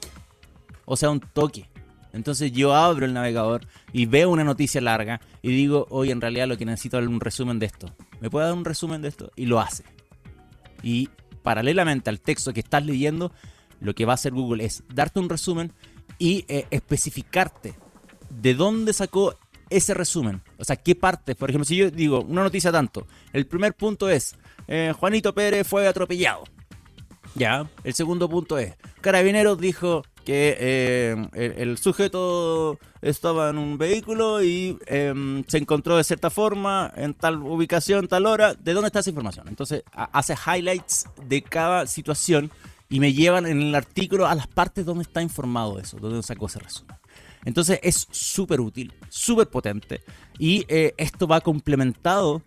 o 0.89 0.97
sea 0.97 1.11
un 1.11 1.19
toque. 1.19 1.69
Entonces 2.11 2.51
yo 2.51 2.73
abro 2.73 3.05
el 3.05 3.13
navegador 3.13 3.67
y 3.93 4.07
veo 4.07 4.31
una 4.31 4.43
noticia 4.43 4.81
larga 4.81 5.21
y 5.43 5.49
digo, 5.49 5.85
oye, 5.91 6.11
en 6.11 6.19
realidad 6.19 6.47
lo 6.47 6.57
que 6.57 6.65
necesito 6.65 6.99
es 6.99 7.07
un 7.07 7.19
resumen 7.19 7.59
de 7.59 7.67
esto. 7.67 7.93
¿Me 8.19 8.31
puede 8.31 8.47
dar 8.47 8.55
un 8.55 8.65
resumen 8.65 9.03
de 9.03 9.09
esto? 9.09 9.31
Y 9.35 9.45
lo 9.45 9.59
hace. 9.59 9.83
Y 10.81 11.09
paralelamente 11.43 12.09
al 12.09 12.19
texto 12.19 12.53
que 12.53 12.61
estás 12.61 12.83
leyendo, 12.83 13.31
lo 13.79 13.93
que 13.93 14.05
va 14.05 14.13
a 14.13 14.15
hacer 14.15 14.33
Google 14.33 14.65
es 14.65 14.83
darte 14.91 15.19
un 15.19 15.29
resumen 15.29 15.71
y 16.17 16.43
eh, 16.47 16.65
especificarte 16.71 17.75
de 18.31 18.55
dónde 18.55 18.91
sacó 18.93 19.37
ese 19.69 19.93
resumen. 19.93 20.41
O 20.57 20.63
sea, 20.63 20.75
qué 20.75 20.95
parte. 20.95 21.35
Por 21.35 21.51
ejemplo, 21.51 21.65
si 21.65 21.75
yo 21.75 21.91
digo 21.91 22.21
una 22.21 22.41
noticia 22.41 22.71
tanto, 22.71 23.05
el 23.31 23.45
primer 23.45 23.75
punto 23.75 24.09
es, 24.09 24.35
eh, 24.67 24.91
Juanito 24.97 25.35
Pérez 25.35 25.67
fue 25.67 25.87
atropellado. 25.87 26.45
Ya, 27.35 27.69
el 27.83 27.93
segundo 27.93 28.27
punto 28.27 28.57
es, 28.57 28.75
Carabineros 29.01 29.59
dijo 29.59 30.03
que 30.29 30.55
eh, 30.59 31.55
el, 31.57 31.79
sujeto 31.79 32.77
estaba 33.01 33.49
en 33.49 33.57
un 33.57 33.79
vehículo 33.79 34.43
y 34.43 34.77
em, 34.85 35.43
se 35.47 35.57
encontró 35.57 35.97
de 35.97 36.03
cierta 36.03 36.29
forma 36.29 36.93
en 36.95 37.15
tal 37.15 37.37
ubicación, 37.37 38.07
tal 38.07 38.27
hora. 38.27 38.53
¿De 38.53 38.73
dónde 38.73 38.89
está 38.89 38.99
esa 38.99 39.09
información? 39.09 39.47
Entonces 39.47 39.81
hace 39.91 40.35
highlights 40.35 41.07
de 41.25 41.41
cada 41.41 41.87
situación 41.87 42.51
y 42.89 42.99
me 42.99 43.11
llevan 43.11 43.47
en 43.47 43.59
el 43.59 43.73
artículo 43.73 44.27
a 44.27 44.35
las 44.35 44.45
partes 44.45 44.85
donde 44.85 45.01
está 45.01 45.23
informado 45.23 45.79
eso, 45.79 45.97
donde 45.97 46.21
sacó 46.21 46.45
ese 46.45 46.59
resumen. 46.59 46.95
Entonces 47.43 47.79
es 47.81 48.07
súper 48.11 48.61
útil, 48.61 48.93
súper 49.09 49.49
potente 49.49 50.03
y 50.37 50.63
eh, 50.67 50.93
esto 50.97 51.25
va 51.25 51.41
complementado 51.41 52.43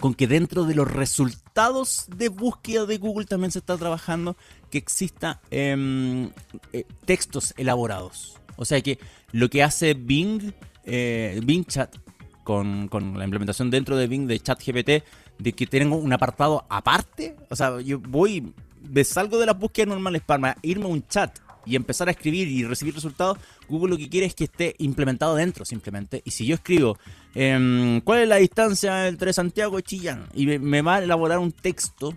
con 0.00 0.14
que 0.14 0.26
dentro 0.26 0.64
de 0.64 0.74
los 0.74 0.90
resultados 0.90 2.06
de 2.16 2.28
búsqueda 2.28 2.86
de 2.86 2.98
Google 2.98 3.26
también 3.26 3.50
se 3.50 3.58
está 3.58 3.76
trabajando 3.76 4.36
que 4.70 4.78
exista 4.78 5.40
em, 5.50 6.30
eh, 6.72 6.84
textos 7.04 7.54
elaborados. 7.56 8.38
O 8.56 8.64
sea 8.64 8.80
que 8.80 8.98
lo 9.32 9.48
que 9.48 9.62
hace 9.62 9.94
Bing, 9.94 10.52
eh, 10.84 11.40
Bing 11.44 11.64
Chat, 11.64 11.96
con, 12.44 12.88
la 13.16 13.24
implementación 13.24 13.70
dentro 13.70 13.96
de 13.96 14.06
Bing 14.06 14.26
de 14.26 14.40
ChatGPT, 14.40 15.04
de 15.38 15.52
que 15.52 15.66
tengo 15.66 15.96
un 15.96 16.12
apartado 16.12 16.64
aparte. 16.68 17.36
O 17.50 17.56
sea, 17.56 17.80
yo 17.80 17.98
voy, 17.98 18.52
me 18.88 19.04
salgo 19.04 19.38
de 19.38 19.46
las 19.46 19.58
búsquedas 19.58 19.88
normales 19.88 20.22
para 20.24 20.56
irme 20.62 20.84
a 20.86 20.88
un 20.88 21.06
chat 21.06 21.38
y 21.64 21.76
empezar 21.76 22.08
a 22.08 22.12
escribir 22.12 22.48
y 22.48 22.64
recibir 22.64 22.94
resultados, 22.94 23.38
Google 23.68 23.90
lo 23.90 23.98
que 23.98 24.08
quiere 24.08 24.26
es 24.26 24.34
que 24.34 24.44
esté 24.44 24.74
implementado 24.78 25.34
dentro 25.34 25.64
simplemente. 25.64 26.22
Y 26.24 26.30
si 26.30 26.46
yo 26.46 26.54
escribo, 26.54 26.98
em, 27.34 28.00
¿cuál 28.00 28.20
es 28.20 28.28
la 28.28 28.36
distancia 28.36 29.08
entre 29.08 29.32
Santiago 29.32 29.78
y 29.78 29.82
Chillán? 29.82 30.26
Y 30.34 30.46
me, 30.46 30.82
va 30.82 30.96
a 30.96 31.02
elaborar 31.02 31.38
un 31.38 31.52
texto 31.52 32.16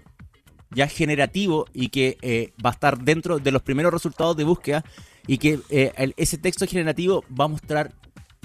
ya 0.72 0.88
generativo 0.88 1.66
y 1.74 1.90
que 1.90 2.18
eh, 2.22 2.52
va 2.64 2.72
a 2.72 2.74
estar 2.74 3.00
dentro 3.00 3.40
de 3.40 3.52
los 3.52 3.62
primeros 3.62 3.94
resultados 3.94 4.36
de 4.36 4.44
búsqueda 4.44 4.84
y 5.28 5.38
que 5.38 5.60
eh, 5.70 6.14
ese 6.18 6.38
texto 6.38 6.68
generativo 6.68 7.24
va 7.30 7.46
a 7.46 7.50
mostrar 7.50 7.94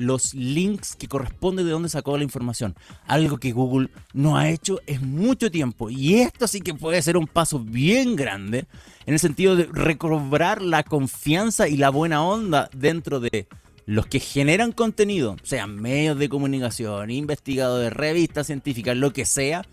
los 0.00 0.34
links 0.34 0.96
que 0.96 1.08
corresponden 1.08 1.66
de 1.66 1.72
dónde 1.72 1.88
sacó 1.88 2.16
la 2.16 2.24
información. 2.24 2.74
Algo 3.06 3.38
que 3.38 3.52
Google 3.52 3.90
no 4.12 4.36
ha 4.36 4.48
hecho 4.48 4.80
en 4.86 5.14
mucho 5.14 5.50
tiempo. 5.50 5.90
Y 5.90 6.14
esto 6.14 6.48
sí 6.48 6.60
que 6.60 6.74
puede 6.74 7.02
ser 7.02 7.16
un 7.16 7.26
paso 7.26 7.60
bien 7.60 8.16
grande 8.16 8.66
en 9.06 9.14
el 9.14 9.20
sentido 9.20 9.56
de 9.56 9.68
recobrar 9.72 10.62
la 10.62 10.82
confianza 10.82 11.68
y 11.68 11.76
la 11.76 11.90
buena 11.90 12.24
onda 12.24 12.68
dentro 12.72 13.20
de 13.20 13.48
los 13.86 14.06
que 14.06 14.20
generan 14.20 14.70
contenido, 14.70 15.36
sean 15.42 15.74
medios 15.74 16.16
de 16.16 16.28
comunicación, 16.28 17.10
investigadores, 17.10 17.92
revistas 17.92 18.46
científicas, 18.46 18.96
lo 18.96 19.12
que 19.12 19.24
sea, 19.24 19.66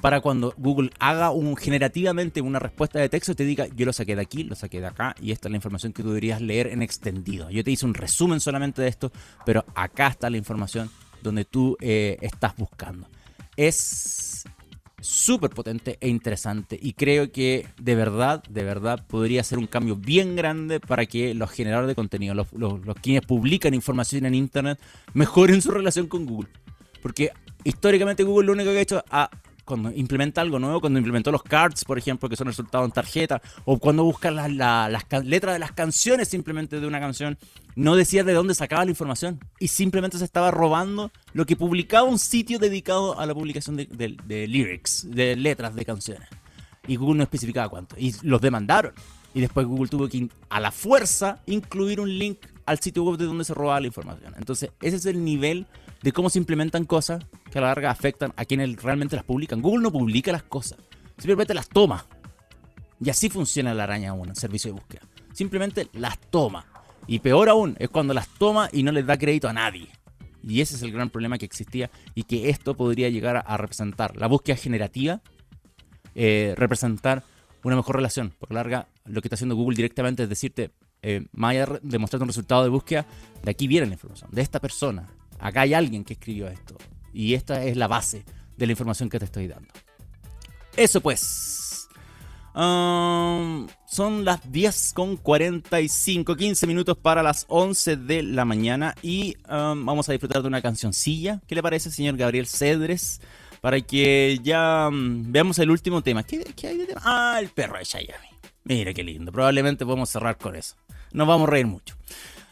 para 0.00 0.20
cuando 0.20 0.54
Google 0.56 0.90
haga 0.98 1.30
un 1.30 1.56
generativamente 1.56 2.40
una 2.40 2.58
respuesta 2.58 2.98
de 2.98 3.08
texto 3.08 3.32
y 3.32 3.34
te 3.34 3.44
diga, 3.44 3.66
yo 3.74 3.86
lo 3.86 3.92
saqué 3.92 4.16
de 4.16 4.22
aquí, 4.22 4.44
lo 4.44 4.54
saqué 4.54 4.80
de 4.80 4.86
acá 4.86 5.14
y 5.20 5.32
esta 5.32 5.48
es 5.48 5.50
la 5.50 5.56
información 5.56 5.92
que 5.92 6.02
tú 6.02 6.08
deberías 6.08 6.40
leer 6.40 6.68
en 6.68 6.82
extendido. 6.82 7.50
Yo 7.50 7.62
te 7.64 7.70
hice 7.70 7.86
un 7.86 7.94
resumen 7.94 8.40
solamente 8.40 8.82
de 8.82 8.88
esto, 8.88 9.12
pero 9.44 9.64
acá 9.74 10.08
está 10.08 10.30
la 10.30 10.36
información 10.36 10.90
donde 11.22 11.44
tú 11.44 11.76
eh, 11.80 12.16
estás 12.20 12.56
buscando. 12.56 13.08
Es 13.56 14.44
súper 15.02 15.50
potente 15.50 15.96
e 16.00 16.08
interesante 16.08 16.78
y 16.80 16.92
creo 16.92 17.32
que 17.32 17.66
de 17.80 17.94
verdad, 17.94 18.42
de 18.48 18.64
verdad 18.64 19.06
podría 19.06 19.42
ser 19.42 19.58
un 19.58 19.66
cambio 19.66 19.96
bien 19.96 20.36
grande 20.36 20.78
para 20.78 21.06
que 21.06 21.34
los 21.34 21.50
generadores 21.50 21.88
de 21.88 21.94
contenido, 21.94 22.34
los, 22.34 22.52
los, 22.52 22.80
quienes 23.00 23.24
publican 23.24 23.74
información 23.74 24.26
en 24.26 24.34
Internet, 24.34 24.78
mejoren 25.14 25.62
su 25.62 25.70
relación 25.70 26.06
con 26.06 26.26
Google. 26.26 26.50
Porque 27.02 27.32
históricamente 27.64 28.24
Google 28.24 28.46
lo 28.46 28.52
único 28.52 28.70
que 28.72 28.78
ha 28.78 28.82
hecho 28.82 29.04
ha 29.10 29.30
cuando 29.70 29.92
implementa 29.92 30.40
algo 30.40 30.58
nuevo, 30.58 30.80
cuando 30.80 30.98
implementó 30.98 31.30
los 31.30 31.42
cards, 31.42 31.84
por 31.84 31.96
ejemplo, 31.96 32.28
que 32.28 32.36
son 32.36 32.48
resultados 32.48 32.86
en 32.86 32.92
tarjeta, 32.92 33.40
o 33.64 33.78
cuando 33.78 34.04
busca 34.04 34.30
las 34.30 34.50
letras 35.24 35.54
de 35.54 35.58
las 35.58 35.72
canciones 35.72 36.28
simplemente 36.28 36.80
de 36.80 36.86
una 36.86 37.00
canción, 37.00 37.38
no 37.76 37.96
decía 37.96 38.24
de 38.24 38.32
dónde 38.32 38.54
sacaba 38.54 38.84
la 38.84 38.90
información 38.90 39.38
y 39.58 39.68
simplemente 39.68 40.18
se 40.18 40.24
estaba 40.24 40.50
robando 40.50 41.12
lo 41.32 41.46
que 41.46 41.56
publicaba 41.56 42.08
un 42.08 42.18
sitio 42.18 42.58
dedicado 42.58 43.18
a 43.18 43.26
la 43.26 43.34
publicación 43.34 43.76
de, 43.76 44.46
lyrics, 44.48 45.06
de 45.08 45.36
letras 45.36 45.74
de 45.74 45.84
canciones. 45.84 46.28
Y 46.86 46.96
Google 46.96 47.18
no 47.18 47.22
especificaba 47.22 47.68
cuánto. 47.68 47.94
Y 47.98 48.14
los 48.22 48.40
demandaron. 48.40 48.92
Y 49.32 49.40
después 49.40 49.66
Google 49.66 49.88
tuvo 49.88 50.08
que 50.08 50.28
a 50.48 50.58
la 50.58 50.72
fuerza 50.72 51.40
incluir 51.46 52.00
un 52.00 52.18
link 52.18 52.38
al 52.66 52.80
sitio 52.80 53.04
web 53.04 53.16
de 53.16 53.26
donde 53.26 53.44
se 53.44 53.54
robaba 53.54 53.80
la 53.80 53.86
información. 53.86 54.34
Entonces, 54.36 54.70
ese 54.80 54.96
es 54.96 55.06
el 55.06 55.24
nivel 55.24 55.66
de 56.02 56.12
cómo 56.12 56.30
se 56.30 56.38
implementan 56.38 56.84
cosas 56.84 57.24
que 57.50 57.58
a 57.58 57.60
la 57.60 57.68
larga 57.68 57.90
afectan 57.90 58.32
a 58.36 58.44
quienes 58.44 58.82
realmente 58.82 59.16
las 59.16 59.24
publican. 59.24 59.60
Google 59.60 59.82
no 59.82 59.92
publica 59.92 60.32
las 60.32 60.42
cosas, 60.42 60.78
simplemente 61.16 61.54
las 61.54 61.68
toma. 61.68 62.06
Y 63.02 63.10
así 63.10 63.30
funciona 63.30 63.74
la 63.74 63.84
araña 63.84 64.12
1, 64.12 64.32
el 64.32 64.36
servicio 64.36 64.72
de 64.72 64.80
búsqueda. 64.80 65.02
Simplemente 65.32 65.88
las 65.94 66.18
toma. 66.18 66.66
Y 67.06 67.20
peor 67.20 67.48
aún, 67.48 67.76
es 67.78 67.88
cuando 67.88 68.12
las 68.12 68.28
toma 68.28 68.68
y 68.72 68.82
no 68.82 68.92
les 68.92 69.06
da 69.06 69.18
crédito 69.18 69.48
a 69.48 69.52
nadie. 69.52 69.88
Y 70.42 70.60
ese 70.60 70.76
es 70.76 70.82
el 70.82 70.92
gran 70.92 71.10
problema 71.10 71.38
que 71.38 71.44
existía 71.44 71.90
y 72.14 72.24
que 72.24 72.50
esto 72.50 72.76
podría 72.76 73.08
llegar 73.08 73.42
a, 73.46 73.56
representar. 73.56 74.16
La 74.16 74.26
búsqueda 74.26 74.56
generativa, 74.56 75.20
eh, 76.14 76.54
representar 76.56 77.22
una 77.62 77.76
mejor 77.76 77.96
relación. 77.96 78.32
Por 78.38 78.52
larga, 78.52 78.88
lo 79.04 79.20
que 79.20 79.28
está 79.28 79.34
haciendo 79.34 79.54
Google 79.54 79.76
directamente 79.76 80.22
es 80.22 80.28
decirte, 80.28 80.70
eh, 81.02 81.26
más 81.32 81.54
un 81.54 82.26
resultado 82.26 82.62
de 82.62 82.68
búsqueda, 82.68 83.06
de 83.42 83.50
aquí 83.50 83.66
viene 83.66 83.86
la 83.86 83.94
información, 83.94 84.30
de 84.32 84.42
esta 84.42 84.60
persona, 84.60 85.08
acá 85.40 85.62
hay 85.62 85.74
alguien 85.74 86.04
que 86.04 86.14
escribió 86.14 86.48
esto. 86.48 86.76
Y 87.12 87.34
esta 87.34 87.64
es 87.64 87.76
la 87.76 87.88
base 87.88 88.24
de 88.56 88.66
la 88.66 88.72
información 88.72 89.08
que 89.08 89.18
te 89.18 89.24
estoy 89.24 89.48
dando. 89.48 89.68
Eso 90.76 91.00
pues. 91.00 91.88
Son 92.52 94.24
las 94.24 94.52
10 94.52 94.92
con 94.94 95.16
45, 95.16 96.36
15 96.36 96.66
minutos 96.66 96.96
para 96.98 97.22
las 97.22 97.46
11 97.48 97.96
de 97.96 98.22
la 98.22 98.44
mañana 98.44 98.94
y 99.02 99.36
vamos 99.48 100.08
a 100.08 100.12
disfrutar 100.12 100.42
de 100.42 100.48
una 100.48 100.62
cancioncilla. 100.62 101.40
¿Qué 101.46 101.54
le 101.54 101.62
parece, 101.62 101.90
señor 101.90 102.16
Gabriel 102.16 102.46
Cedres? 102.46 103.20
Para 103.60 103.80
que 103.80 104.40
ya 104.42 104.88
veamos 104.92 105.58
el 105.58 105.70
último 105.70 106.02
tema. 106.02 106.22
¿Qué, 106.22 106.42
hay 106.66 106.78
de 106.78 106.86
tema? 106.86 107.02
Ah, 107.04 107.38
el 107.40 107.50
perro 107.50 107.78
de 107.78 107.84
Chayami. 107.84 108.28
Mira 108.64 108.94
qué 108.94 109.04
lindo. 109.04 109.32
Probablemente 109.32 109.84
podemos 109.84 110.08
cerrar 110.08 110.38
con 110.38 110.56
eso. 110.56 110.76
Nos 111.12 111.26
vamos 111.26 111.46
a 111.48 111.50
reír 111.50 111.66
mucho. 111.66 111.94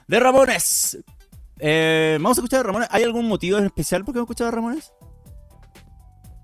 De 0.07 0.21
Ramones, 0.21 0.99
eh, 1.59 2.19
vamos 2.21 2.39
a 2.39 2.41
escuchar 2.41 2.61
a 2.61 2.63
Ramones. 2.65 2.89
¿Hay 2.91 3.03
algún 3.03 3.27
motivo 3.27 3.59
en 3.59 3.67
especial 3.67 4.05
por 4.05 4.15
qué 4.15 4.19
vamos 4.19 4.31
a 4.31 4.33
escuchar 4.33 4.49
a 4.49 4.51
Ramones? 4.51 4.93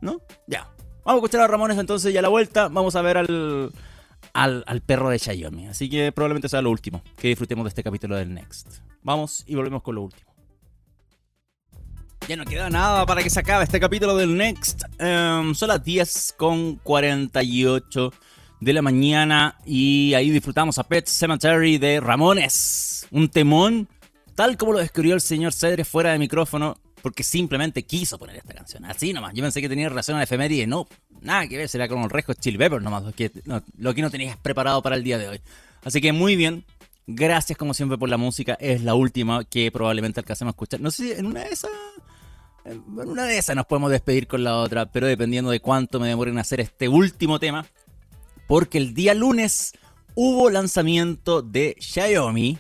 ¿No? 0.01 0.21
Ya. 0.47 0.71
Vamos 1.05 1.23
a 1.23 1.25
escuchar 1.25 1.41
a 1.43 1.47
Ramones 1.47 1.79
entonces 1.79 2.13
y 2.13 2.17
a 2.17 2.23
la 2.23 2.29
vuelta 2.29 2.69
vamos 2.69 2.97
a 2.97 3.03
ver 3.03 3.19
al, 3.19 3.73
al, 4.33 4.81
perro 4.83 5.11
de 5.11 5.19
Xiaomi. 5.19 5.69
Así 5.69 5.89
que 5.89 6.13
probablemente 6.13 6.49
sea 6.49 6.63
lo 6.63 6.71
último 6.71 7.03
que 7.17 7.29
disfrutemos 7.29 7.65
de 7.65 7.69
este 7.69 7.83
capítulo 7.83 8.17
del 8.17 8.33
Next. 8.35 8.79
Vamos 9.03 9.45
y 9.47 9.55
volvemos 9.55 9.83
con 9.83 9.95
lo 9.95 10.03
último. 10.03 10.35
Ya 12.27 12.37
no 12.37 12.47
queda 12.47 12.71
nada 12.71 13.05
para 13.05 13.23
que 13.23 13.29
se 13.29 13.41
acabe 13.41 13.65
este 13.65 13.79
capítulo 13.79 14.17
del 14.17 14.35
Next. 14.35 14.85
Em, 14.99 15.55
son 15.55 15.69
las 15.69 15.85
10 15.85 16.35
con 16.39 16.77
48 16.77 18.13
de 18.61 18.73
la 18.73 18.81
mañana 18.81 19.59
y 19.67 20.15
ahí 20.15 20.31
disfrutamos 20.31 20.79
a 20.79 20.85
Pet 20.85 21.07
Cemetery 21.07 21.77
de 21.77 22.01
Ramones. 22.01 23.07
Un 23.11 23.29
temón, 23.29 23.89
tal 24.35 24.57
como 24.57 24.73
lo 24.73 24.79
describió 24.79 25.15
el 25.15 25.21
señor 25.21 25.53
Cedre 25.53 25.85
fuera 25.85 26.13
de 26.13 26.19
micrófono, 26.19 26.79
porque 27.03 27.23
simplemente 27.23 27.85
quiso 27.85 28.19
poner 28.19 28.37
esta 28.37 28.55
canción. 28.55 28.85
Así 28.87 29.13
nomás. 29.13 29.35
Yo 29.35 29.43
pensé 29.43 29.61
que 29.61 29.69
tenía 29.69 29.89
relación 29.89 30.17
a 30.17 30.21
la 30.21 30.25
efeméride. 30.25 30.67
No, 30.67 30.87
nada 31.21 31.47
que 31.47 31.59
ver, 31.59 31.69
será 31.69 31.87
con 31.89 32.03
el 32.03 32.11
resto 32.11 32.33
Chili 32.35 32.57
Peppers 32.57 32.83
nomás. 32.83 33.05
Lo 33.05 33.13
que, 33.13 33.31
no, 33.45 34.11
tenías 34.11 34.37
preparado 34.39 34.81
para 34.83 34.97
el 34.97 35.05
día 35.05 35.19
de 35.19 35.29
hoy. 35.29 35.41
Así 35.85 36.01
que 36.01 36.13
muy 36.13 36.35
bien. 36.37 36.65
Gracias 37.07 37.59
como 37.59 37.75
siempre 37.75 37.99
por 37.99 38.09
la 38.09 38.17
música. 38.17 38.57
Es 38.59 38.83
la 38.83 38.95
última 38.95 39.45
que 39.45 39.71
probablemente 39.71 40.21
alcancemos 40.21 40.53
a 40.53 40.55
escuchar. 40.55 40.81
No 40.81 40.91
sé 40.91 41.03
si 41.03 41.13
en 41.13 41.27
una 41.27 41.41
de 41.41 41.51
esas 41.51 41.71
en 42.65 42.83
una 42.89 43.25
de 43.25 43.37
esas 43.37 43.55
nos 43.55 43.67
podemos 43.67 43.91
despedir 43.91 44.27
con 44.27 44.43
la 44.43 44.57
otra, 44.57 44.91
pero 44.91 45.07
dependiendo 45.07 45.51
de 45.51 45.61
cuánto 45.61 46.01
me 46.01 46.09
demoren 46.09 46.35
en 46.35 46.41
hacer 46.41 46.61
este 46.61 46.89
último 46.89 47.39
tema, 47.39 47.67
porque 48.49 48.79
el 48.79 48.95
día 48.95 49.13
lunes 49.13 49.75
hubo 50.15 50.49
lanzamiento 50.49 51.43
de 51.43 51.77
Xiaomi, 51.79 52.59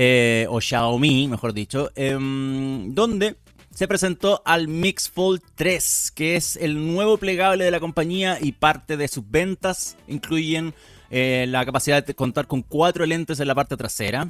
eh, 0.00 0.46
o 0.48 0.60
Xiaomi, 0.60 1.26
mejor 1.26 1.52
dicho, 1.52 1.90
em, 1.96 2.94
donde 2.94 3.34
se 3.74 3.88
presentó 3.88 4.42
al 4.44 4.68
Mix 4.68 5.10
Fold 5.10 5.42
3, 5.56 6.12
que 6.14 6.36
es 6.36 6.54
el 6.54 6.86
nuevo 6.86 7.18
plegable 7.18 7.64
de 7.64 7.72
la 7.72 7.80
compañía 7.80 8.38
y 8.40 8.52
parte 8.52 8.96
de 8.96 9.08
sus 9.08 9.28
ventas 9.28 9.96
incluyen 10.06 10.72
eh, 11.10 11.46
la 11.48 11.66
capacidad 11.66 12.06
de 12.06 12.14
contar 12.14 12.46
con 12.46 12.62
cuatro 12.62 13.06
lentes 13.06 13.40
en 13.40 13.48
la 13.48 13.56
parte 13.56 13.76
trasera, 13.76 14.28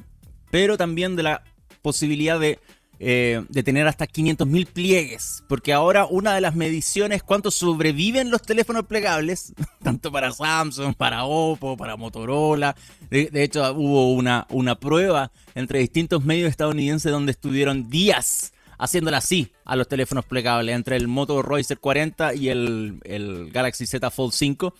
pero 0.50 0.78
también 0.78 1.16
de 1.16 1.24
la 1.24 1.42
posibilidad 1.82 2.40
de 2.40 2.60
eh, 3.00 3.44
de 3.48 3.62
tener 3.62 3.86
hasta 3.86 4.06
500.000 4.06 4.66
pliegues, 4.66 5.44
porque 5.48 5.72
ahora 5.72 6.06
una 6.06 6.34
de 6.34 6.40
las 6.40 6.56
mediciones 6.56 7.22
cuánto 7.22 7.52
sobreviven 7.52 8.30
los 8.30 8.42
teléfonos 8.42 8.86
plegables, 8.86 9.52
tanto 9.82 10.10
para 10.10 10.32
Samsung, 10.32 10.94
para 10.94 11.24
Oppo, 11.24 11.76
para 11.76 11.96
Motorola. 11.96 12.74
De, 13.08 13.30
hecho, 13.42 13.72
hubo 13.74 14.12
una, 14.12 14.46
una 14.50 14.74
prueba 14.74 15.30
entre 15.54 15.78
distintos 15.78 16.24
medios 16.24 16.50
estadounidenses 16.50 17.12
donde 17.12 17.32
estuvieron 17.32 17.88
días 17.88 18.52
haciéndola 18.78 19.18
así 19.18 19.52
a 19.64 19.76
los 19.76 19.88
teléfonos 19.88 20.24
plegables, 20.24 20.74
entre 20.74 20.96
el 20.96 21.08
Moto 21.08 21.42
Racer 21.42 21.78
40 21.78 22.34
y 22.34 22.48
el, 22.48 23.00
el 23.04 23.50
Galaxy 23.50 23.86
Z 23.86 24.10
Fold 24.10 24.32
5. 24.32 24.74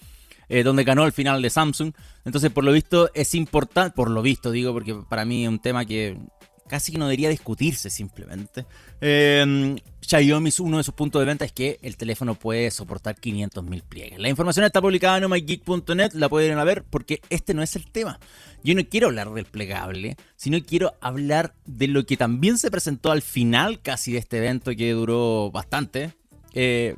Eh, 0.50 0.62
donde 0.62 0.82
ganó 0.82 1.04
el 1.04 1.12
final 1.12 1.42
de 1.42 1.50
Samsung. 1.50 1.92
Entonces, 2.24 2.50
por 2.50 2.64
lo 2.64 2.72
visto, 2.72 3.10
es 3.12 3.34
importante, 3.34 3.94
por 3.94 4.08
lo 4.08 4.22
visto 4.22 4.50
digo, 4.50 4.72
porque 4.72 4.94
para 5.06 5.26
mí 5.26 5.42
es 5.42 5.48
un 5.50 5.58
tema 5.58 5.84
que 5.84 6.16
casi 6.68 6.92
que 6.92 6.98
no 6.98 7.06
debería 7.06 7.28
discutirse 7.28 7.90
simplemente. 7.90 8.66
Eh, 9.00 9.76
Xiaomi, 10.00 10.50
uno 10.60 10.78
de 10.78 10.84
sus 10.84 10.94
puntos 10.94 11.20
de 11.20 11.26
venta 11.26 11.44
es 11.44 11.52
que 11.52 11.78
el 11.82 11.96
teléfono 11.96 12.34
puede 12.34 12.70
soportar 12.70 13.16
500.000 13.16 13.82
pliegues. 13.82 14.18
La 14.18 14.28
información 14.28 14.64
está 14.64 14.80
publicada 14.80 15.18
en 15.18 15.24
omygeek.net, 15.24 16.12
la 16.12 16.28
pueden 16.28 16.56
ir 16.58 16.64
ver 16.64 16.84
porque 16.84 17.20
este 17.28 17.52
no 17.52 17.62
es 17.62 17.76
el 17.76 17.90
tema. 17.90 18.18
Yo 18.62 18.74
no 18.74 18.82
quiero 18.88 19.08
hablar 19.08 19.32
del 19.32 19.44
plegable, 19.44 20.16
sino 20.36 20.58
quiero 20.64 20.94
hablar 21.00 21.54
de 21.66 21.88
lo 21.88 22.06
que 22.06 22.16
también 22.16 22.58
se 22.58 22.70
presentó 22.70 23.10
al 23.10 23.22
final 23.22 23.80
casi 23.80 24.12
de 24.12 24.18
este 24.18 24.38
evento 24.38 24.74
que 24.76 24.92
duró 24.92 25.50
bastante. 25.50 26.14
Eh, 26.54 26.96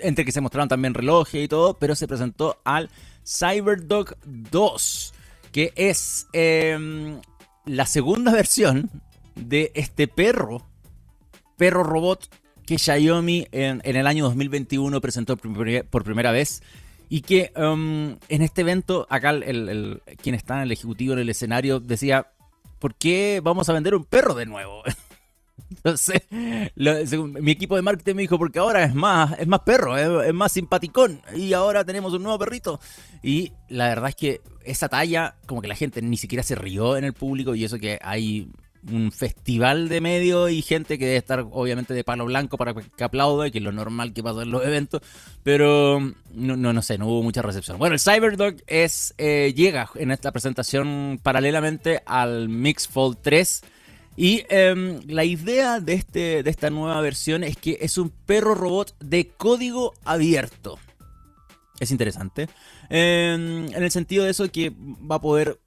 entre 0.00 0.24
que 0.24 0.32
se 0.32 0.40
mostraron 0.40 0.68
también 0.68 0.94
relojes 0.94 1.44
y 1.44 1.48
todo, 1.48 1.74
pero 1.74 1.94
se 1.94 2.08
presentó 2.08 2.58
al 2.64 2.90
CyberDog 3.24 4.16
2, 4.24 5.14
que 5.52 5.72
es 5.76 6.26
em, 6.32 7.20
la 7.64 7.86
segunda 7.86 8.32
versión 8.32 8.90
de 9.36 9.70
este 9.74 10.08
perro, 10.08 10.66
perro 11.56 11.84
robot 11.84 12.28
que 12.66 12.78
Xiaomi 12.78 13.46
en, 13.52 13.80
el 13.84 14.06
año 14.06 14.24
2021 14.24 15.00
presentó 15.00 15.36
por 15.36 16.04
primera 16.04 16.32
vez 16.32 16.62
y 17.08 17.20
que 17.20 17.52
um, 17.56 18.16
en 18.28 18.42
este 18.42 18.62
evento, 18.62 19.06
acá 19.08 19.30
el, 19.30 20.02
quien 20.20 20.34
está 20.34 20.56
en 20.56 20.62
el 20.62 20.72
ejecutivo 20.72 21.12
en 21.12 21.20
el 21.20 21.28
escenario 21.28 21.78
decía, 21.78 22.28
¿por 22.78 22.94
qué 22.94 23.40
vamos 23.42 23.68
a 23.68 23.72
vender 23.72 23.94
un 23.94 24.04
perro 24.04 24.34
de 24.34 24.46
nuevo? 24.46 24.82
Entonces, 25.70 26.22
mi 26.30 27.50
equipo 27.50 27.76
de 27.76 27.82
marketing 27.82 28.14
me 28.14 28.22
dijo, 28.22 28.38
porque 28.38 28.58
ahora 28.58 28.84
es 28.84 28.94
más, 28.94 29.38
es 29.38 29.46
más 29.46 29.60
perro, 29.60 29.96
es, 29.96 30.34
más 30.34 30.52
simpaticón. 30.52 31.22
Y 31.34 31.52
ahora 31.52 31.84
tenemos 31.84 32.12
un 32.12 32.22
nuevo 32.22 32.38
perrito. 32.38 32.80
Y 33.22 33.52
la 33.68 33.88
verdad 33.88 34.10
es 34.10 34.16
que 34.16 34.40
esa 34.64 34.88
talla, 34.88 35.36
como 35.46 35.62
que 35.62 35.68
la 35.68 35.74
gente 35.74 36.02
ni 36.02 36.16
siquiera 36.16 36.42
se 36.42 36.54
rió 36.54 36.96
en 36.96 37.04
el 37.04 37.14
público. 37.14 37.54
Y 37.54 37.64
eso 37.64 37.78
que 37.78 37.98
hay 38.02 38.48
un 38.90 39.12
festival 39.12 39.88
de 39.88 40.00
medios 40.00 40.50
y 40.50 40.62
gente 40.62 40.98
que 40.98 41.06
debe 41.06 41.16
estar 41.18 41.46
obviamente 41.50 41.94
de 41.94 42.04
palo 42.04 42.26
blanco 42.26 42.56
para 42.56 42.74
que 42.74 43.04
aplaude, 43.04 43.50
que 43.50 43.58
es 43.58 43.64
lo 43.64 43.72
normal 43.72 44.12
que 44.12 44.22
pasa 44.22 44.42
en 44.42 44.50
los 44.50 44.64
eventos, 44.64 45.02
pero 45.42 46.00
no, 46.34 46.56
no, 46.56 46.72
no 46.72 46.82
sé, 46.82 46.98
no 46.98 47.06
hubo 47.06 47.22
mucha 47.22 47.42
recepción. 47.42 47.78
Bueno, 47.78 47.94
el 47.94 48.00
Cyberdog 48.00 48.56
es, 48.66 49.14
eh, 49.18 49.52
llega 49.56 49.90
en 49.94 50.10
esta 50.10 50.32
presentación 50.32 51.20
paralelamente 51.22 52.02
al 52.06 52.48
Mix 52.48 52.88
Fold 52.88 53.18
3. 53.22 53.62
Y 54.18 54.44
em, 54.48 55.00
la 55.06 55.24
idea 55.24 55.78
de, 55.78 55.92
este, 55.92 56.42
de 56.42 56.50
esta 56.50 56.70
nueva 56.70 57.00
versión 57.02 57.44
es 57.44 57.56
que 57.58 57.78
es 57.82 57.98
un 57.98 58.08
perro 58.08 58.54
robot 58.54 58.96
de 58.98 59.28
código 59.28 59.92
abierto. 60.04 60.78
Es 61.80 61.90
interesante. 61.90 62.48
Em, 62.88 63.66
en 63.66 63.82
el 63.82 63.90
sentido 63.90 64.24
de 64.24 64.30
eso 64.30 64.50
que 64.50 64.72
va 64.74 65.16
a 65.16 65.20
poder 65.20 65.58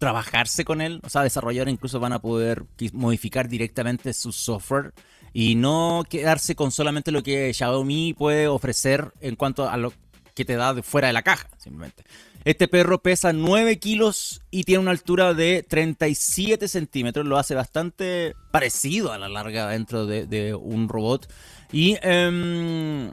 trabajarse 0.00 0.64
con 0.64 0.80
él. 0.80 1.00
O 1.04 1.08
sea, 1.08 1.22
desarrolladores 1.22 1.72
incluso 1.72 2.00
van 2.00 2.12
a 2.12 2.20
poder 2.20 2.64
modificar 2.92 3.48
directamente 3.48 4.12
su 4.12 4.32
software 4.32 4.92
y 5.32 5.54
no 5.54 6.02
quedarse 6.08 6.56
con 6.56 6.72
solamente 6.72 7.12
lo 7.12 7.22
que 7.22 7.54
Xiaomi 7.54 8.14
puede 8.14 8.48
ofrecer 8.48 9.12
en 9.20 9.36
cuanto 9.36 9.68
a 9.68 9.76
lo 9.76 9.92
que 10.34 10.44
te 10.44 10.56
da 10.56 10.74
de 10.74 10.82
fuera 10.82 11.08
de 11.08 11.12
la 11.12 11.22
caja, 11.22 11.48
simplemente. 11.58 12.02
Este 12.44 12.66
perro 12.66 13.02
pesa 13.02 13.34
9 13.34 13.78
kilos 13.78 14.40
y 14.50 14.64
tiene 14.64 14.80
una 14.80 14.92
altura 14.92 15.34
de 15.34 15.62
37 15.68 16.66
centímetros. 16.66 17.26
Lo 17.26 17.36
hace 17.36 17.54
bastante 17.54 18.34
parecido 18.50 19.12
a 19.12 19.18
la 19.18 19.28
larga 19.28 19.68
dentro 19.68 20.06
de, 20.06 20.54
un 20.54 20.88
robot. 20.88 21.30
Y 21.70 21.98
eh, 22.02 23.12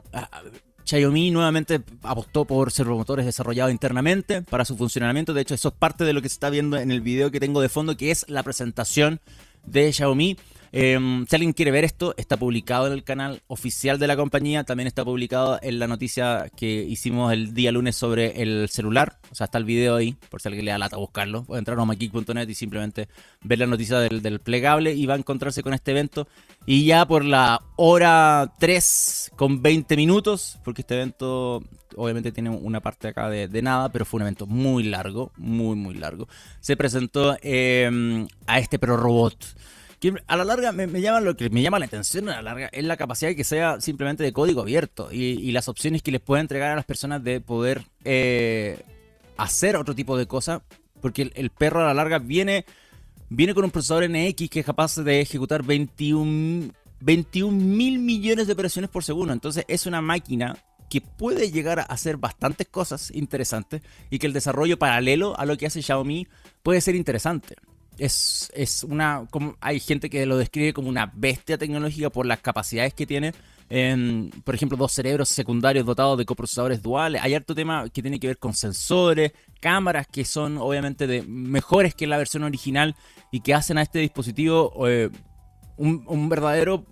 Xiaomi 0.88 1.30
nuevamente 1.30 1.82
apostó 2.02 2.46
por 2.46 2.72
servomotores 2.72 3.26
desarrollados 3.26 3.72
internamente 3.72 4.40
para 4.40 4.64
su 4.64 4.74
funcionamiento. 4.74 5.34
De 5.34 5.42
hecho, 5.42 5.54
eso 5.54 5.68
es 5.68 5.74
parte 5.74 6.04
de 6.04 6.14
lo 6.14 6.22
que 6.22 6.30
se 6.30 6.34
está 6.34 6.48
viendo 6.48 6.78
en 6.78 6.90
el 6.90 7.02
video 7.02 7.30
que 7.30 7.40
tengo 7.40 7.60
de 7.60 7.68
fondo, 7.68 7.94
que 7.98 8.10
es 8.10 8.24
la 8.26 8.42
presentación 8.42 9.20
de 9.66 9.92
Xiaomi. 9.92 10.38
Em, 10.72 11.26
si 11.26 11.36
alguien 11.36 11.52
quiere 11.52 11.70
ver 11.70 11.84
esto, 11.84 12.14
está 12.16 12.36
publicado 12.36 12.86
en 12.86 12.92
el 12.92 13.04
canal 13.04 13.42
oficial 13.46 13.98
de 13.98 14.06
la 14.06 14.16
compañía. 14.16 14.64
También 14.64 14.86
está 14.86 15.04
publicado 15.04 15.58
en 15.62 15.78
la 15.78 15.86
noticia 15.86 16.50
que 16.56 16.84
hicimos 16.84 17.32
el 17.32 17.54
día 17.54 17.72
lunes 17.72 17.96
sobre 17.96 18.42
el 18.42 18.68
celular. 18.68 19.18
O 19.30 19.34
sea, 19.34 19.46
está 19.46 19.58
el 19.58 19.64
video 19.64 19.96
ahí, 19.96 20.16
por 20.30 20.40
si 20.40 20.48
alguien 20.48 20.64
le 20.64 20.70
da 20.70 20.78
lata 20.78 20.96
buscarlo. 20.96 21.44
Puede 21.44 21.60
entrar 21.60 21.78
a 21.78 21.84
mageek.net 21.84 22.48
y 22.48 22.54
simplemente 22.54 23.08
ver 23.42 23.58
la 23.58 23.66
noticia 23.66 23.98
del, 23.98 24.40
plegable 24.40 24.94
y 24.94 25.06
va 25.06 25.14
a 25.14 25.18
encontrarse 25.18 25.62
con 25.62 25.74
este 25.74 25.92
evento. 25.92 26.28
Y 26.66 26.84
ya 26.84 27.06
por 27.06 27.24
la 27.24 27.62
hora 27.76 28.52
3 28.58 29.32
con 29.36 29.62
20 29.62 29.96
minutos, 29.96 30.58
porque 30.64 30.82
este 30.82 30.96
evento 30.96 31.62
obviamente 31.96 32.30
tiene 32.30 32.50
una 32.50 32.80
parte 32.80 33.08
acá 33.08 33.28
de, 33.28 33.62
nada, 33.62 33.90
pero 33.90 34.04
fue 34.04 34.18
un 34.18 34.22
evento 34.22 34.46
muy 34.46 34.84
largo, 34.84 35.32
muy, 35.36 35.76
muy 35.76 35.94
largo. 35.94 36.28
Se 36.60 36.76
presentó 36.76 37.36
em, 37.42 38.28
a 38.46 38.58
este 38.58 38.78
pero 38.78 38.96
robot 38.96 39.36
que 40.00 40.14
a 40.26 40.36
la 40.36 40.44
larga 40.44 40.72
me, 40.72 40.86
llama 41.00 41.20
lo 41.20 41.36
que 41.36 41.50
me 41.50 41.62
llama 41.62 41.78
la 41.78 41.86
atención 41.86 42.28
a 42.28 42.36
la 42.36 42.42
larga 42.42 42.68
es 42.72 42.84
la 42.84 42.96
capacidad 42.96 43.34
que 43.34 43.44
sea 43.44 43.80
simplemente 43.80 44.22
de 44.22 44.32
código 44.32 44.62
abierto 44.62 45.08
y, 45.10 45.50
las 45.52 45.68
opciones 45.68 46.02
que 46.02 46.12
les 46.12 46.20
puede 46.20 46.40
entregar 46.40 46.70
a 46.70 46.76
las 46.76 46.84
personas 46.84 47.24
de 47.24 47.40
poder 47.40 47.82
eh, 48.04 48.78
hacer 49.36 49.76
otro 49.76 49.94
tipo 49.94 50.16
de 50.16 50.26
cosas 50.26 50.62
porque 51.00 51.30
el, 51.34 51.50
perro 51.50 51.80
a 51.80 51.86
la 51.86 51.94
larga 51.94 52.18
viene 52.18 52.64
viene 53.28 53.54
con 53.54 53.64
un 53.64 53.70
procesador 53.70 54.08
NX 54.08 54.48
que 54.50 54.60
es 54.60 54.66
capaz 54.66 54.96
de 54.96 55.20
ejecutar 55.20 55.62
21 55.62 56.72
21 57.00 57.52
mil 57.52 57.98
millones 57.98 58.46
de 58.46 58.52
operaciones 58.52 58.90
por 58.90 59.04
segundo. 59.04 59.32
Entonces 59.32 59.64
es 59.68 59.86
una 59.86 60.00
máquina 60.00 60.56
que 60.90 61.00
puede 61.00 61.50
llegar 61.50 61.80
a 61.80 61.82
hacer 61.82 62.16
bastantes 62.16 62.66
cosas 62.68 63.10
interesantes 63.14 63.82
y 64.10 64.18
que 64.18 64.26
el 64.26 64.32
desarrollo 64.32 64.78
paralelo 64.78 65.38
a 65.38 65.44
lo 65.44 65.56
que 65.56 65.66
hace 65.66 65.82
Xiaomi 65.82 66.26
puede 66.62 66.80
ser 66.80 66.94
interesante 66.94 67.56
es, 67.98 68.50
es 68.54 68.84
una. 68.84 69.26
Hay 69.60 69.80
gente 69.80 70.08
que 70.08 70.24
lo 70.24 70.36
describe 70.36 70.72
como 70.72 70.88
una 70.88 71.10
bestia 71.14 71.58
tecnológica 71.58 72.10
por 72.10 72.26
las 72.26 72.40
capacidades 72.40 72.94
que 72.94 73.06
tiene. 73.06 73.32
por 74.44 74.54
ejemplo, 74.54 74.78
dos 74.78 74.92
cerebros 74.92 75.28
secundarios 75.28 75.84
dotados 75.84 76.16
de 76.16 76.24
coprocesadores 76.24 76.82
duales. 76.82 77.22
Hay 77.22 77.34
harto 77.34 77.54
tema 77.54 77.88
que 77.90 78.02
tiene 78.02 78.18
que 78.18 78.28
ver 78.28 78.38
con 78.38 78.54
sensores, 78.54 79.32
cámaras 79.60 80.06
que 80.06 80.24
son 80.24 80.58
obviamente 80.58 81.06
de 81.06 81.22
mejores 81.22 81.94
que 81.94 82.06
la 82.06 82.16
versión 82.18 82.44
original 82.44 82.94
y 83.30 83.40
que 83.40 83.54
hacen 83.54 83.78
a 83.78 83.82
este 83.82 83.98
dispositivo 83.98 84.72
eh, 84.88 85.10
un, 85.76 86.04
un 86.06 86.28
verdadero 86.28 86.86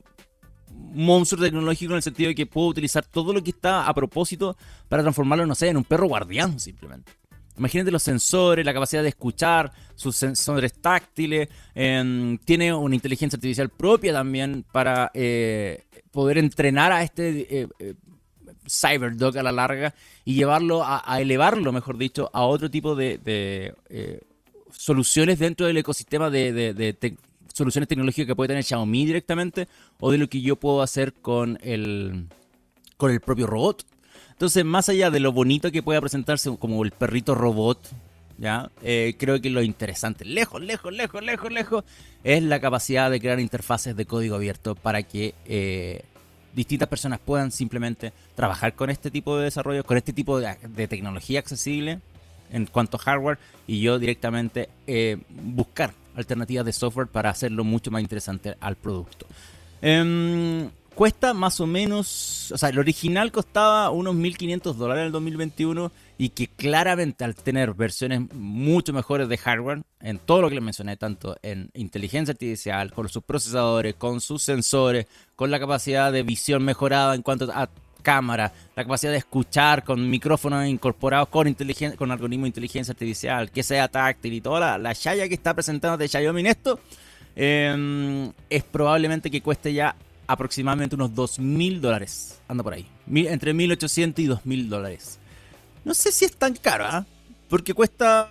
monstruo 0.93 1.43
tecnológico 1.43 1.93
en 1.93 1.97
el 1.97 2.03
sentido 2.03 2.29
de 2.29 2.35
que 2.35 2.47
puedo 2.47 2.69
utilizar 2.69 3.05
todo 3.05 3.33
lo 3.33 3.43
que 3.43 3.51
está 3.51 3.87
a 3.87 3.95
propósito 3.95 4.57
para 4.89 5.03
transformarlo, 5.03 5.47
no 5.47 5.55
sé, 5.55 5.69
en 5.69 5.77
un 5.77 5.85
perro 5.85 6.09
guardián 6.09 6.61
simplemente. 6.61 7.13
Imagínate 7.59 7.91
los 7.91 8.03
sensores, 8.03 8.65
la 8.65 8.75
capacidad 8.75 9.03
de 9.03 9.09
escuchar, 9.09 9.73
sus 9.95 10.15
sensores 10.17 10.75
táctiles. 10.75 11.49
Em, 11.75 12.39
tiene 12.39 12.73
una 12.73 12.95
inteligencia 12.95 13.37
artificial 13.37 13.71
propia 13.71 14.13
también 14.13 14.65
para 14.71 15.11
eh, 15.15 15.85
poder 16.11 16.39
entrenar 16.39 16.93
a 16.93 17.03
este 17.03 17.63
eh, 17.63 17.69
eh, 17.79 17.95
Cyberdog 18.69 19.39
a 19.39 19.43
la 19.43 19.53
larga 19.53 19.95
y 20.25 20.35
llevarlo 20.35 20.83
a, 20.85 21.03
elevarlo, 21.21 21.73
mejor 21.73 21.97
dicho, 21.97 22.31
a 22.33 22.43
otro 22.45 22.71
tipo 22.71 22.95
de, 22.95 23.75
soluciones 24.71 25.39
dentro 25.39 25.67
del 25.67 25.79
ecosistema 25.79 26.31
de, 26.31 27.15
soluciones 27.53 27.89
tecnológicas 27.89 28.27
que 28.27 28.37
puede 28.37 28.49
tener 28.49 28.65
Xiaomi 28.65 29.07
directamente 29.07 29.69
o 30.01 30.11
de 30.11 30.19
lo 30.19 30.29
que 30.29 30.43
yo 30.43 30.57
puedo 30.57 30.83
hacer 30.83 31.15
con 31.15 31.59
el, 31.63 32.27
con 32.97 33.11
el 33.13 33.21
propio 33.21 33.47
robot. 33.47 33.87
Entonces, 34.37 34.67
más 34.67 34.91
allá 34.91 35.11
de 35.11 35.19
lo 35.19 35.33
bonito 35.33 35.73
que 35.73 35.83
pueda 35.83 35.99
presentarse 35.99 36.55
como 36.59 36.85
el 36.85 36.91
perrito 36.91 37.35
robot, 37.35 37.81
¿ya? 38.37 38.71
Eh, 38.83 39.15
creo 39.19 39.41
que 39.41 39.49
lo 39.49 39.63
interesante, 39.63 40.27
lejos, 40.27 40.61
lejos, 40.61 40.93
lejos, 40.93 41.25
lejos, 41.25 41.51
lejos, 41.51 41.85
es 42.23 42.43
la 42.43 42.61
capacidad 42.61 43.11
de 43.11 43.19
crear 43.19 43.41
interfaces 43.41 43.97
de 43.97 44.05
código 44.05 44.37
abierto 44.37 44.75
para 44.75 45.03
que 45.05 45.35
eh, 45.47 46.03
distintas 46.55 46.87
personas 46.87 47.19
puedan 47.19 47.51
simplemente 47.51 48.13
trabajar 48.35 48.75
con 48.75 48.91
este 48.91 49.11
tipo 49.11 49.39
de 49.39 49.45
desarrollo, 49.45 49.85
con 49.85 49.97
este 49.97 50.13
tipo 50.13 50.39
de, 50.39 50.87
tecnología 50.87 51.39
accesible 51.39 52.01
en 52.53 52.67
cuanto 52.67 52.99
a 52.99 53.01
hardware 53.01 53.39
y 53.67 53.81
yo 53.81 53.99
directamente 53.99 54.69
eh, 54.87 55.17
buscar 55.31 55.95
alternativas 56.15 56.67
de 56.67 56.75
software 56.75 57.09
para 57.09 57.31
hacerlo 57.31 57.65
mucho 57.65 57.91
más 57.91 58.03
interesante 58.03 58.55
al 58.61 58.77
producto. 58.77 59.27
Em, 59.81 60.69
cuesta 60.97 61.35
más 61.35 61.61
o 61.61 61.67
menos, 61.67 62.51
o 62.53 62.59
sea, 62.59 62.71
el 62.71 62.79
original 62.79 63.31
costaba 63.31 63.91
unos 63.91 64.17
1.500 64.17 64.75
dólares 64.75 65.03
en 65.03 65.07
el 65.07 65.13
2021 65.13 65.93
y 66.17 66.31
que 66.31 66.49
claramente 66.49 67.23
al 67.23 67.35
tener 67.35 67.75
versiones 67.75 68.23
mucho 68.33 68.95
mejores 68.95 69.29
de 69.29 69.37
hardware, 69.37 69.83
en 70.01 70.19
todo 70.19 70.41
lo 70.41 70.49
que 70.49 70.55
les 70.55 70.65
mencioné, 70.65 70.97
tanto 70.97 71.37
en 71.43 71.71
inteligencia 71.75 72.33
artificial, 72.33 72.93
con 72.93 73.11
sus 73.11 73.23
procesadores, 73.23 73.95
con 73.95 74.23
sus 74.23 74.43
sensores, 74.43 75.07
con 75.37 75.51
la 75.51 75.61
capacidad 75.61 76.11
de 76.11 76.23
visión 76.23 76.65
mejorada 76.65 77.15
en 77.15 77.21
cuanto 77.21 77.53
a 77.53 77.69
cámara, 78.03 78.51
la 78.75 78.85
capacidad 78.85 79.13
de 79.13 79.19
escuchar 79.19 79.85
con 79.85 80.09
micrófonos 80.09 80.67
incorporados 80.67 81.29
con, 81.29 81.47
inteligencia, 81.47 81.99
con 81.99 82.11
algoritmo 82.11 82.45
de 82.45 82.49
inteligencia 82.49 82.93
artificial, 82.93 83.51
que 83.51 83.63
sea 83.63 83.89
táctil 83.89 84.33
y 84.33 84.41
toda 84.41 84.61
la, 84.61 84.79
la 84.79 84.95
Shaya 84.95 85.29
que 85.29 85.35
está 85.35 85.53
presentando 85.53 85.99
de 85.99 86.09
Xiaomi 86.09 86.41
en 86.41 86.47
esto, 86.47 86.81
em, 87.35 88.33
es 88.49 88.63
probablemente 88.63 89.31
que 89.31 89.43
cueste 89.43 89.75
ya 89.75 89.95
aproximadamente 90.27 90.95
unos 90.95 91.11
2.000 91.13 91.81
dólares. 91.81 92.41
Anda 92.49 92.63
por 92.63 92.75
ahí. 92.75 92.87
Entre 93.13 93.55
1.800 93.55 94.19
y 94.19 94.27
2.000 94.27 94.69
dólares. 94.69 95.19
No 95.85 95.95
sé 95.95 96.13
si 96.13 96.25
es 96.25 96.37
tan 96.37 96.55
caro, 96.55 96.85
¿ah? 96.87 97.07
Porque 97.49 97.75
cuesta... 97.75 98.31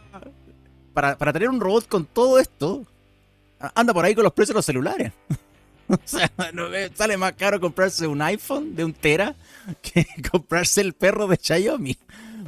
Para, 0.93 1.33
tener 1.33 1.49
un 1.49 1.59
robot 1.59 1.89
con 1.89 2.05
todo 2.05 2.39
esto, 2.39 2.85
anda 3.73 3.93
por 3.93 4.05
ahí 4.05 4.15
con 4.15 4.23
los 4.23 4.31
precios 4.31 4.53
de 4.53 4.59
los 4.59 4.65
celulares. 4.65 5.11
o 5.89 5.97
sea, 6.05 6.31
sale 6.93 7.17
más 7.17 7.33
caro 7.33 7.59
comprarse 7.59 8.07
un 8.07 8.21
iPhone 8.21 8.75
de 8.75 8.85
un 8.85 8.93
tera 8.93 9.35
que 9.81 10.07
comprarse 10.31 10.79
el 10.79 10.93
perro 10.93 11.27
de 11.27 11.37
Xiaomi. 11.41 11.97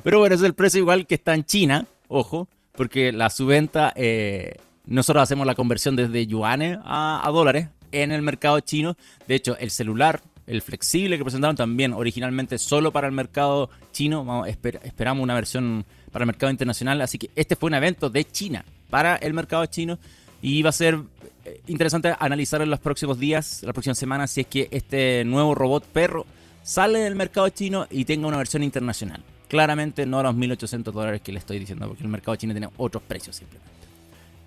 Pero 0.02 0.20
bueno, 0.20 0.34
es 0.34 0.42
el 0.44 0.54
precio 0.54 0.80
igual 0.80 1.06
que 1.06 1.16
está 1.16 1.34
en 1.34 1.44
China, 1.44 1.88
ojo, 2.08 2.48
porque 2.74 3.12
la 3.12 3.30
subventa, 3.30 3.92
eh, 3.98 4.56
nosotros 4.86 5.24
hacemos 5.24 5.46
la 5.46 5.56
conversión 5.56 5.98
desde 5.98 6.26
yuanes 6.26 6.78
a 6.86 7.30
dólares, 7.34 7.68
en 7.92 8.12
el 8.12 8.22
mercado 8.22 8.60
chino. 8.60 8.98
De 9.28 9.36
hecho, 9.36 9.58
el 9.58 9.72
celular, 9.72 10.22
el 10.46 10.62
flexible 10.62 11.18
que 11.18 11.24
presentaron 11.24 11.56
también 11.56 11.94
originalmente 11.94 12.58
solo 12.58 12.92
para 12.92 13.08
el 13.08 13.14
mercado 13.14 13.70
chino. 13.92 14.46
Esperamos 14.46 15.24
una 15.24 15.34
versión 15.34 15.86
para 16.12 16.24
el 16.24 16.28
mercado 16.28 16.52
internacional. 16.52 17.02
Así 17.02 17.18
que 17.18 17.30
este 17.36 17.56
fue 17.56 17.68
un 17.68 17.76
evento 17.76 18.10
de 18.10 18.26
China 18.26 18.66
para 18.90 19.16
el 19.18 19.34
mercado 19.34 19.66
chino. 19.66 20.00
Y 20.42 20.62
va 20.62 20.70
a 20.70 20.74
ser 20.74 21.00
eh, 21.46 21.62
interesante 21.68 22.14
analizar 22.20 22.62
en 22.62 22.70
los 22.70 22.80
próximos 22.80 23.20
días, 23.20 23.64
las 23.64 23.74
próximas 23.74 23.98
semanas, 23.98 24.32
si 24.32 24.42
es 24.42 24.48
que 24.48 24.68
este 24.72 25.24
nuevo 25.26 25.56
robot 25.56 25.86
perro 25.86 26.26
sale 26.62 27.00
del 27.00 27.16
mercado 27.16 27.48
chino 27.50 27.88
y 27.90 28.04
tenga 28.06 28.28
una 28.28 28.38
versión 28.38 28.62
internacional. 28.62 29.24
Claramente 29.48 30.06
no 30.06 30.20
a 30.20 30.24
los 30.24 30.36
1.800 30.36 30.92
dólares 30.92 31.22
que 31.22 31.32
le 31.32 31.40
estoy 31.40 31.60
diciendo, 31.60 31.88
porque 31.88 32.04
el 32.04 32.10
mercado 32.10 32.36
chino 32.36 32.54
tiene 32.54 32.68
otros 32.76 33.02
precios 33.04 33.38
simplemente. 33.38 33.72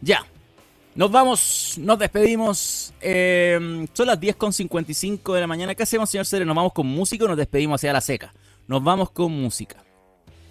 Ya, 0.03 0.24
nos 0.95 1.11
vamos, 1.11 1.76
nos 1.78 1.99
despedimos. 1.99 2.93
Eh, 3.01 3.86
son 3.93 4.07
las 4.07 4.20
10.55 4.20 5.34
de 5.34 5.41
la 5.41 5.47
mañana. 5.47 5.74
¿Qué 5.74 5.82
hacemos, 5.82 6.11
señor 6.11 6.26
Cere? 6.26 6.45
¿Nos 6.45 6.57
vamos 6.57 6.72
con 6.72 6.86
música 6.86 7.24
o 7.24 7.28
nos 7.28 7.36
despedimos 7.36 7.80
hacia 7.80 7.93
la 7.93 8.01
seca? 8.01 8.32
Nos 8.66 8.82
vamos 8.82 9.11
con 9.11 9.32
música. 9.32 9.76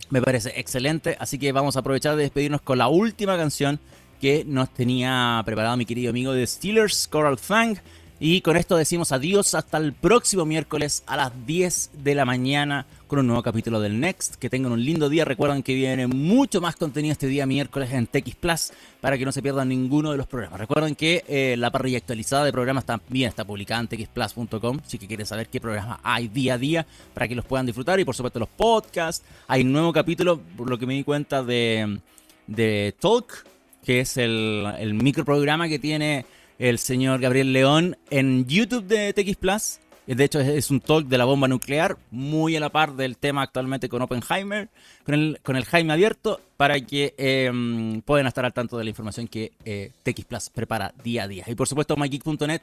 Me 0.09 0.21
parece 0.21 0.53
excelente, 0.59 1.15
así 1.19 1.37
que 1.37 1.51
vamos 1.51 1.75
a 1.75 1.81
aprovechar 1.81 2.15
de 2.15 2.23
despedirnos 2.23 2.61
con 2.61 2.77
la 2.79 2.87
última 2.87 3.37
canción 3.37 3.79
que 4.19 4.43
nos 4.43 4.73
tenía 4.73 5.41
preparado 5.45 5.77
mi 5.77 5.85
querido 5.85 6.09
amigo 6.09 6.33
de 6.33 6.45
Steelers, 6.45 7.07
Coral 7.07 7.37
Fang. 7.37 7.77
Y 8.21 8.41
con 8.41 8.57
esto 8.57 8.75
decimos 8.75 9.13
adiós 9.13 9.55
hasta 9.55 9.77
el 9.77 9.93
próximo 9.93 10.43
miércoles 10.43 11.03
a 11.07 11.15
las 11.15 11.31
10 11.47 11.91
de 12.03 12.15
la 12.15 12.25
mañana 12.25 12.85
con 13.07 13.19
un 13.19 13.27
nuevo 13.27 13.41
capítulo 13.41 13.79
del 13.79 13.97
Next. 13.97 14.35
Que 14.35 14.49
tengan 14.49 14.73
un 14.73 14.83
lindo 14.83 15.07
día. 15.07 15.23
Recuerden 15.23 15.63
que 15.63 15.73
viene 15.73 16.05
mucho 16.05 16.59
más 16.59 16.75
contenido 16.75 17.13
este 17.13 17.27
día 17.27 17.45
miércoles 17.45 17.93
en 17.93 18.07
TX 18.07 18.35
Plus 18.35 18.71
para 18.99 19.17
que 19.17 19.23
no 19.23 19.31
se 19.31 19.41
pierdan 19.41 19.69
ninguno 19.69 20.11
de 20.11 20.17
los 20.17 20.27
programas. 20.27 20.59
Recuerden 20.59 20.95
que 20.95 21.23
eh, 21.29 21.55
la 21.57 21.71
parrilla 21.71 21.99
actualizada 21.99 22.43
de 22.43 22.51
programas 22.51 22.83
también 22.83 23.29
está 23.29 23.45
publicada 23.45 23.79
en 23.79 23.87
txplus.com. 23.87 24.81
Si 24.85 24.97
que 24.97 25.07
quieren 25.07 25.25
saber 25.25 25.47
qué 25.47 25.61
programas 25.61 25.99
hay 26.03 26.27
día 26.27 26.55
a 26.55 26.57
día 26.57 26.85
para 27.13 27.25
que 27.25 27.35
los 27.35 27.45
puedan 27.45 27.67
disfrutar. 27.67 28.01
Y 28.01 28.03
por 28.03 28.17
supuesto 28.17 28.37
los 28.37 28.49
podcasts. 28.49 29.25
Hay 29.47 29.61
un 29.61 29.71
nuevo 29.71 29.93
capítulo, 29.93 30.41
por 30.57 30.69
lo 30.69 30.77
que 30.77 30.85
me 30.85 30.93
di 30.93 31.05
cuenta, 31.05 31.41
de, 31.41 32.01
de 32.47 32.93
Talk, 32.99 33.45
que 33.85 34.01
es 34.01 34.17
el, 34.17 34.67
el 34.77 34.93
microprograma 34.93 35.69
que 35.69 35.79
tiene 35.79 36.25
el 36.59 36.77
señor 36.77 37.19
Gabriel 37.19 37.51
León 37.51 37.97
en 38.11 38.45
YouTube 38.45 38.85
de 38.85 39.11
TX 39.13 39.35
Plus 39.37 39.79
de 40.15 40.23
hecho, 40.23 40.39
es 40.39 40.71
un 40.71 40.79
talk 40.79 41.05
de 41.05 41.19
la 41.19 41.25
bomba 41.25 41.47
nuclear, 41.47 41.97
muy 42.09 42.55
a 42.55 42.59
la 42.59 42.69
par 42.69 42.95
del 42.95 43.15
tema 43.17 43.43
actualmente 43.43 43.89
con 43.89 44.01
Oppenheimer, 44.01 44.67
con 45.05 45.13
el, 45.13 45.39
con 45.43 45.55
el 45.55 45.65
Jaime 45.65 45.93
abierto, 45.93 46.41
para 46.57 46.81
que 46.81 47.13
em, 47.17 48.01
puedan 48.01 48.25
estar 48.25 48.43
al 48.43 48.51
tanto 48.51 48.75
de 48.77 48.85
la 48.85 48.89
información 48.89 49.27
que 49.27 49.51
eh, 49.65 49.91
Plus 50.27 50.49
prepara 50.49 50.95
día 51.03 51.23
a 51.23 51.27
día. 51.27 51.43
Y 51.45 51.53
por 51.53 51.67
supuesto, 51.67 51.95
mygeek.net 51.95 52.61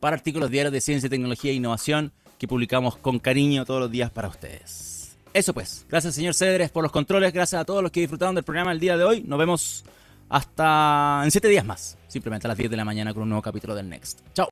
para 0.00 0.16
artículos 0.16 0.50
diarios 0.50 0.72
de 0.72 0.80
ciencia, 0.80 1.08
tecnología 1.08 1.52
e 1.52 1.54
innovación 1.54 2.10
que 2.36 2.48
publicamos 2.48 2.96
con 2.96 3.20
cariño 3.20 3.64
todos 3.64 3.80
los 3.80 3.90
días 3.92 4.10
para 4.10 4.26
ustedes. 4.26 5.16
Eso 5.32 5.54
pues, 5.54 5.86
gracias 5.88 6.16
señor 6.16 6.34
Cedres 6.34 6.70
por 6.70 6.82
los 6.82 6.90
controles, 6.90 7.32
gracias 7.32 7.60
a 7.60 7.64
todos 7.64 7.80
los 7.80 7.92
que 7.92 8.00
disfrutaron 8.00 8.34
del 8.34 8.44
programa 8.44 8.72
el 8.72 8.80
día 8.80 8.96
de 8.96 9.04
hoy. 9.04 9.22
Nos 9.22 9.38
vemos 9.38 9.84
hasta 10.28 11.22
en 11.24 11.30
7 11.30 11.48
días 11.48 11.64
más, 11.64 11.98
simplemente 12.06 12.46
a 12.46 12.48
las 12.48 12.58
10 12.58 12.70
de 12.70 12.76
la 12.76 12.84
mañana 12.84 13.12
con 13.12 13.22
un 13.24 13.30
nuevo 13.30 13.42
capítulo 13.42 13.74
del 13.74 13.88
Next. 13.88 14.20
Chao. 14.34 14.46